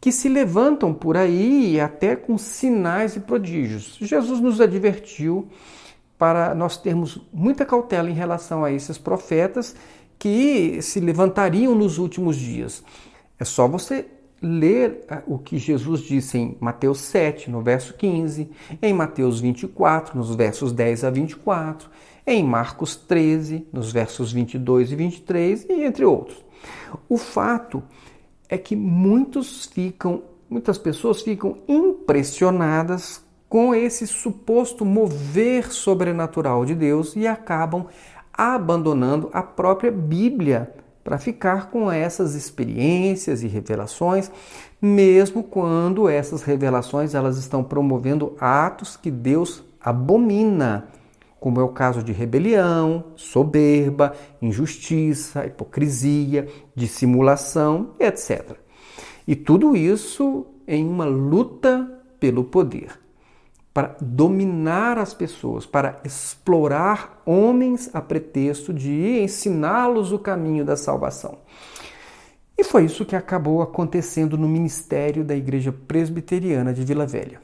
que 0.00 0.10
se 0.10 0.28
levantam 0.28 0.94
por 0.94 1.16
aí 1.16 1.78
até 1.78 2.16
com 2.16 2.36
sinais 2.38 3.14
e 3.16 3.20
prodígios. 3.20 3.98
Jesus 4.00 4.40
nos 4.40 4.60
advertiu 4.60 5.46
para 6.20 6.54
nós 6.54 6.76
termos 6.76 7.18
muita 7.32 7.64
cautela 7.64 8.10
em 8.10 8.12
relação 8.12 8.62
a 8.62 8.70
esses 8.70 8.98
profetas 8.98 9.74
que 10.18 10.82
se 10.82 11.00
levantariam 11.00 11.74
nos 11.74 11.96
últimos 11.96 12.36
dias. 12.36 12.84
É 13.38 13.44
só 13.46 13.66
você 13.66 14.06
ler 14.42 15.02
ah, 15.08 15.22
o 15.26 15.38
que 15.38 15.56
Jesus 15.56 16.02
disse 16.02 16.36
em 16.36 16.58
Mateus 16.60 17.00
7, 17.00 17.50
no 17.50 17.62
verso 17.62 17.94
15, 17.94 18.50
em 18.82 18.92
Mateus 18.92 19.40
24, 19.40 20.18
nos 20.18 20.34
versos 20.34 20.72
10 20.72 21.04
a 21.04 21.10
24, 21.10 21.88
em 22.26 22.44
Marcos 22.44 22.96
13, 22.96 23.66
nos 23.72 23.90
versos 23.90 24.30
22 24.30 24.92
e 24.92 24.96
23, 24.96 25.66
e 25.70 25.84
entre 25.84 26.04
outros. 26.04 26.44
O 27.08 27.16
fato 27.16 27.82
é 28.46 28.58
que 28.58 28.76
muitos 28.76 29.64
ficam, 29.64 30.22
muitas 30.50 30.76
pessoas 30.76 31.22
ficam 31.22 31.56
impressionadas 31.66 33.24
com 33.50 33.74
esse 33.74 34.06
suposto 34.06 34.84
mover 34.84 35.72
sobrenatural 35.72 36.64
de 36.64 36.72
Deus 36.72 37.16
e 37.16 37.26
acabam 37.26 37.86
abandonando 38.32 39.28
a 39.32 39.42
própria 39.42 39.90
Bíblia 39.90 40.72
para 41.02 41.18
ficar 41.18 41.68
com 41.68 41.90
essas 41.90 42.36
experiências 42.36 43.42
e 43.42 43.48
revelações, 43.48 44.30
mesmo 44.80 45.42
quando 45.42 46.08
essas 46.08 46.44
revelações 46.44 47.12
elas 47.12 47.38
estão 47.38 47.64
promovendo 47.64 48.36
atos 48.40 48.96
que 48.96 49.10
Deus 49.10 49.64
abomina, 49.80 50.86
como 51.40 51.60
é 51.60 51.64
o 51.64 51.70
caso 51.70 52.04
de 52.04 52.12
rebelião, 52.12 53.06
soberba, 53.16 54.14
injustiça, 54.40 55.44
hipocrisia, 55.44 56.46
dissimulação, 56.76 57.94
etc. 57.98 58.52
E 59.26 59.34
tudo 59.34 59.76
isso 59.76 60.46
em 60.68 60.86
uma 60.86 61.06
luta 61.06 62.00
pelo 62.20 62.44
poder 62.44 63.00
para 63.72 63.96
dominar 64.00 64.98
as 64.98 65.14
pessoas, 65.14 65.64
para 65.64 66.00
explorar 66.04 67.22
homens 67.24 67.88
a 67.94 68.00
pretexto 68.00 68.72
de 68.72 69.20
ensiná-los 69.20 70.12
o 70.12 70.18
caminho 70.18 70.64
da 70.64 70.76
salvação. 70.76 71.38
E 72.58 72.64
foi 72.64 72.84
isso 72.84 73.06
que 73.06 73.16
acabou 73.16 73.62
acontecendo 73.62 74.36
no 74.36 74.48
ministério 74.48 75.24
da 75.24 75.34
Igreja 75.34 75.72
Presbiteriana 75.72 76.74
de 76.74 76.84
Vila 76.84 77.06
Velha. 77.06 77.40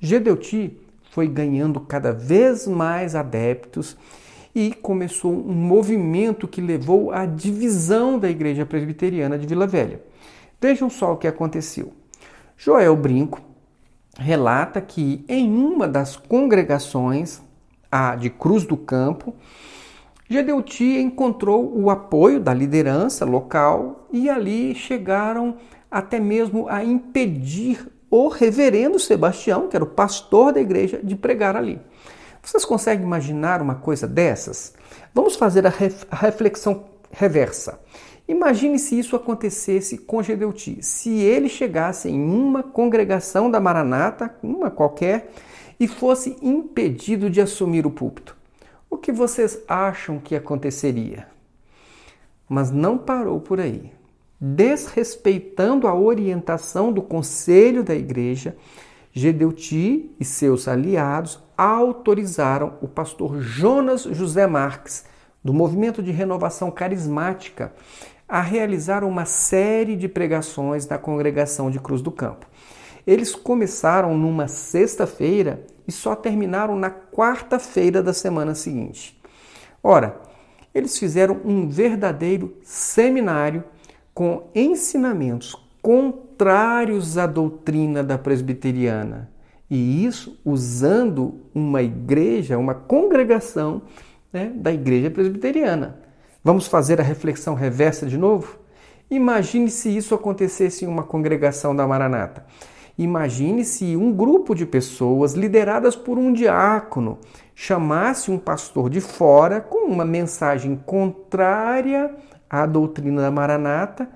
Gedeuti 0.00 0.78
foi 1.10 1.26
ganhando 1.26 1.80
cada 1.80 2.12
vez 2.12 2.66
mais 2.66 3.14
adeptos 3.14 3.96
e 4.54 4.74
começou 4.74 5.32
um 5.32 5.54
movimento 5.54 6.48
que 6.48 6.60
levou 6.60 7.12
à 7.12 7.24
divisão 7.24 8.18
da 8.18 8.28
Igreja 8.28 8.66
Presbiteriana 8.66 9.38
de 9.38 9.46
Vila 9.46 9.66
Velha. 9.66 10.02
Vejam 10.60 10.90
só 10.90 11.12
o 11.12 11.16
que 11.16 11.26
aconteceu. 11.26 11.92
Joel 12.56 12.96
Brinco, 12.96 13.40
relata 14.18 14.80
que 14.80 15.24
em 15.28 15.50
uma 15.56 15.86
das 15.86 16.16
congregações, 16.16 17.40
a 17.90 18.16
de 18.16 18.28
Cruz 18.28 18.64
do 18.64 18.76
Campo, 18.76 19.34
Gedeuti 20.28 20.98
encontrou 20.98 21.72
o 21.74 21.88
apoio 21.88 22.38
da 22.38 22.52
liderança 22.52 23.24
local 23.24 24.06
e 24.12 24.28
ali 24.28 24.74
chegaram 24.74 25.56
até 25.90 26.20
mesmo 26.20 26.68
a 26.68 26.84
impedir 26.84 27.88
o 28.10 28.28
reverendo 28.28 28.98
Sebastião, 28.98 29.68
que 29.68 29.76
era 29.76 29.84
o 29.84 29.88
pastor 29.88 30.52
da 30.52 30.60
igreja, 30.60 31.00
de 31.02 31.16
pregar 31.16 31.56
ali. 31.56 31.80
Vocês 32.42 32.64
conseguem 32.64 33.04
imaginar 33.04 33.62
uma 33.62 33.76
coisa 33.76 34.06
dessas? 34.06 34.74
Vamos 35.14 35.36
fazer 35.36 35.66
a, 35.66 35.72
reflexão 36.16 36.84
reversa. 37.10 37.80
Imagine 38.28 38.78
se 38.78 38.98
isso 38.98 39.16
acontecesse 39.16 39.96
com 39.96 40.22
Gedeuti, 40.22 40.82
se 40.82 41.18
ele 41.18 41.48
chegasse 41.48 42.10
em 42.10 42.22
uma 42.22 42.62
congregação 42.62 43.50
da 43.50 43.58
Maranata, 43.58 44.36
uma 44.42 44.70
qualquer, 44.70 45.32
e 45.80 45.88
fosse 45.88 46.36
impedido 46.42 47.30
de 47.30 47.40
assumir 47.40 47.86
o 47.86 47.90
púlpito. 47.90 48.36
O 48.90 48.98
que 48.98 49.10
vocês 49.10 49.62
acham 49.66 50.18
que 50.18 50.36
aconteceria? 50.36 51.26
Mas 52.46 52.70
não 52.70 52.98
parou 52.98 53.40
por 53.40 53.60
aí. 53.60 53.92
Desrespeitando 54.38 55.86
a 55.86 55.94
orientação 55.94 56.92
do 56.92 57.00
conselho 57.00 57.82
da 57.82 57.94
igreja, 57.94 58.56
Gedeuti 59.10 60.14
e 60.20 60.24
seus 60.24 60.68
aliados 60.68 61.42
autorizaram 61.56 62.74
o 62.82 62.86
pastor 62.86 63.40
Jonas 63.40 64.02
José 64.02 64.46
Marques, 64.46 65.06
do 65.42 65.54
movimento 65.54 66.02
de 66.02 66.10
renovação 66.10 66.70
carismática, 66.70 67.72
a 68.28 68.40
realizar 68.42 69.02
uma 69.02 69.24
série 69.24 69.96
de 69.96 70.06
pregações 70.06 70.86
na 70.86 70.98
congregação 70.98 71.70
de 71.70 71.80
Cruz 71.80 72.02
do 72.02 72.10
Campo. 72.10 72.46
Eles 73.06 73.34
começaram 73.34 74.16
numa 74.18 74.46
sexta-feira 74.48 75.64
e 75.86 75.92
só 75.92 76.14
terminaram 76.14 76.76
na 76.76 76.90
quarta-feira 76.90 78.02
da 78.02 78.12
semana 78.12 78.54
seguinte. 78.54 79.18
Ora, 79.82 80.20
eles 80.74 80.98
fizeram 80.98 81.40
um 81.42 81.68
verdadeiro 81.68 82.54
seminário 82.62 83.64
com 84.12 84.50
ensinamentos 84.54 85.56
contrários 85.80 87.16
à 87.16 87.26
doutrina 87.26 88.04
da 88.04 88.18
presbiteriana. 88.18 89.30
E 89.70 90.04
isso 90.04 90.38
usando 90.44 91.40
uma 91.54 91.82
igreja, 91.82 92.58
uma 92.58 92.74
congregação 92.74 93.82
né, 94.32 94.52
da 94.54 94.72
igreja 94.72 95.10
presbiteriana. 95.10 96.07
Vamos 96.48 96.66
fazer 96.66 96.98
a 96.98 97.04
reflexão 97.04 97.54
reversa 97.54 98.06
de 98.06 98.16
novo? 98.16 98.58
Imagine 99.10 99.70
se 99.70 99.94
isso 99.94 100.14
acontecesse 100.14 100.82
em 100.82 100.88
uma 100.88 101.02
congregação 101.02 101.76
da 101.76 101.86
Maranata. 101.86 102.46
Imagine 102.96 103.66
se 103.66 103.94
um 103.94 104.10
grupo 104.10 104.54
de 104.54 104.64
pessoas 104.64 105.34
lideradas 105.34 105.94
por 105.94 106.16
um 106.16 106.32
diácono 106.32 107.18
chamasse 107.54 108.30
um 108.30 108.38
pastor 108.38 108.88
de 108.88 108.98
fora 108.98 109.60
com 109.60 109.92
uma 109.92 110.06
mensagem 110.06 110.74
contrária 110.74 112.16
à 112.48 112.64
doutrina 112.64 113.20
da 113.20 113.30
Maranata 113.30 114.08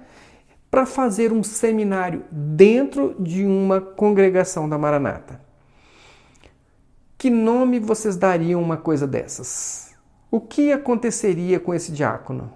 para 0.70 0.86
fazer 0.86 1.34
um 1.34 1.42
seminário 1.42 2.24
dentro 2.30 3.14
de 3.18 3.44
uma 3.44 3.78
congregação 3.78 4.66
da 4.66 4.78
Maranata. 4.78 5.38
Que 7.18 7.28
nome 7.28 7.78
vocês 7.78 8.16
dariam 8.16 8.62
uma 8.62 8.78
coisa 8.78 9.06
dessas? 9.06 9.91
O 10.34 10.40
que 10.40 10.72
aconteceria 10.72 11.60
com 11.60 11.74
esse 11.74 11.92
diácono? 11.92 12.50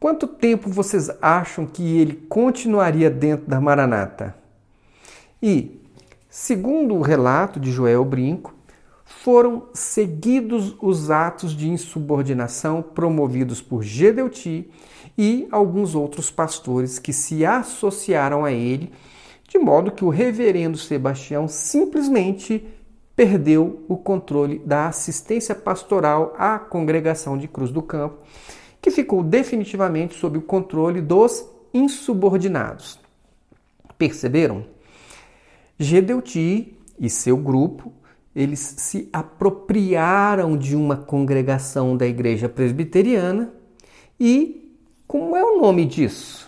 Quanto 0.00 0.26
tempo 0.26 0.68
vocês 0.68 1.08
acham 1.22 1.64
que 1.64 2.00
ele 2.00 2.14
continuaria 2.28 3.08
dentro 3.08 3.46
da 3.46 3.60
Maranata? 3.60 4.34
E, 5.40 5.80
segundo 6.28 6.96
o 6.96 7.00
relato 7.00 7.60
de 7.60 7.70
Joel 7.70 8.04
Brinco, 8.04 8.52
foram 9.04 9.68
seguidos 9.72 10.74
os 10.82 11.12
atos 11.12 11.52
de 11.52 11.68
insubordinação 11.68 12.82
promovidos 12.82 13.62
por 13.62 13.84
Gedeuti 13.84 14.68
e 15.16 15.46
alguns 15.52 15.94
outros 15.94 16.28
pastores 16.28 16.98
que 16.98 17.12
se 17.12 17.46
associaram 17.46 18.44
a 18.44 18.50
ele, 18.50 18.90
de 19.48 19.60
modo 19.60 19.92
que 19.92 20.04
o 20.04 20.08
reverendo 20.08 20.76
Sebastião 20.76 21.46
simplesmente 21.46 22.66
perdeu 23.18 23.84
o 23.88 23.96
controle 23.96 24.60
da 24.60 24.86
assistência 24.86 25.52
pastoral 25.52 26.36
à 26.38 26.56
congregação 26.56 27.36
de 27.36 27.48
Cruz 27.48 27.72
do 27.72 27.82
Campo, 27.82 28.18
que 28.80 28.92
ficou 28.92 29.24
definitivamente 29.24 30.14
sob 30.14 30.38
o 30.38 30.42
controle 30.42 31.00
dos 31.00 31.44
insubordinados. 31.74 32.96
Perceberam? 33.98 34.64
Gedeuti 35.76 36.78
e 36.96 37.10
seu 37.10 37.36
grupo, 37.36 37.92
eles 38.36 38.60
se 38.60 39.08
apropriaram 39.12 40.56
de 40.56 40.76
uma 40.76 40.96
congregação 40.96 41.96
da 41.96 42.06
igreja 42.06 42.48
presbiteriana 42.48 43.52
e 44.20 44.76
como 45.08 45.36
é 45.36 45.42
o 45.42 45.60
nome 45.60 45.84
disso? 45.86 46.47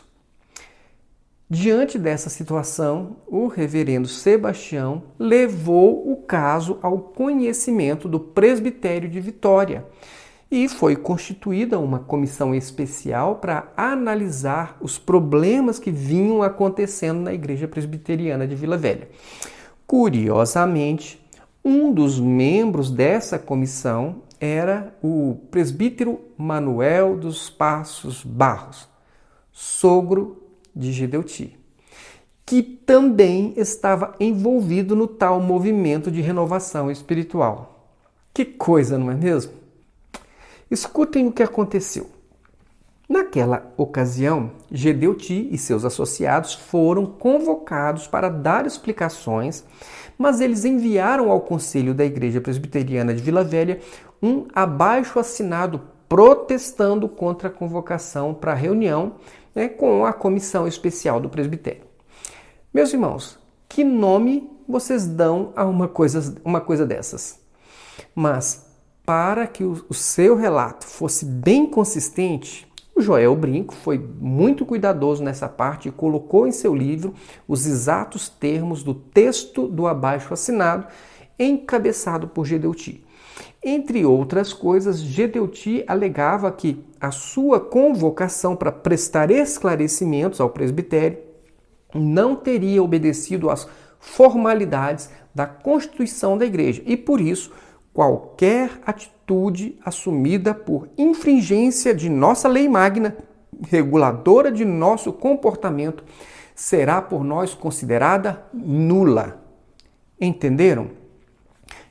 Diante 1.52 1.98
dessa 1.98 2.30
situação, 2.30 3.16
o 3.26 3.48
reverendo 3.48 4.06
Sebastião 4.06 5.02
levou 5.18 6.12
o 6.12 6.18
caso 6.18 6.78
ao 6.80 6.96
conhecimento 6.96 8.08
do 8.08 8.20
presbitério 8.20 9.08
de 9.08 9.20
Vitória 9.20 9.84
e 10.48 10.68
foi 10.68 10.94
constituída 10.94 11.76
uma 11.76 11.98
comissão 11.98 12.54
especial 12.54 13.36
para 13.36 13.72
analisar 13.76 14.76
os 14.80 14.96
problemas 14.96 15.80
que 15.80 15.90
vinham 15.90 16.40
acontecendo 16.40 17.18
na 17.22 17.34
igreja 17.34 17.66
presbiteriana 17.66 18.46
de 18.46 18.54
Vila 18.54 18.76
Velha. 18.76 19.08
Curiosamente, 19.88 21.20
um 21.64 21.92
dos 21.92 22.20
membros 22.20 22.92
dessa 22.92 23.40
comissão 23.40 24.22
era 24.38 24.96
o 25.02 25.40
presbítero 25.50 26.20
Manuel 26.38 27.18
dos 27.18 27.50
Passos 27.50 28.22
Barros, 28.22 28.88
sogro 29.50 30.49
de 30.74 30.92
Gedeuti, 30.92 31.58
que 32.44 32.62
também 32.62 33.54
estava 33.56 34.14
envolvido 34.18 34.96
no 34.96 35.06
tal 35.06 35.40
movimento 35.40 36.10
de 36.10 36.20
renovação 36.20 36.90
espiritual. 36.90 37.88
Que 38.32 38.44
coisa, 38.44 38.98
não 38.98 39.10
é 39.10 39.14
mesmo? 39.14 39.52
Escutem 40.70 41.26
o 41.26 41.32
que 41.32 41.42
aconteceu. 41.42 42.10
Naquela 43.08 43.72
ocasião, 43.76 44.52
Gedeuti 44.70 45.48
e 45.50 45.58
seus 45.58 45.84
associados 45.84 46.54
foram 46.54 47.04
convocados 47.04 48.06
para 48.06 48.28
dar 48.28 48.66
explicações, 48.66 49.64
mas 50.16 50.40
eles 50.40 50.64
enviaram 50.64 51.28
ao 51.28 51.40
Conselho 51.40 51.92
da 51.92 52.04
Igreja 52.04 52.40
Presbiteriana 52.40 53.12
de 53.12 53.20
Vila 53.20 53.42
Velha 53.42 53.80
um 54.22 54.46
abaixo 54.54 55.18
assinado 55.18 55.80
protestando 56.08 57.08
contra 57.08 57.48
a 57.48 57.52
convocação 57.52 58.32
para 58.32 58.52
a 58.52 58.56
reunião 58.56 59.14
né, 59.54 59.68
com 59.68 60.04
a 60.04 60.12
comissão 60.12 60.66
especial 60.66 61.20
do 61.20 61.28
presbitério. 61.28 61.82
Meus 62.72 62.92
irmãos, 62.92 63.38
que 63.68 63.82
nome 63.84 64.48
vocês 64.68 65.06
dão 65.06 65.52
a 65.56 65.64
uma 65.64 65.88
coisa, 65.88 66.36
uma 66.44 66.60
coisa 66.60 66.86
dessas? 66.86 67.40
Mas 68.14 68.66
para 69.04 69.46
que 69.46 69.64
o, 69.64 69.84
o 69.88 69.94
seu 69.94 70.36
relato 70.36 70.86
fosse 70.86 71.24
bem 71.24 71.66
consistente, 71.66 72.70
o 72.94 73.02
Joel 73.02 73.34
Brinco 73.34 73.74
foi 73.74 73.98
muito 73.98 74.66
cuidadoso 74.66 75.22
nessa 75.22 75.48
parte 75.48 75.88
e 75.88 75.92
colocou 75.92 76.46
em 76.46 76.52
seu 76.52 76.74
livro 76.74 77.14
os 77.48 77.66
exatos 77.66 78.28
termos 78.28 78.82
do 78.82 78.94
texto 78.94 79.66
do 79.66 79.86
abaixo 79.86 80.34
assinado, 80.34 80.86
encabeçado 81.38 82.28
por 82.28 82.44
Gedeuti. 82.44 83.04
Entre 83.62 84.06
outras 84.06 84.54
coisas, 84.54 85.00
Gedeuti 85.00 85.84
alegava 85.86 86.50
que 86.50 86.82
a 86.98 87.10
sua 87.10 87.60
convocação 87.60 88.56
para 88.56 88.72
prestar 88.72 89.30
esclarecimentos 89.30 90.40
ao 90.40 90.48
presbitério 90.48 91.18
não 91.94 92.34
teria 92.34 92.82
obedecido 92.82 93.50
às 93.50 93.68
formalidades 93.98 95.10
da 95.34 95.46
constituição 95.46 96.38
da 96.38 96.46
igreja 96.46 96.82
e, 96.86 96.96
por 96.96 97.20
isso, 97.20 97.52
qualquer 97.92 98.80
atitude 98.86 99.78
assumida 99.84 100.54
por 100.54 100.88
infringência 100.96 101.94
de 101.94 102.08
nossa 102.08 102.48
lei 102.48 102.66
magna, 102.66 103.14
reguladora 103.68 104.50
de 104.50 104.64
nosso 104.64 105.12
comportamento, 105.12 106.02
será 106.54 107.02
por 107.02 107.22
nós 107.22 107.54
considerada 107.54 108.42
nula. 108.54 109.42
Entenderam? 110.18 110.90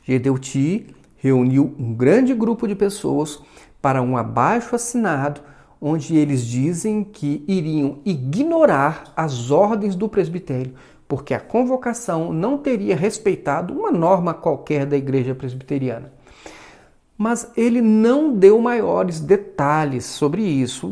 Gedeuti 0.04 0.96
reuniu 1.20 1.76
um 1.78 1.94
grande 1.94 2.34
grupo 2.34 2.68
de 2.68 2.76
pessoas 2.76 3.40
para 3.82 4.02
um 4.02 4.18
abaixo 4.18 4.76
assinado 4.76 5.42
onde 5.82 6.18
eles 6.18 6.46
dizem 6.46 7.04
que 7.04 7.44
iriam 7.48 8.00
ignorar 8.06 9.14
as 9.16 9.50
ordens 9.50 9.96
do 9.96 10.10
presbitério, 10.10 10.74
porque 11.08 11.34
a 11.34 11.40
convocação 11.40 12.34
não 12.34 12.58
teria 12.58 12.96
respeitado 12.96 13.74
uma 13.74 13.92
norma 13.92 14.34
qualquer 14.34 14.86
da 14.86 14.98
igreja 14.98 15.34
presbiteriana. 15.34 16.12
Mas 17.18 17.52
ele 17.56 17.82
não 17.82 18.34
deu 18.34 18.60
maiores 18.60 19.20
detalhes 19.20 20.06
sobre 20.06 20.42
isso, 20.42 20.92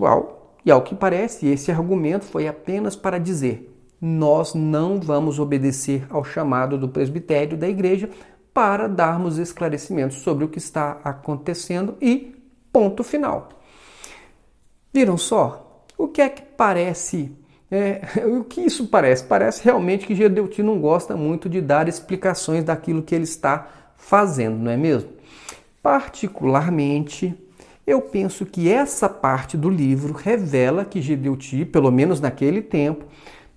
e 0.66 0.72
ao 0.72 0.82
que 0.82 0.96
parece, 0.96 1.48
esse 1.48 1.72
argumento 1.72 2.26
foi 2.26 2.48
apenas 2.48 2.96
para 2.96 3.18
dizer: 3.18 3.74
nós 4.00 4.54
não 4.54 5.00
vamos 5.00 5.40
obedecer 5.40 6.06
ao 6.10 6.24
chamado 6.24 6.78
do 6.78 6.90
presbitério 6.90 7.58
da 7.58 7.68
igreja 7.68 8.10
para 8.58 8.88
darmos 8.88 9.38
esclarecimentos 9.38 10.18
sobre 10.24 10.44
o 10.44 10.48
que 10.48 10.58
está 10.58 11.00
acontecendo 11.04 11.96
e 12.02 12.36
ponto 12.74 13.04
final. 13.04 13.50
Viram 14.92 15.16
só? 15.16 15.84
O 15.96 16.08
que 16.08 16.24
é 16.24 16.28
que 16.28 16.42
parece? 16.42 17.32
É, 17.70 18.02
o 18.26 18.44
que 18.44 18.62
isso 18.62 18.88
parece? 18.88 19.26
Parece 19.26 19.64
realmente 19.64 20.08
que 20.08 20.16
Gedeuti 20.16 20.64
não 20.64 20.80
gosta 20.80 21.16
muito 21.16 21.48
de 21.48 21.62
dar 21.62 21.88
explicações 21.88 22.64
daquilo 22.64 23.04
que 23.04 23.14
ele 23.14 23.26
está 23.26 23.68
fazendo, 23.96 24.58
não 24.58 24.72
é 24.72 24.78
mesmo? 24.78 25.12
Particularmente, 25.84 27.36
eu 27.86 28.02
penso 28.02 28.44
que 28.44 28.72
essa 28.72 29.08
parte 29.08 29.56
do 29.56 29.70
livro 29.70 30.14
revela 30.14 30.84
que 30.84 31.00
Gedeuti, 31.00 31.64
pelo 31.64 31.92
menos 31.92 32.20
naquele 32.20 32.64
tempo, 32.64 33.06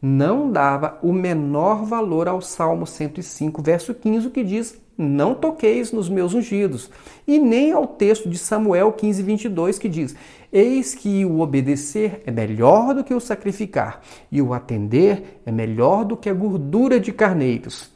não 0.02 0.52
dava 0.52 0.98
o 1.02 1.10
menor 1.10 1.86
valor 1.86 2.28
ao 2.28 2.42
Salmo 2.42 2.86
105, 2.86 3.62
verso 3.62 3.94
15, 3.94 4.28
que 4.28 4.44
diz: 4.44 4.78
não 5.00 5.34
toqueis 5.34 5.92
nos 5.92 6.08
meus 6.08 6.34
ungidos, 6.34 6.90
e 7.26 7.38
nem 7.38 7.72
ao 7.72 7.86
texto 7.86 8.28
de 8.28 8.38
Samuel 8.38 8.92
15, 8.92 9.22
22, 9.22 9.78
que 9.78 9.88
diz: 9.88 10.14
Eis 10.52 10.94
que 10.94 11.24
o 11.24 11.40
obedecer 11.40 12.22
é 12.26 12.30
melhor 12.30 12.94
do 12.94 13.02
que 13.02 13.14
o 13.14 13.20
sacrificar, 13.20 14.00
e 14.30 14.42
o 14.42 14.52
atender 14.52 15.40
é 15.46 15.50
melhor 15.50 16.04
do 16.04 16.16
que 16.16 16.28
a 16.28 16.34
gordura 16.34 17.00
de 17.00 17.12
carneiros. 17.12 17.90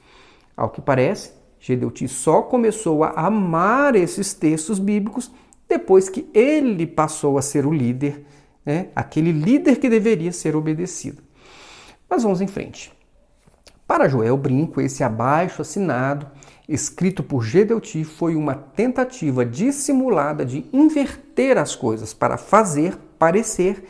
Ao 0.57 0.71
que 0.71 0.81
parece, 0.81 1.33
Gedeuti 1.59 2.07
só 2.09 2.43
começou 2.43 3.05
a 3.05 3.11
amar 3.27 3.97
esses 3.97 4.35
textos 4.35 4.79
bíblicos 4.79 5.31
depois 5.69 6.09
que 6.09 6.29
ele 6.35 6.87
passou 6.87 7.39
a 7.39 7.43
ser 7.43 7.67
o 7.67 7.73
líder, 7.73 8.25
né? 8.65 8.89
aquele 8.95 9.33
líder 9.33 9.79
que 9.79 9.89
deveria 9.89 10.31
ser 10.31 10.55
obedecido. 10.55 11.23
Mas 12.09 12.23
vamos 12.23 12.41
em 12.41 12.47
frente. 12.47 12.93
Para 13.87 14.09
Joel 14.09 14.37
Brinco, 14.37 14.81
esse 14.81 15.03
abaixo 15.03 15.63
assinado 15.63 16.27
escrito 16.69 17.23
por 17.23 17.43
Gedeuti, 17.45 18.05
foi 18.05 18.35
uma 18.37 18.55
tentativa 18.55 19.45
dissimulada 19.45 20.45
de 20.45 20.67
inverter 20.73 21.59
as 21.59 21.75
coisas 21.75 22.15
para 22.15 22.37
fazer 22.37 22.97
parecer 23.19 23.85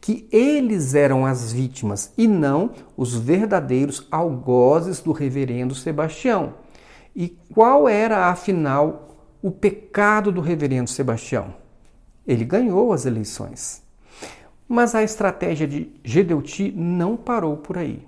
que 0.00 0.26
eles 0.32 0.94
eram 0.94 1.26
as 1.26 1.52
vítimas 1.52 2.12
e 2.16 2.26
não 2.26 2.70
os 2.96 3.14
verdadeiros 3.14 4.06
algozes 4.10 5.00
do 5.00 5.12
reverendo 5.12 5.74
Sebastião. 5.74 6.54
E 7.14 7.36
qual 7.52 7.88
era, 7.88 8.28
afinal, 8.28 9.18
o 9.42 9.50
pecado 9.50 10.32
do 10.32 10.40
reverendo 10.40 10.88
Sebastião? 10.88 11.54
Ele 12.26 12.44
ganhou 12.44 12.92
as 12.92 13.04
eleições. 13.04 13.82
Mas 14.66 14.94
a 14.94 15.02
estratégia 15.02 15.66
de 15.66 15.92
Gedeuti 16.04 16.72
não 16.74 17.16
parou 17.16 17.56
por 17.56 17.76
aí. 17.76 18.06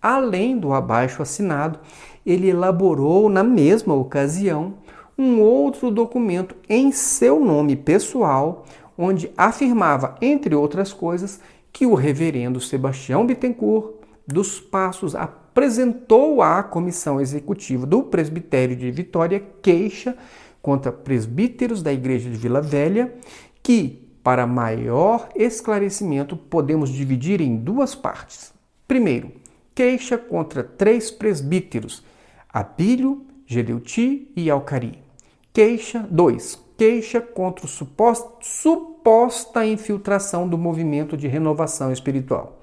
Além 0.00 0.56
do 0.56 0.72
abaixo 0.72 1.20
assinado, 1.22 1.80
ele 2.24 2.48
elaborou 2.48 3.28
na 3.28 3.42
mesma 3.42 3.94
ocasião 3.94 4.74
um 5.16 5.40
outro 5.40 5.90
documento 5.90 6.56
em 6.68 6.90
seu 6.90 7.44
nome 7.44 7.76
pessoal, 7.76 8.64
onde 8.96 9.30
afirmava, 9.36 10.16
entre 10.20 10.54
outras 10.54 10.92
coisas, 10.92 11.40
que 11.72 11.86
o 11.86 11.94
reverendo 11.94 12.60
Sebastião 12.60 13.26
Bittencourt 13.26 13.94
dos 14.26 14.60
Passos 14.60 15.14
apresentou 15.14 16.42
à 16.42 16.62
comissão 16.62 17.20
executiva 17.20 17.86
do 17.86 18.02
presbitério 18.02 18.74
de 18.74 18.90
Vitória 18.90 19.42
queixa 19.60 20.16
contra 20.62 20.90
presbíteros 20.90 21.82
da 21.82 21.92
igreja 21.92 22.30
de 22.30 22.36
Vila 22.36 22.60
Velha, 22.60 23.12
que, 23.62 24.08
para 24.22 24.46
maior 24.46 25.28
esclarecimento, 25.36 26.36
podemos 26.36 26.88
dividir 26.88 27.40
em 27.40 27.56
duas 27.56 27.94
partes. 27.94 28.52
Primeiro, 28.88 29.32
queixa 29.74 30.16
contra 30.16 30.64
três 30.64 31.10
presbíteros, 31.10 32.02
Abílio, 32.54 33.26
Gedeuti 33.44 34.30
e 34.36 34.48
Alcari. 34.48 35.02
Queixa 35.52 36.06
2. 36.08 36.56
Queixa 36.78 37.20
contra 37.20 37.66
suposta, 37.66 38.28
suposta 38.42 39.66
infiltração 39.66 40.48
do 40.48 40.56
movimento 40.56 41.16
de 41.16 41.26
renovação 41.26 41.90
espiritual. 41.90 42.60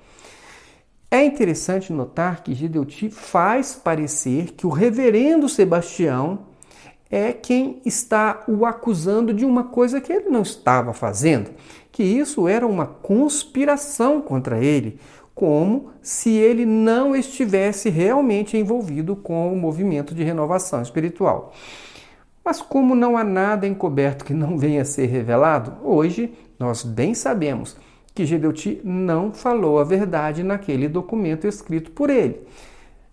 É 1.11 1.25
interessante 1.25 1.91
notar 1.91 2.41
que 2.41 2.53
Gedeuti 2.53 3.09
faz 3.09 3.75
parecer 3.75 4.53
que 4.53 4.65
o 4.65 4.69
reverendo 4.69 5.49
Sebastião 5.49 6.39
é 7.09 7.33
quem 7.33 7.81
está 7.85 8.45
o 8.47 8.65
acusando 8.65 9.33
de 9.33 9.43
uma 9.43 9.65
coisa 9.65 9.99
que 9.99 10.13
ele 10.13 10.29
não 10.29 10.43
estava 10.43 10.93
fazendo, 10.93 11.51
que 11.91 12.01
isso 12.01 12.47
era 12.47 12.65
uma 12.65 12.85
conspiração 12.85 14.21
contra 14.21 14.63
ele, 14.63 14.97
como 15.41 15.89
se 16.03 16.29
ele 16.29 16.67
não 16.67 17.15
estivesse 17.15 17.89
realmente 17.89 18.55
envolvido 18.55 19.15
com 19.15 19.51
o 19.51 19.57
movimento 19.57 20.13
de 20.13 20.23
renovação 20.23 20.83
espiritual. 20.83 21.51
Mas 22.45 22.61
como 22.61 22.93
não 22.93 23.17
há 23.17 23.23
nada 23.23 23.65
encoberto 23.65 24.23
que 24.23 24.35
não 24.35 24.55
venha 24.55 24.83
a 24.83 24.85
ser 24.85 25.07
revelado, 25.07 25.73
hoje 25.83 26.31
nós 26.59 26.83
bem 26.83 27.15
sabemos 27.15 27.75
que 28.13 28.23
Gedeuti 28.23 28.81
não 28.83 29.33
falou 29.33 29.79
a 29.79 29.83
verdade 29.83 30.43
naquele 30.43 30.87
documento 30.87 31.47
escrito 31.47 31.89
por 31.89 32.11
ele. 32.11 32.45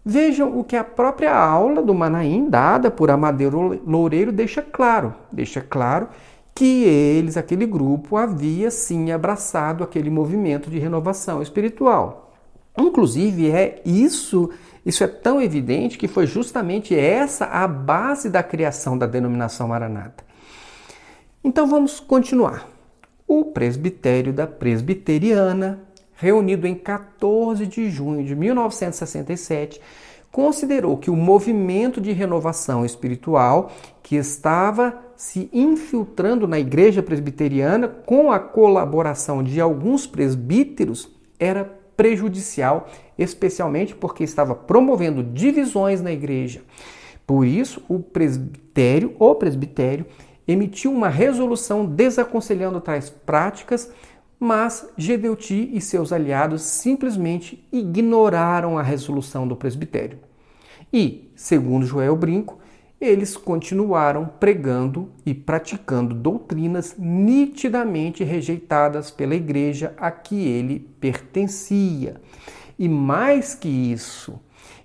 Vejam 0.04 0.58
o 0.58 0.62
que 0.62 0.76
a 0.76 0.84
própria 0.84 1.34
aula 1.34 1.80
do 1.80 1.94
Manaim, 1.94 2.50
dada 2.50 2.90
por 2.90 3.10
Amadeiro 3.10 3.80
Loureiro, 3.86 4.30
deixa 4.30 4.60
claro. 4.60 5.14
Deixa 5.32 5.62
claro 5.62 6.08
que 6.58 6.82
eles, 6.82 7.36
aquele 7.36 7.64
grupo, 7.64 8.16
havia 8.16 8.68
sim 8.68 9.12
abraçado 9.12 9.84
aquele 9.84 10.10
movimento 10.10 10.68
de 10.68 10.76
renovação 10.76 11.40
espiritual. 11.40 12.34
Inclusive, 12.76 13.48
é 13.48 13.80
isso, 13.86 14.50
isso 14.84 15.04
é 15.04 15.06
tão 15.06 15.40
evidente 15.40 15.96
que 15.96 16.08
foi 16.08 16.26
justamente 16.26 16.96
essa 16.96 17.44
a 17.44 17.68
base 17.68 18.28
da 18.28 18.42
criação 18.42 18.98
da 18.98 19.06
denominação 19.06 19.68
Maranata. 19.68 20.24
Então 21.44 21.68
vamos 21.68 22.00
continuar. 22.00 22.68
O 23.24 23.44
presbitério 23.44 24.32
da 24.32 24.48
Presbiteriana, 24.48 25.78
reunido 26.16 26.66
em 26.66 26.74
14 26.74 27.66
de 27.66 27.88
junho 27.88 28.24
de 28.24 28.34
1967, 28.34 29.80
considerou 30.38 30.96
que 30.96 31.10
o 31.10 31.16
movimento 31.16 32.00
de 32.00 32.12
renovação 32.12 32.86
espiritual 32.86 33.72
que 34.00 34.14
estava 34.14 34.96
se 35.16 35.50
infiltrando 35.52 36.46
na 36.46 36.60
igreja 36.60 37.02
presbiteriana 37.02 37.88
com 37.88 38.30
a 38.30 38.38
colaboração 38.38 39.42
de 39.42 39.60
alguns 39.60 40.06
presbíteros 40.06 41.10
era 41.40 41.64
prejudicial, 41.96 42.86
especialmente 43.18 43.96
porque 43.96 44.22
estava 44.22 44.54
promovendo 44.54 45.24
divisões 45.24 46.00
na 46.00 46.12
igreja. 46.12 46.62
Por 47.26 47.44
isso, 47.44 47.82
o 47.88 47.98
presbitério, 47.98 49.16
o 49.18 49.34
presbitério, 49.34 50.06
emitiu 50.46 50.92
uma 50.92 51.08
resolução 51.08 51.84
desaconselhando 51.84 52.80
tais 52.80 53.10
práticas, 53.10 53.90
mas 54.38 54.88
Gedeuti 54.96 55.68
e 55.72 55.80
seus 55.80 56.12
aliados 56.12 56.62
simplesmente 56.62 57.66
ignoraram 57.72 58.78
a 58.78 58.82
resolução 58.82 59.44
do 59.44 59.56
presbitério. 59.56 60.27
E, 60.92 61.30
segundo 61.34 61.86
Joel 61.86 62.16
Brinco, 62.16 62.58
eles 63.00 63.36
continuaram 63.36 64.26
pregando 64.26 65.10
e 65.24 65.32
praticando 65.32 66.14
doutrinas 66.14 66.96
nitidamente 66.98 68.24
rejeitadas 68.24 69.10
pela 69.10 69.36
igreja 69.36 69.94
a 69.96 70.10
que 70.10 70.46
ele 70.48 70.80
pertencia. 71.00 72.20
E 72.76 72.88
mais 72.88 73.54
que 73.54 73.68
isso, 73.68 74.40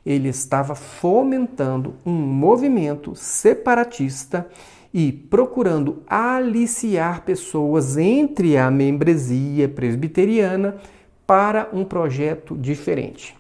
ele 0.06 0.30
estava 0.30 0.76
fomentando 0.76 1.96
um 2.06 2.14
movimento 2.14 3.16
separatista 3.16 4.48
e 4.94 5.12
procurando 5.12 6.04
aliciar 6.06 7.24
pessoas 7.24 7.98
entre 7.98 8.58
a 8.58 8.70
membresia 8.70 9.68
presbiteriana 9.68 10.78
para 11.26 11.70
um 11.74 11.84
projeto 11.84 12.56
diferente. 12.56 13.36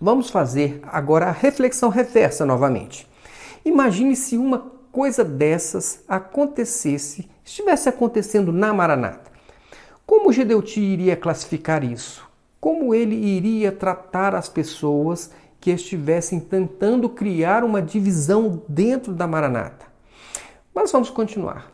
Vamos 0.00 0.28
fazer 0.28 0.80
agora 0.82 1.26
a 1.26 1.30
reflexão 1.30 1.88
reversa 1.88 2.44
novamente. 2.44 3.08
Imagine 3.64 4.16
se 4.16 4.36
uma 4.36 4.72
coisa 4.90 5.24
dessas 5.24 6.02
acontecesse, 6.08 7.30
estivesse 7.44 7.88
acontecendo 7.88 8.52
na 8.52 8.74
Maranata. 8.74 9.30
Como 10.04 10.32
Gedeuti 10.32 10.80
iria 10.80 11.16
classificar 11.16 11.84
isso? 11.84 12.28
Como 12.60 12.94
ele 12.94 13.14
iria 13.14 13.70
tratar 13.70 14.34
as 14.34 14.48
pessoas 14.48 15.30
que 15.60 15.70
estivessem 15.70 16.40
tentando 16.40 17.08
criar 17.08 17.62
uma 17.62 17.80
divisão 17.80 18.62
dentro 18.68 19.12
da 19.12 19.26
Maranata? 19.26 19.86
Mas 20.74 20.90
vamos 20.90 21.08
continuar. 21.08 21.70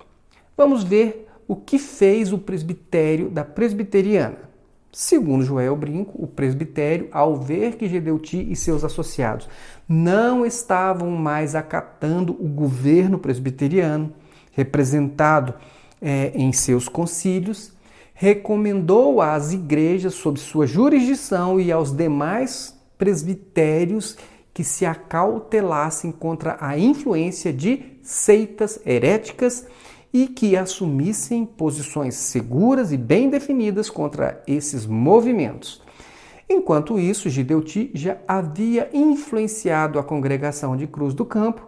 Vamos 0.57 0.85
ver 0.85 1.27
o 1.49 1.57
que 1.57 1.79
fez 1.79 2.33
o 2.33 2.39
presbitério 2.39 3.31
da 3.31 3.45
presbiteriana. 3.45 4.50
Segundo 4.93 5.45
Joel 5.45 5.77
Brinco, 5.77 6.13
o 6.21 6.27
presbitério, 6.27 7.09
ao 7.13 7.37
ver 7.37 7.77
que 7.77 7.89
Gedeuti 7.89 8.51
e 8.51 8.57
seus 8.57 8.83
associados 8.83 9.49
não 9.89 10.45
estavam 10.45 11.11
mais 11.11 11.55
acatando 11.55 12.33
o 12.33 12.49
governo 12.49 13.19
presbiteriano, 13.19 14.13
representado 14.51 15.55
é, 16.03 16.33
em 16.35 16.53
seus 16.53 16.89
concílios, 16.89 17.73
recomendou 18.13 19.23
às 19.23 19.53
igrejas 19.53 20.15
sob 20.15 20.41
sua 20.41 20.67
jurisdição 20.67 21.61
e 21.61 21.71
aos 21.71 21.97
demais 21.97 22.77
presbitérios 22.99 24.17
que 24.53 24.65
se 24.65 24.85
acautelassem 24.85 26.11
contra 26.11 26.59
a 26.61 26.77
influência 26.77 27.53
de 27.53 27.83
seitas 28.03 28.81
heréticas 28.85 29.67
e 30.13 30.27
que 30.27 30.57
assumissem 30.57 31.45
posições 31.45 32.15
seguras 32.15 32.93
e 32.93 32.97
bem 32.97 33.31
definidas 33.31 33.89
contra 33.89 34.43
esses 34.47 34.87
movimentos. 34.87 35.83
Enquanto 36.49 36.99
isso, 36.99 37.31
Gideuti 37.31 37.93
já 37.95 38.17
havia 38.27 38.91
influenciado 38.93 39.99
a 39.99 40.03
congregação 40.03 40.77
de 40.77 40.87
Cruz 40.87 41.15
do 41.15 41.25
Campo 41.25 41.65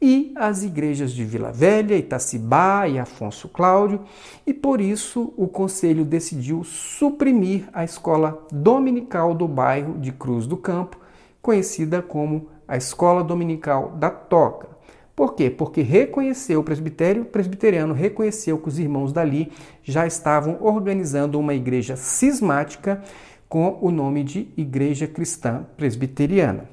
e 0.00 0.34
as 0.36 0.62
igrejas 0.62 1.12
de 1.12 1.24
Vila 1.24 1.50
Velha, 1.50 1.96
Itacibá 1.96 2.86
e 2.86 2.98
Afonso 2.98 3.48
Cláudio, 3.48 4.00
e 4.46 4.52
por 4.52 4.78
isso 4.80 5.32
o 5.38 5.48
conselho 5.48 6.04
decidiu 6.04 6.62
suprimir 6.64 7.66
a 7.72 7.82
escola 7.82 8.46
dominical 8.52 9.34
do 9.34 9.48
bairro 9.48 9.98
de 9.98 10.12
Cruz 10.12 10.46
do 10.46 10.58
Campo, 10.58 10.98
conhecida 11.40 12.02
como 12.02 12.48
a 12.68 12.76
Escola 12.76 13.22
Dominical 13.22 13.92
da 13.96 14.10
Toca. 14.10 14.75
Por 15.16 15.34
quê? 15.34 15.48
Porque 15.48 15.80
reconheceu 15.80 16.60
o 16.60 16.62
presbitério, 16.62 17.24
presbiteriano 17.24 17.94
reconheceu 17.94 18.58
que 18.58 18.68
os 18.68 18.78
irmãos 18.78 19.14
dali 19.14 19.50
já 19.82 20.06
estavam 20.06 20.58
organizando 20.60 21.40
uma 21.40 21.54
igreja 21.54 21.96
cismática 21.96 23.02
com 23.48 23.78
o 23.80 23.90
nome 23.90 24.22
de 24.22 24.48
Igreja 24.58 25.06
Cristã 25.06 25.64
Presbiteriana. 25.74 26.68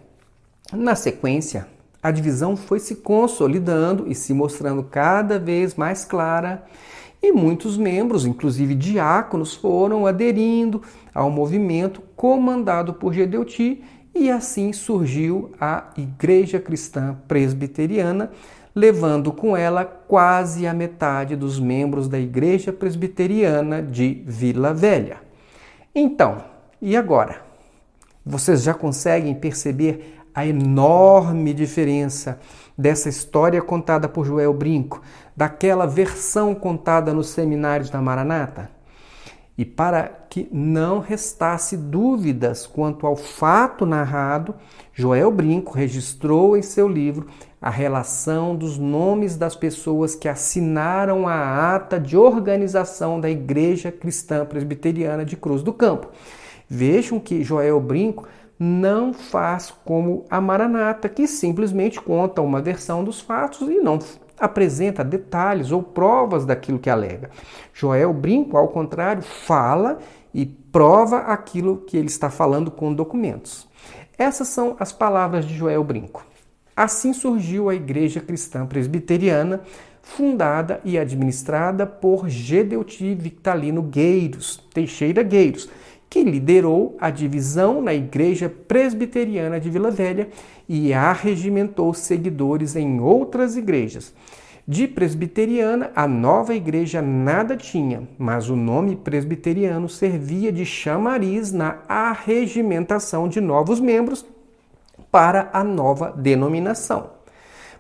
Na 0.74 0.94
sequência, 0.94 1.68
a 2.02 2.12
divisão 2.12 2.58
foi 2.58 2.82
se 2.82 2.98
consolidando 2.98 4.12
e 4.12 4.14
se 4.14 4.34
mostrando 4.34 4.84
cada 4.84 5.40
vez 5.40 5.76
mais 5.76 6.04
clara, 6.04 6.66
e 7.22 7.32
muitos 7.32 7.78
membros, 7.78 8.26
inclusive 8.26 8.76
diáconos, 8.76 9.56
foram 9.56 10.06
aderindo 10.06 10.82
ao 11.16 11.32
movimento 11.32 12.02
comandado 12.18 12.94
por 12.94 13.14
Gedeuti 13.14 13.82
e 14.16 14.30
assim 14.30 14.72
surgiu 14.72 15.52
a 15.60 15.86
Igreja 15.98 16.60
Cristã 16.60 17.18
Presbiteriana, 17.28 18.32
levando 18.76 19.32
com 19.32 19.56
ela 19.56 19.84
quase 19.86 20.68
a 20.68 20.74
metade 20.74 21.36
dos 21.36 21.60
membros 21.60 22.08
da 22.08 22.20
Igreja 22.20 22.72
Presbiteriana 22.72 23.82
de 23.82 24.24
Vila 24.26 24.74
Velha. 24.74 25.18
Então, 25.94 26.44
e 26.82 26.96
agora? 26.96 27.42
Vocês 28.26 28.64
já 28.64 28.74
conseguem 28.74 29.36
perceber 29.36 30.20
a 30.34 30.46
enorme 30.46 31.54
diferença 31.54 32.40
dessa 32.78 33.10
história 33.10 33.62
contada 33.62 34.08
por 34.10 34.26
Joel 34.26 34.54
Brinco, 34.54 35.02
daquela 35.36 35.86
versão 35.86 36.56
contada 36.56 37.14
nos 37.14 37.30
seminários 37.30 37.90
da 37.90 38.02
Maranata? 38.02 38.73
E 39.56 39.64
para 39.64 40.10
que 40.30 40.48
não 40.52 41.00
restasse 41.00 41.78
dúvidas 41.78 42.66
quanto 42.66 43.06
ao 43.06 43.16
fato 43.16 43.86
narrado, 43.86 44.56
Joel 44.92 45.30
Brinco 45.30 45.74
registrou 45.74 46.58
em 46.58 46.64
seu 46.64 46.88
livro 46.88 47.28
a 47.62 47.70
relação 47.70 48.56
dos 48.56 48.80
nomes 48.80 49.38
das 49.38 49.56
pessoas 49.56 50.16
que 50.16 50.28
assinaram 50.28 51.28
a 51.28 51.76
ata 51.76 52.00
de 52.00 52.18
organização 52.18 53.22
da 53.22 53.30
Igreja 53.30 53.92
Cristã 53.92 54.44
Presbiteriana 54.44 55.24
de 55.24 55.38
Cruz 55.38 55.62
do 55.62 55.72
Campo. 55.72 56.10
Vejam 56.68 57.20
que 57.20 57.44
Joel 57.44 57.80
Brinco 57.80 58.28
não 58.58 59.14
faz 59.14 59.72
como 59.86 60.26
a 60.30 60.42
Maranata, 60.42 61.08
que 61.08 61.28
simplesmente 61.28 62.02
conta 62.02 62.42
uma 62.42 62.62
versão 62.62 63.04
dos 63.04 63.22
fatos 63.22 63.68
e 63.70 63.76
não 63.76 64.00
apresenta 64.40 65.04
detalhes 65.04 65.72
ou 65.72 65.82
provas 65.82 66.46
daquilo 66.46 66.80
que 66.80 66.90
alega. 66.90 67.30
Joel 67.74 68.14
Brinco, 68.14 68.58
ao 68.58 68.68
contrário, 68.68 69.22
fala 69.22 70.00
e 70.34 70.46
prova 70.46 71.20
aquilo 71.20 71.78
que 71.78 71.96
ele 71.96 72.08
está 72.08 72.30
falando 72.30 72.72
com 72.72 72.94
documentos. 72.94 73.68
Essas 74.18 74.48
são 74.48 74.76
as 74.80 74.92
palavras 74.92 75.46
de 75.46 75.54
Joel 75.56 75.84
Brinco. 75.84 76.26
Assim 76.76 77.14
surgiu 77.14 77.70
a 77.70 77.76
Igreja 77.76 78.20
Cristã 78.20 78.66
Presbiteriana, 78.66 79.62
fundada 80.02 80.82
e 80.84 80.98
administrada 80.98 81.86
por 81.86 82.28
Gedeuti 82.28 83.14
Victalino 83.14 83.82
Gueiros, 83.82 84.58
Teixeira 84.74 85.24
Gueiros, 85.24 85.70
que 86.10 86.24
liderou 86.24 86.96
a 87.00 87.10
divisão 87.10 87.82
na 87.82 87.94
Igreja 87.94 88.48
Presbiteriana 88.48 89.60
de 89.60 89.70
Vila 89.70 89.90
Velha 89.90 90.30
e 90.68 90.94
arregimentou 90.94 91.94
seguidores 91.94 92.76
em 92.76 93.00
outras 93.00 93.56
igrejas. 93.56 94.14
De 94.66 94.88
presbiteriana, 94.88 95.92
a 95.94 96.08
nova 96.08 96.56
igreja 96.56 97.02
nada 97.02 97.58
tinha, 97.58 98.08
mas 98.18 98.50
o 98.50 98.56
nome 98.56 98.96
presbiteriano 98.96 99.90
servia 99.90 100.54
de 100.54 100.66
chamariz 100.66 101.52
na 101.52 101.80
arregimentação 101.88 103.28
de 103.28 103.42
novos 103.42 103.82
membros 103.82 104.26
para 105.12 105.50
a 105.52 105.66
nova 105.66 106.14
denominação. 106.16 107.10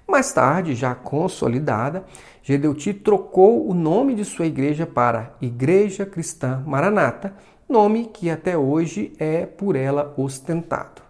Mais 0.05 0.33
tarde, 0.33 0.75
já 0.75 0.93
consolidada, 0.93 2.03
Gedeuti 2.43 2.93
trocou 2.93 3.65
o 3.65 3.73
nome 3.73 4.13
de 4.13 4.25
sua 4.25 4.45
igreja 4.45 4.85
para 4.85 5.33
Igreja 5.41 6.05
Cristã 6.05 6.61
Maranata, 6.67 7.33
nome 7.69 8.09
que 8.13 8.29
até 8.29 8.57
hoje 8.57 9.13
é 9.17 9.45
por 9.45 9.77
ela 9.77 10.13
ostentado. 10.17 11.01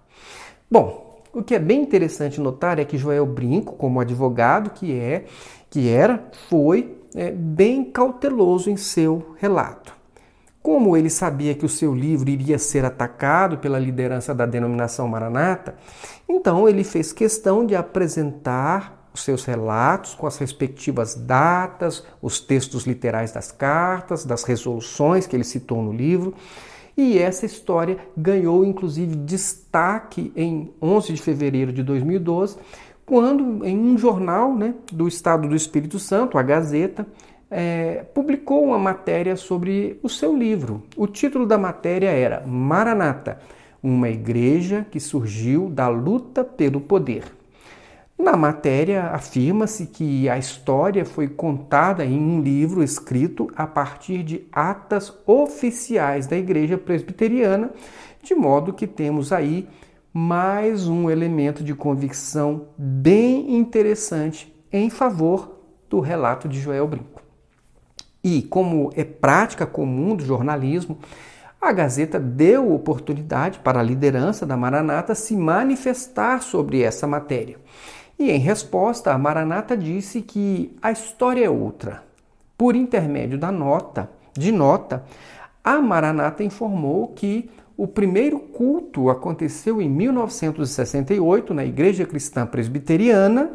Bom, 0.69 1.02
o 1.33 1.41
que 1.41 1.55
é 1.55 1.59
bem 1.59 1.81
interessante 1.81 2.39
notar 2.39 2.77
é 2.77 2.85
que 2.85 2.97
Joel 2.97 3.25
Brinco, 3.25 3.73
como 3.73 3.99
advogado 3.99 4.69
que 4.69 4.93
é, 4.97 5.25
que 5.69 5.89
era, 5.89 6.29
foi 6.47 6.95
é, 7.15 7.31
bem 7.31 7.83
cauteloso 7.83 8.69
em 8.69 8.77
seu 8.77 9.35
relato. 9.39 9.93
Como 10.61 10.95
ele 10.95 11.09
sabia 11.09 11.55
que 11.55 11.65
o 11.65 11.69
seu 11.69 11.93
livro 11.93 12.29
iria 12.29 12.57
ser 12.59 12.85
atacado 12.85 13.57
pela 13.57 13.79
liderança 13.79 14.33
da 14.33 14.45
denominação 14.45 15.07
Maranata, 15.07 15.75
então 16.29 16.69
ele 16.69 16.83
fez 16.83 17.11
questão 17.11 17.65
de 17.65 17.75
apresentar 17.75 19.09
os 19.13 19.23
seus 19.23 19.43
relatos 19.45 20.15
com 20.15 20.25
as 20.25 20.37
respectivas 20.37 21.15
datas, 21.15 22.03
os 22.21 22.39
textos 22.39 22.85
literais 22.85 23.31
das 23.31 23.51
cartas, 23.51 24.25
das 24.25 24.43
resoluções 24.43 25.27
que 25.27 25.35
ele 25.35 25.43
citou 25.43 25.81
no 25.81 25.91
livro. 25.91 26.33
E 26.95 27.17
essa 27.17 27.45
história 27.45 27.97
ganhou 28.15 28.63
inclusive 28.63 29.15
destaque 29.15 30.31
em 30.35 30.71
11 30.81 31.13
de 31.13 31.21
fevereiro 31.21 31.73
de 31.73 31.81
2012, 31.81 32.57
quando 33.05 33.65
em 33.65 33.77
um 33.77 33.97
jornal 33.97 34.55
né, 34.55 34.75
do 34.91 35.07
Estado 35.07 35.47
do 35.47 35.55
Espírito 35.55 35.99
Santo, 35.99 36.37
a 36.37 36.43
Gazeta, 36.43 37.05
é, 37.49 38.05
publicou 38.13 38.63
uma 38.63 38.79
matéria 38.79 39.35
sobre 39.35 39.99
o 40.01 40.09
seu 40.09 40.35
livro. 40.35 40.83
O 40.95 41.05
título 41.05 41.45
da 41.45 41.57
matéria 41.57 42.09
era 42.09 42.45
Maranata, 42.45 43.39
uma 43.81 44.09
igreja 44.09 44.85
que 44.89 44.99
surgiu 44.99 45.69
da 45.69 45.87
luta 45.87 46.43
pelo 46.43 46.79
poder. 46.79 47.23
Na 48.23 48.37
matéria, 48.37 49.07
afirma-se 49.07 49.85
que 49.85 50.29
a 50.29 50.37
história 50.37 51.03
foi 51.03 51.27
contada 51.27 52.05
em 52.05 52.17
um 52.17 52.39
livro 52.39 52.81
escrito 52.81 53.51
a 53.53 53.67
partir 53.67 54.23
de 54.23 54.47
atas 54.49 55.13
oficiais 55.27 56.25
da 56.25 56.37
Igreja 56.37 56.77
Presbiteriana, 56.77 57.71
de 58.23 58.33
modo 58.33 58.71
que 58.71 58.87
temos 58.87 59.33
aí 59.33 59.67
mais 60.13 60.87
um 60.87 61.11
elemento 61.11 61.65
de 61.65 61.75
convicção 61.75 62.67
bem 62.77 63.57
interessante 63.57 64.55
em 64.71 64.89
favor 64.89 65.59
do 65.89 65.99
relato 65.99 66.47
de 66.47 66.61
Joel 66.61 66.87
Brinco. 66.87 67.21
E, 68.23 68.41
como 68.43 68.89
é 68.95 69.03
prática 69.03 69.65
comum 69.65 70.15
do 70.15 70.23
jornalismo, 70.23 70.97
a 71.59 71.73
Gazeta 71.73 72.21
deu 72.21 72.73
oportunidade 72.73 73.59
para 73.59 73.81
a 73.81 73.83
liderança 73.83 74.45
da 74.45 74.55
Maranata 74.55 75.13
se 75.13 75.35
manifestar 75.35 76.41
sobre 76.41 76.83
essa 76.83 77.05
matéria. 77.05 77.57
E 78.17 78.31
em 78.31 78.39
resposta, 78.39 79.11
a 79.11 79.17
Maranata 79.17 79.75
disse 79.75 80.21
que 80.21 80.75
a 80.81 80.91
história 80.91 81.45
é 81.45 81.49
outra. 81.49 82.03
Por 82.57 82.75
intermédio 82.75 83.37
da 83.37 83.51
nota, 83.51 84.09
de 84.37 84.51
nota, 84.51 85.03
a 85.63 85.81
Maranata 85.81 86.43
informou 86.43 87.07
que 87.09 87.49
o 87.75 87.87
primeiro 87.87 88.39
culto 88.39 89.09
aconteceu 89.09 89.81
em 89.81 89.89
1968 89.89 91.53
na 91.53 91.65
Igreja 91.65 92.05
Cristã 92.05 92.45
Presbiteriana 92.45 93.51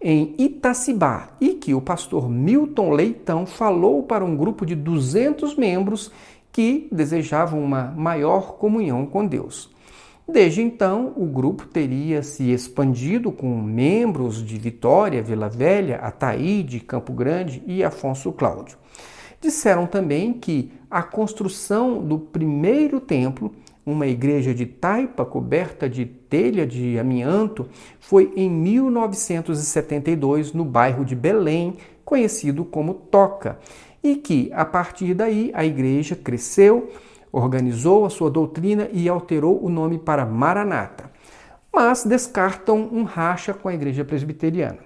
em 0.00 0.34
Itacibá 0.36 1.28
e 1.40 1.50
que 1.54 1.72
o 1.72 1.80
pastor 1.80 2.28
Milton 2.28 2.90
Leitão 2.90 3.46
falou 3.46 4.02
para 4.02 4.24
um 4.24 4.36
grupo 4.36 4.66
de 4.66 4.74
200 4.74 5.56
membros 5.56 6.10
que 6.50 6.88
desejavam 6.90 7.62
uma 7.62 7.84
maior 7.96 8.54
comunhão 8.54 9.06
com 9.06 9.24
Deus. 9.24 9.71
Desde 10.32 10.62
então, 10.62 11.12
o 11.14 11.26
grupo 11.26 11.66
teria 11.66 12.22
se 12.22 12.50
expandido 12.50 13.30
com 13.30 13.60
membros 13.60 14.42
de 14.42 14.58
Vitória, 14.58 15.22
Vila 15.22 15.50
Velha, 15.50 15.96
Ataíde, 15.96 16.80
Campo 16.80 17.12
Grande 17.12 17.62
e 17.66 17.84
Afonso 17.84 18.32
Cláudio. 18.32 18.78
Disseram 19.42 19.86
também 19.86 20.32
que 20.32 20.72
a 20.90 21.02
construção 21.02 22.02
do 22.02 22.18
primeiro 22.18 22.98
templo 22.98 23.52
uma 23.84 24.06
igreja 24.06 24.54
de 24.54 24.64
taipa 24.64 25.24
coberta 25.24 25.88
de 25.88 26.06
telha 26.06 26.64
de 26.64 26.96
amianto, 26.98 27.66
foi 27.98 28.32
em 28.36 28.48
1972 28.48 30.52
no 30.52 30.64
bairro 30.64 31.04
de 31.04 31.16
Belém, 31.16 31.76
conhecido 32.04 32.64
como 32.64 32.94
Toca, 32.94 33.58
e 34.02 34.16
que 34.16 34.50
a 34.52 34.64
partir 34.64 35.14
daí 35.14 35.50
a 35.52 35.64
igreja 35.64 36.14
cresceu, 36.14 36.92
organizou 37.32 38.04
a 38.04 38.10
sua 38.10 38.30
doutrina 38.30 38.88
e 38.92 39.08
alterou 39.08 39.64
o 39.64 39.68
nome 39.68 39.98
para 39.98 40.26
Maranata. 40.26 41.10
Mas 41.72 42.04
descartam 42.04 42.88
um 42.92 43.02
racha 43.02 43.54
com 43.54 43.68
a 43.68 43.74
igreja 43.74 44.04
presbiteriana. 44.04 44.78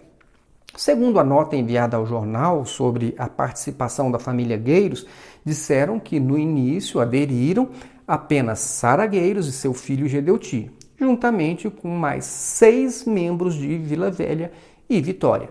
Segundo 0.77 1.19
a 1.19 1.25
nota 1.25 1.57
enviada 1.57 1.97
ao 1.97 2.07
jornal 2.07 2.65
sobre 2.65 3.15
a 3.19 3.29
participação 3.29 4.11
da 4.11 4.19
família 4.19 4.57
Gueiros, 4.57 5.07
disseram 5.45 5.99
que 5.99 6.21
no 6.21 6.39
início 6.39 7.01
aderiram 7.01 7.71
apenas 8.07 8.61
Saragueiros 8.61 9.49
e 9.49 9.53
seu 9.53 9.73
filho 9.73 10.07
Gedeuti, 10.07 10.71
juntamente 10.99 11.69
com 11.71 11.89
mais 11.89 12.25
seis 12.27 13.05
membros 13.05 13.55
de 13.55 13.77
Vila 13.79 14.11
Velha 14.11 14.53
e 14.89 15.01
Vitória, 15.01 15.51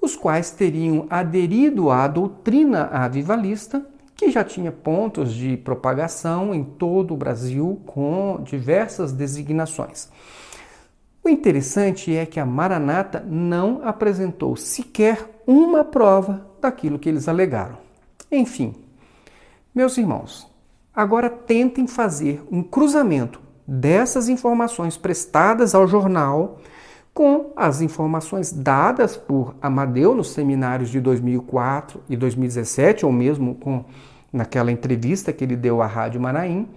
os 0.00 0.14
quais 0.14 0.50
teriam 0.50 1.06
aderido 1.10 1.90
à 1.90 2.06
doutrina 2.06 2.84
avivalista, 2.92 3.84
que 4.18 4.30
já 4.30 4.44
tinha 4.44 4.70
pontos 4.70 5.32
de 5.32 5.56
propagação 5.56 6.54
em 6.54 6.62
todo 6.62 7.14
o 7.14 7.16
Brasil 7.16 7.80
com 7.86 8.42
diversas 8.42 9.12
designações. 9.12 10.10
O 11.24 11.28
interessante 11.30 12.14
é 12.14 12.26
que 12.26 12.38
a 12.38 12.44
Maranata 12.44 13.24
não 13.26 13.80
apresentou 13.82 14.56
sequer 14.56 15.40
uma 15.46 15.82
prova 15.84 16.46
daquilo 16.60 16.98
que 16.98 17.08
eles 17.08 17.28
alegaram. 17.28 17.78
Enfim, 18.30 18.74
meus 19.74 19.96
irmãos, 19.96 20.48
Agora 20.98 21.30
tentem 21.30 21.86
fazer 21.86 22.42
um 22.50 22.60
cruzamento 22.60 23.40
dessas 23.64 24.28
informações 24.28 24.96
prestadas 24.96 25.72
ao 25.72 25.86
jornal 25.86 26.58
com 27.12 27.52
as 27.56 27.80
informações 27.80 28.52
dadas 28.52 29.16
por 29.16 29.54
Amadeu 29.60 30.14
nos 30.14 30.30
seminários 30.30 30.88
de 30.88 31.00
2004 31.00 32.00
e 32.08 32.16
2017, 32.16 33.04
ou 33.04 33.12
mesmo 33.12 33.54
com 33.56 33.84
naquela 34.32 34.70
entrevista 34.70 35.32
que 35.32 35.44
ele 35.44 35.56
deu 35.56 35.82
à 35.82 35.86
Rádio 35.86 36.20
Manaim. 36.20 36.68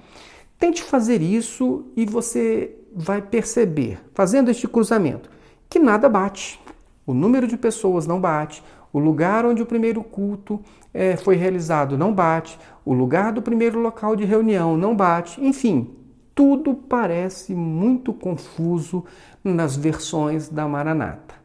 Tente 0.57 0.83
fazer 0.83 1.21
isso 1.21 1.85
e 1.95 2.05
você 2.05 2.75
vai 2.95 3.21
perceber, 3.21 3.99
fazendo 4.13 4.49
este 4.49 4.67
cruzamento, 4.67 5.29
que 5.69 5.79
nada 5.79 6.09
bate. 6.09 6.59
O 7.05 7.13
número 7.13 7.47
de 7.47 7.57
pessoas 7.57 8.05
não 8.05 8.19
bate, 8.19 8.63
o 8.93 8.99
lugar 8.99 9.45
onde 9.45 9.61
o 9.61 9.65
primeiro 9.65 10.03
culto 10.03 10.59
é, 10.93 11.15
foi 11.15 11.35
realizado 11.35 11.97
não 11.97 12.13
bate, 12.13 12.59
o 12.85 12.93
lugar 12.93 13.31
do 13.31 13.41
primeiro 13.41 13.79
local 13.79 14.15
de 14.15 14.25
reunião 14.25 14.77
não 14.77 14.95
bate, 14.95 15.43
enfim, 15.43 15.89
tudo 16.33 16.73
parece 16.73 17.53
muito 17.53 18.13
confuso 18.13 19.05
nas 19.43 19.75
versões 19.75 20.49
da 20.49 20.67
Maranata. 20.67 21.35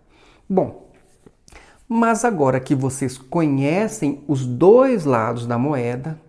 Bom, 0.48 0.86
mas 1.88 2.24
agora 2.24 2.60
que 2.60 2.74
vocês 2.74 3.16
conhecem 3.16 4.24
os 4.26 4.44
dois 4.44 5.04
lados 5.04 5.46
da 5.46 5.58
moeda, 5.58 6.20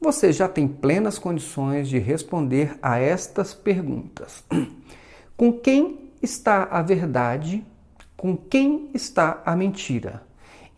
vocês 0.00 0.36
já 0.36 0.48
têm 0.48 0.68
plenas 0.68 1.18
condições 1.18 1.88
de 1.88 1.98
responder 1.98 2.78
a 2.82 2.98
estas 2.98 3.54
perguntas. 3.54 4.44
Com 5.36 5.52
quem 5.52 6.10
está 6.22 6.64
a 6.70 6.82
verdade? 6.82 7.64
Com 8.16 8.36
quem 8.36 8.90
está 8.94 9.42
a 9.44 9.56
mentira? 9.56 10.22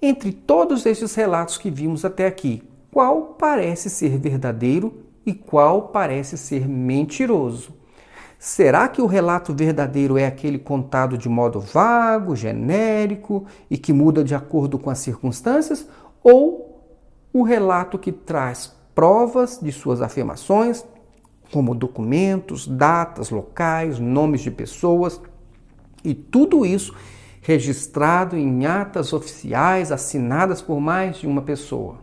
Entre 0.01 0.33
todos 0.33 0.87
estes 0.87 1.15
relatos 1.15 1.59
que 1.59 1.71
vimos 1.71 2.05
até 2.05 2.27
aqui, 2.27 2.63
qual 2.91 3.35
parece 3.39 3.91
ser 3.91 4.17
verdadeiro 4.19 5.06
e 5.27 5.35
qual 5.35 5.89
parece 5.89 6.39
ser 6.39 6.69
mentiroso? 6.69 7.75
Será 8.39 8.87
que 8.87 9.03
o 9.03 9.07
relato 9.07 9.53
verdadeiro 9.53 10.17
é 10.17 10.25
aquele 10.25 10.59
contado 10.59 11.19
de 11.19 11.29
modo 11.29 11.59
vago, 11.59 12.37
genérico 12.37 13.45
e 13.69 13.77
que 13.77 13.93
muda 13.93 14.23
de 14.23 14.37
acordo 14.37 14.79
com 14.79 14.89
as 14.89 15.01
circunstâncias? 15.01 15.89
Ou 16.23 16.81
o 17.33 17.43
relato 17.43 17.99
que 17.99 18.13
traz 18.13 18.73
provas 18.95 19.59
de 19.61 19.73
suas 19.73 20.01
afirmações, 20.01 20.85
como 21.53 21.75
documentos, 21.75 22.67
datas, 22.67 23.31
locais, 23.31 23.99
nomes 23.99 24.43
de 24.43 24.51
pessoas, 24.51 25.21
e 26.05 26.15
tudo 26.15 26.65
isso 26.65 26.95
registrado 27.43 28.37
em 28.37 28.67
atas 28.67 29.13
oficiais 29.13 29.91
assinadas 29.93 30.63
por 30.63 30.81
mais 30.81 31.19
de 31.19 31.27
uma 31.27 31.43
pessoa. 31.43 31.99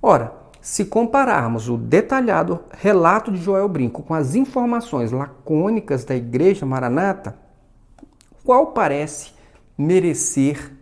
Ora, 0.00 0.41
se 0.62 0.84
compararmos 0.84 1.68
o 1.68 1.76
detalhado 1.76 2.60
relato 2.70 3.32
de 3.32 3.42
Joel 3.42 3.68
Brinco 3.68 4.04
com 4.04 4.14
as 4.14 4.36
informações 4.36 5.10
lacônicas 5.10 6.04
da 6.04 6.14
Igreja 6.14 6.64
Maranata, 6.64 7.36
qual 8.44 8.68
parece 8.68 9.32
merecer 9.76 10.72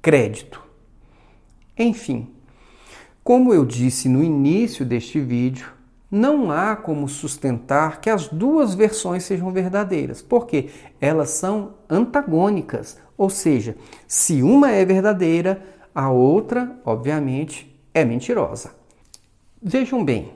crédito? 0.00 0.62
Enfim, 1.78 2.34
como 3.22 3.52
eu 3.52 3.66
disse 3.66 4.08
no 4.08 4.24
início 4.24 4.86
deste 4.86 5.20
vídeo, 5.20 5.70
não 6.10 6.50
há 6.50 6.74
como 6.74 7.06
sustentar 7.06 8.00
que 8.00 8.08
as 8.08 8.28
duas 8.28 8.74
versões 8.74 9.24
sejam 9.24 9.52
verdadeiras, 9.52 10.22
porque 10.22 10.70
elas 10.98 11.28
são 11.30 11.74
antagônicas, 11.90 12.98
ou 13.18 13.28
seja, 13.28 13.76
se 14.06 14.42
uma 14.42 14.70
é 14.70 14.82
verdadeira, 14.82 15.62
a 15.94 16.10
outra, 16.10 16.80
obviamente, 16.86 17.78
é 17.92 18.02
mentirosa. 18.02 18.85
Vejam 19.68 20.04
bem, 20.04 20.32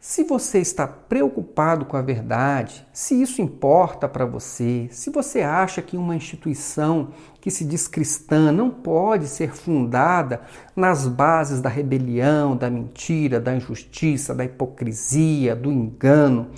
se 0.00 0.24
você 0.24 0.58
está 0.58 0.84
preocupado 0.84 1.84
com 1.84 1.96
a 1.96 2.02
verdade, 2.02 2.84
se 2.92 3.22
isso 3.22 3.40
importa 3.40 4.08
para 4.08 4.26
você, 4.26 4.88
se 4.90 5.10
você 5.10 5.42
acha 5.42 5.80
que 5.80 5.96
uma 5.96 6.16
instituição 6.16 7.10
que 7.40 7.52
se 7.52 7.64
diz 7.64 7.86
cristã 7.86 8.50
não 8.50 8.68
pode 8.68 9.28
ser 9.28 9.54
fundada 9.54 10.40
nas 10.74 11.06
bases 11.06 11.60
da 11.60 11.68
rebelião, 11.68 12.56
da 12.56 12.68
mentira, 12.68 13.38
da 13.38 13.54
injustiça, 13.54 14.34
da 14.34 14.44
hipocrisia, 14.44 15.54
do 15.54 15.70
engano, 15.70 16.48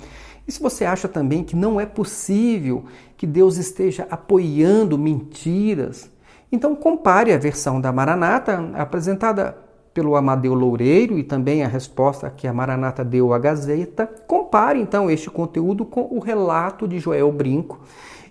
e 0.47 0.51
se 0.51 0.59
você 0.59 0.85
acha 0.85 1.07
também 1.07 1.43
que 1.43 1.55
não 1.55 1.79
é 1.79 1.85
possível 1.85 2.85
que 3.15 3.27
Deus 3.27 3.57
esteja 3.57 4.07
apoiando 4.09 4.97
mentiras, 4.97 6.09
então 6.51 6.75
compare 6.75 7.31
a 7.31 7.37
versão 7.37 7.79
da 7.79 7.91
Maranata 7.91 8.71
apresentada 8.73 9.68
pelo 9.93 10.15
Amadeu 10.15 10.53
Loureiro 10.53 11.17
e 11.17 11.23
também 11.23 11.63
a 11.63 11.67
resposta 11.67 12.29
que 12.29 12.47
a 12.47 12.53
Maranata 12.53 13.03
deu 13.03 13.33
à 13.33 13.39
Gazeta. 13.39 14.07
Compare 14.27 14.79
então 14.79 15.09
este 15.09 15.29
conteúdo 15.29 15.85
com 15.85 16.07
o 16.11 16.19
relato 16.19 16.87
de 16.87 16.99
Joel 16.99 17.31
Brinco 17.31 17.79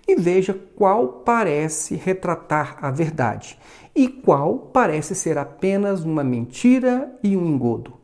e 0.07 0.15
veja 0.15 0.59
qual 0.75 1.07
parece 1.07 1.95
retratar 1.95 2.77
a 2.81 2.89
verdade 2.89 3.57
e 3.95 4.07
qual 4.07 4.57
parece 4.57 5.13
ser 5.13 5.37
apenas 5.37 6.03
uma 6.03 6.23
mentira 6.23 7.11
e 7.21 7.35
um 7.35 7.45
engodo. 7.45 7.98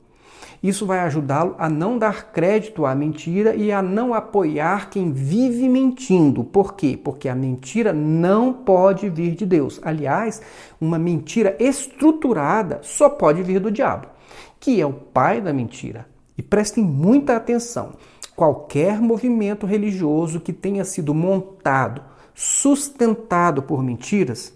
Isso 0.66 0.84
vai 0.84 0.98
ajudá-lo 1.02 1.54
a 1.60 1.70
não 1.70 1.96
dar 1.96 2.32
crédito 2.32 2.88
à 2.88 2.96
mentira 2.96 3.56
e 3.56 3.72
a 3.72 3.84
não 3.84 4.16
apoiar 4.16 4.90
quem 4.90 5.12
vive 5.12 5.70
mentindo. 5.70 6.44
Por 6.44 6.74
quê? 6.74 6.98
Porque 7.02 7.30
a 7.30 7.36
mentira 7.36 7.94
não 7.94 8.52
pode 8.52 9.08
vir 9.08 9.36
de 9.36 9.46
Deus. 9.46 9.80
Aliás, 9.84 10.42
uma 10.82 10.98
mentira 10.98 11.56
estruturada 11.60 12.80
só 12.82 13.08
pode 13.08 13.44
vir 13.44 13.60
do 13.60 13.70
diabo, 13.70 14.08
que 14.60 14.82
é 14.82 14.86
o 14.88 14.92
pai 14.92 15.40
da 15.40 15.54
mentira. 15.54 16.08
E 16.36 16.42
prestem 16.42 16.84
muita 16.84 17.36
atenção: 17.36 17.92
qualquer 18.36 19.00
movimento 19.00 19.68
religioso 19.68 20.40
que 20.40 20.52
tenha 20.52 20.84
sido 20.84 21.14
montado, 21.14 22.02
sustentado 22.34 23.62
por 23.62 23.84
mentiras, 23.84 24.52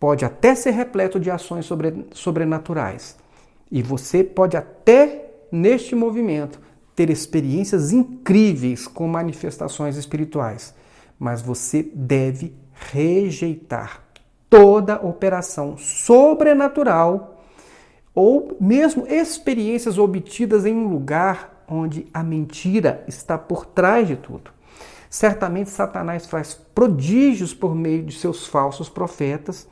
pode 0.00 0.24
até 0.24 0.56
ser 0.56 0.72
repleto 0.72 1.20
de 1.20 1.30
ações 1.30 1.70
sobrenaturais. 2.10 3.16
E 3.70 3.80
você 3.84 4.24
pode 4.24 4.56
até 4.56 5.27
neste 5.50 5.94
movimento, 5.94 6.60
ter 6.94 7.10
experiências 7.10 7.92
incríveis 7.92 8.86
com 8.86 9.06
manifestações 9.06 9.96
espirituais, 9.96 10.74
mas 11.18 11.40
você 11.40 11.82
deve 11.94 12.54
rejeitar 12.92 14.02
toda 14.48 15.04
operação 15.04 15.76
sobrenatural 15.76 17.44
ou 18.14 18.56
mesmo 18.60 19.06
experiências 19.06 19.98
obtidas 19.98 20.66
em 20.66 20.74
um 20.74 20.88
lugar 20.88 21.64
onde 21.68 22.06
a 22.12 22.22
mentira 22.22 23.04
está 23.06 23.38
por 23.38 23.66
trás 23.66 24.08
de 24.08 24.16
tudo. 24.16 24.50
Certamente 25.10 25.70
Satanás 25.70 26.26
faz 26.26 26.54
prodígios 26.74 27.54
por 27.54 27.74
meio 27.74 28.02
de 28.02 28.18
seus 28.18 28.46
falsos 28.46 28.88
profetas, 28.88 29.68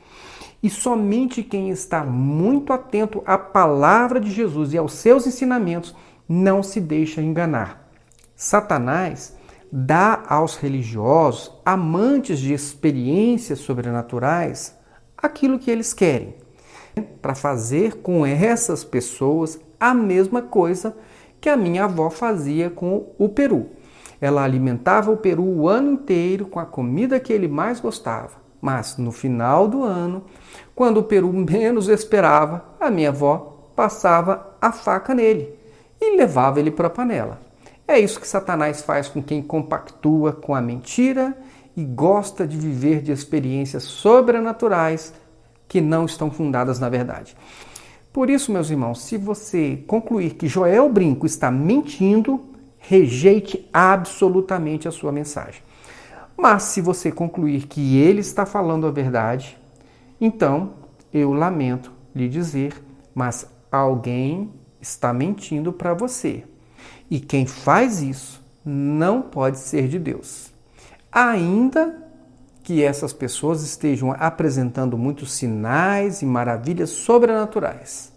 e 0.61 0.69
somente 0.69 1.43
quem 1.43 1.69
está 1.69 2.03
muito 2.03 2.73
atento 2.73 3.21
à 3.25 3.37
palavra 3.37 4.19
de 4.19 4.31
Jesus 4.31 4.73
e 4.73 4.77
aos 4.77 4.93
seus 4.93 5.27
ensinamentos 5.27 5.95
não 6.27 6.63
se 6.63 6.81
deixa 6.81 7.21
enganar. 7.21 7.89
Satanás 8.35 9.35
dá 9.71 10.23
aos 10.27 10.55
religiosos, 10.55 11.51
amantes 11.65 12.39
de 12.39 12.53
experiências 12.53 13.59
sobrenaturais, 13.59 14.75
aquilo 15.17 15.59
que 15.59 15.69
eles 15.69 15.93
querem, 15.93 16.35
para 17.21 17.35
fazer 17.35 17.97
com 17.97 18.25
essas 18.25 18.83
pessoas 18.83 19.59
a 19.79 19.93
mesma 19.93 20.41
coisa 20.41 20.95
que 21.39 21.49
a 21.49 21.57
minha 21.57 21.85
avó 21.85 22.09
fazia 22.09 22.69
com 22.69 23.13
o 23.17 23.29
peru. 23.29 23.69
Ela 24.19 24.43
alimentava 24.43 25.11
o 25.11 25.17
peru 25.17 25.43
o 25.43 25.67
ano 25.67 25.91
inteiro 25.91 26.47
com 26.47 26.59
a 26.59 26.65
comida 26.65 27.19
que 27.19 27.31
ele 27.31 27.47
mais 27.47 27.79
gostava. 27.79 28.46
Mas 28.61 28.97
no 28.97 29.11
final 29.11 29.67
do 29.67 29.83
ano, 29.83 30.23
quando 30.75 30.97
o 30.97 31.03
peru 31.03 31.31
menos 31.33 31.87
esperava, 31.87 32.65
a 32.79 32.89
minha 32.89 33.09
avó 33.09 33.71
passava 33.75 34.55
a 34.61 34.71
faca 34.71 35.13
nele 35.13 35.53
e 36.01 36.17
levava 36.17 36.59
ele 36.59 36.71
para 36.71 36.87
a 36.87 36.91
panela. 36.91 37.39
É 37.87 37.99
isso 37.99 38.19
que 38.19 38.27
Satanás 38.27 38.81
faz 38.81 39.07
com 39.07 39.21
quem 39.21 39.41
compactua 39.41 40.33
com 40.33 40.53
a 40.53 40.61
mentira 40.61 41.37
e 41.75 41.83
gosta 41.83 42.45
de 42.45 42.57
viver 42.57 43.01
de 43.01 43.11
experiências 43.11 43.83
sobrenaturais 43.83 45.13
que 45.67 45.79
não 45.79 46.05
estão 46.05 46.31
fundadas 46.31 46.79
na 46.79 46.89
verdade. 46.89 47.35
Por 48.11 48.29
isso, 48.29 48.51
meus 48.51 48.69
irmãos, 48.69 49.03
se 49.03 49.15
você 49.15 49.83
concluir 49.85 50.33
que 50.33 50.47
Joel 50.47 50.89
Brinco 50.89 51.25
está 51.25 51.51
mentindo, 51.51 52.43
rejeite 52.79 53.69
absolutamente 53.71 54.87
a 54.87 54.91
sua 54.91 55.11
mensagem. 55.11 55.61
Mas 56.37 56.63
se 56.63 56.81
você 56.81 57.11
concluir 57.11 57.65
que 57.65 57.97
ele 57.97 58.21
está 58.21 58.45
falando 58.45 58.85
a 58.85 58.91
verdade, 58.91 59.57
então 60.21 60.73
eu 61.11 61.33
lamento 61.33 61.91
lhe 62.15 62.29
dizer, 62.29 62.73
mas 63.13 63.47
alguém 63.71 64.51
está 64.79 65.11
mentindo 65.11 65.73
para 65.73 65.95
você. 65.95 66.43
E 67.09 67.19
quem 67.19 67.47
faz 67.47 68.01
isso 68.01 68.41
não 68.63 69.21
pode 69.21 69.57
ser 69.57 69.87
de 69.87 69.97
Deus. 69.97 70.51
Ainda 71.11 72.07
que 72.61 72.83
essas 72.83 73.13
pessoas 73.13 73.63
estejam 73.63 74.11
apresentando 74.11 74.97
muitos 74.97 75.31
sinais 75.31 76.21
e 76.21 76.25
maravilhas 76.25 76.89
sobrenaturais. 76.89 78.11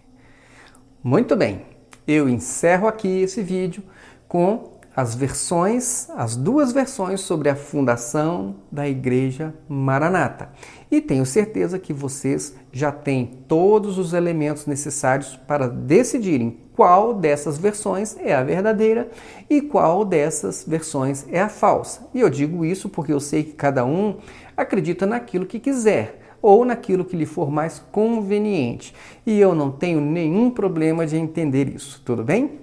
Muito 1.03 1.37
bem, 1.37 1.63
eu 2.07 2.29
encerro 2.29 2.89
aqui 2.89 3.23
esse 3.23 3.43
vídeo 3.43 3.83
com 4.27 4.70
as 4.95 5.15
versões, 5.15 6.09
as 6.11 6.35
duas 6.37 6.73
versões 6.73 7.21
sobre 7.21 7.49
a 7.49 7.55
fundação 7.55 8.57
da 8.71 8.89
Igreja 8.89 9.55
Maranata. 9.69 10.51
E 10.91 11.01
tenho 11.01 11.25
certeza 11.25 11.79
que 11.79 11.93
vocês 11.93 12.55
já 12.73 12.91
têm 12.91 13.39
todos 13.47 13.99
os 13.99 14.13
elementos 14.13 14.67
necessários 14.67 15.37
para 15.47 15.69
decidirem 15.69 16.59
qual 16.75 17.15
dessas 17.15 17.57
versões 17.57 18.17
é 18.19 18.35
a 18.35 18.43
verdadeira 18.43 19.09
e 19.49 19.61
qual 19.61 20.05
dessas 20.05 20.65
versões 20.67 21.27
é 21.31 21.41
a 21.41 21.49
falsa. 21.49 22.09
E 22.13 22.21
eu 22.21 22.29
digo 22.29 22.65
isso 22.65 22.89
porque 22.89 23.13
eu 23.13 23.21
sei 23.21 23.45
que 23.45 23.53
cada 23.53 23.85
um 23.85 24.17
acredita 24.57 25.07
naquilo 25.07 25.47
que 25.47 25.61
quiser 25.61 26.21
ou 26.43 26.65
naquilo 26.65 27.05
que 27.05 27.17
lhe 27.17 27.27
for 27.27 27.51
mais 27.51 27.79
conveniente. 27.93 28.95
E 29.27 29.39
eu 29.39 29.55
não 29.55 29.71
tenho 29.71 30.01
nenhum 30.01 30.51
problema 30.51 31.07
de 31.07 31.17
entender 31.17 31.69
isso, 31.69 32.03
tudo 32.05 32.25
bem? 32.25 32.60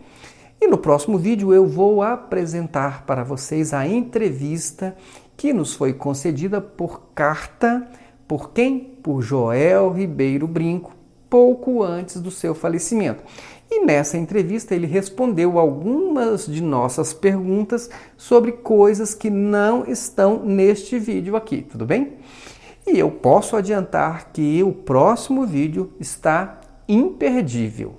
E 0.59 0.67
no 0.67 0.77
próximo 0.77 1.17
vídeo 1.17 1.53
eu 1.53 1.65
vou 1.67 2.01
apresentar 2.01 3.05
para 3.05 3.23
vocês 3.23 3.73
a 3.73 3.87
entrevista 3.87 4.95
que 5.35 5.53
nos 5.53 5.73
foi 5.73 5.93
concedida 5.93 6.59
por 6.59 7.01
carta 7.13 7.87
por 8.27 8.51
quem? 8.51 8.79
Por 9.01 9.21
Joel 9.21 9.89
Ribeiro 9.91 10.47
Brinco, 10.47 10.91
pouco 11.29 11.81
antes 11.81 12.19
do 12.19 12.29
seu 12.29 12.53
falecimento. 12.53 13.23
E 13.71 13.85
nessa 13.85 14.17
entrevista 14.17 14.75
ele 14.75 14.85
respondeu 14.85 15.57
algumas 15.57 16.45
de 16.45 16.61
nossas 16.61 17.13
perguntas 17.13 17.89
sobre 18.17 18.51
coisas 18.51 19.13
que 19.13 19.29
não 19.29 19.85
estão 19.85 20.43
neste 20.43 20.99
vídeo 20.99 21.37
aqui, 21.37 21.61
tudo 21.61 21.85
bem? 21.85 22.15
E 22.85 22.99
eu 22.99 23.09
posso 23.09 23.55
adiantar 23.55 24.31
que 24.33 24.61
o 24.61 24.73
próximo 24.73 25.45
vídeo 25.45 25.93
está 25.99 26.59
imperdível. 26.87 27.95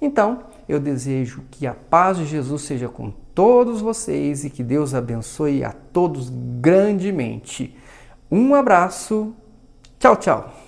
Então, 0.00 0.44
eu 0.68 0.78
desejo 0.78 1.42
que 1.50 1.66
a 1.66 1.74
paz 1.74 2.18
de 2.18 2.26
Jesus 2.26 2.62
seja 2.62 2.88
com 2.88 3.10
todos 3.34 3.80
vocês 3.80 4.44
e 4.44 4.50
que 4.50 4.62
Deus 4.62 4.94
abençoe 4.94 5.64
a 5.64 5.72
todos 5.72 6.30
grandemente. 6.60 7.76
Um 8.30 8.54
abraço 8.54 9.34
Tchau, 9.98 10.16
tchau. 10.16 10.67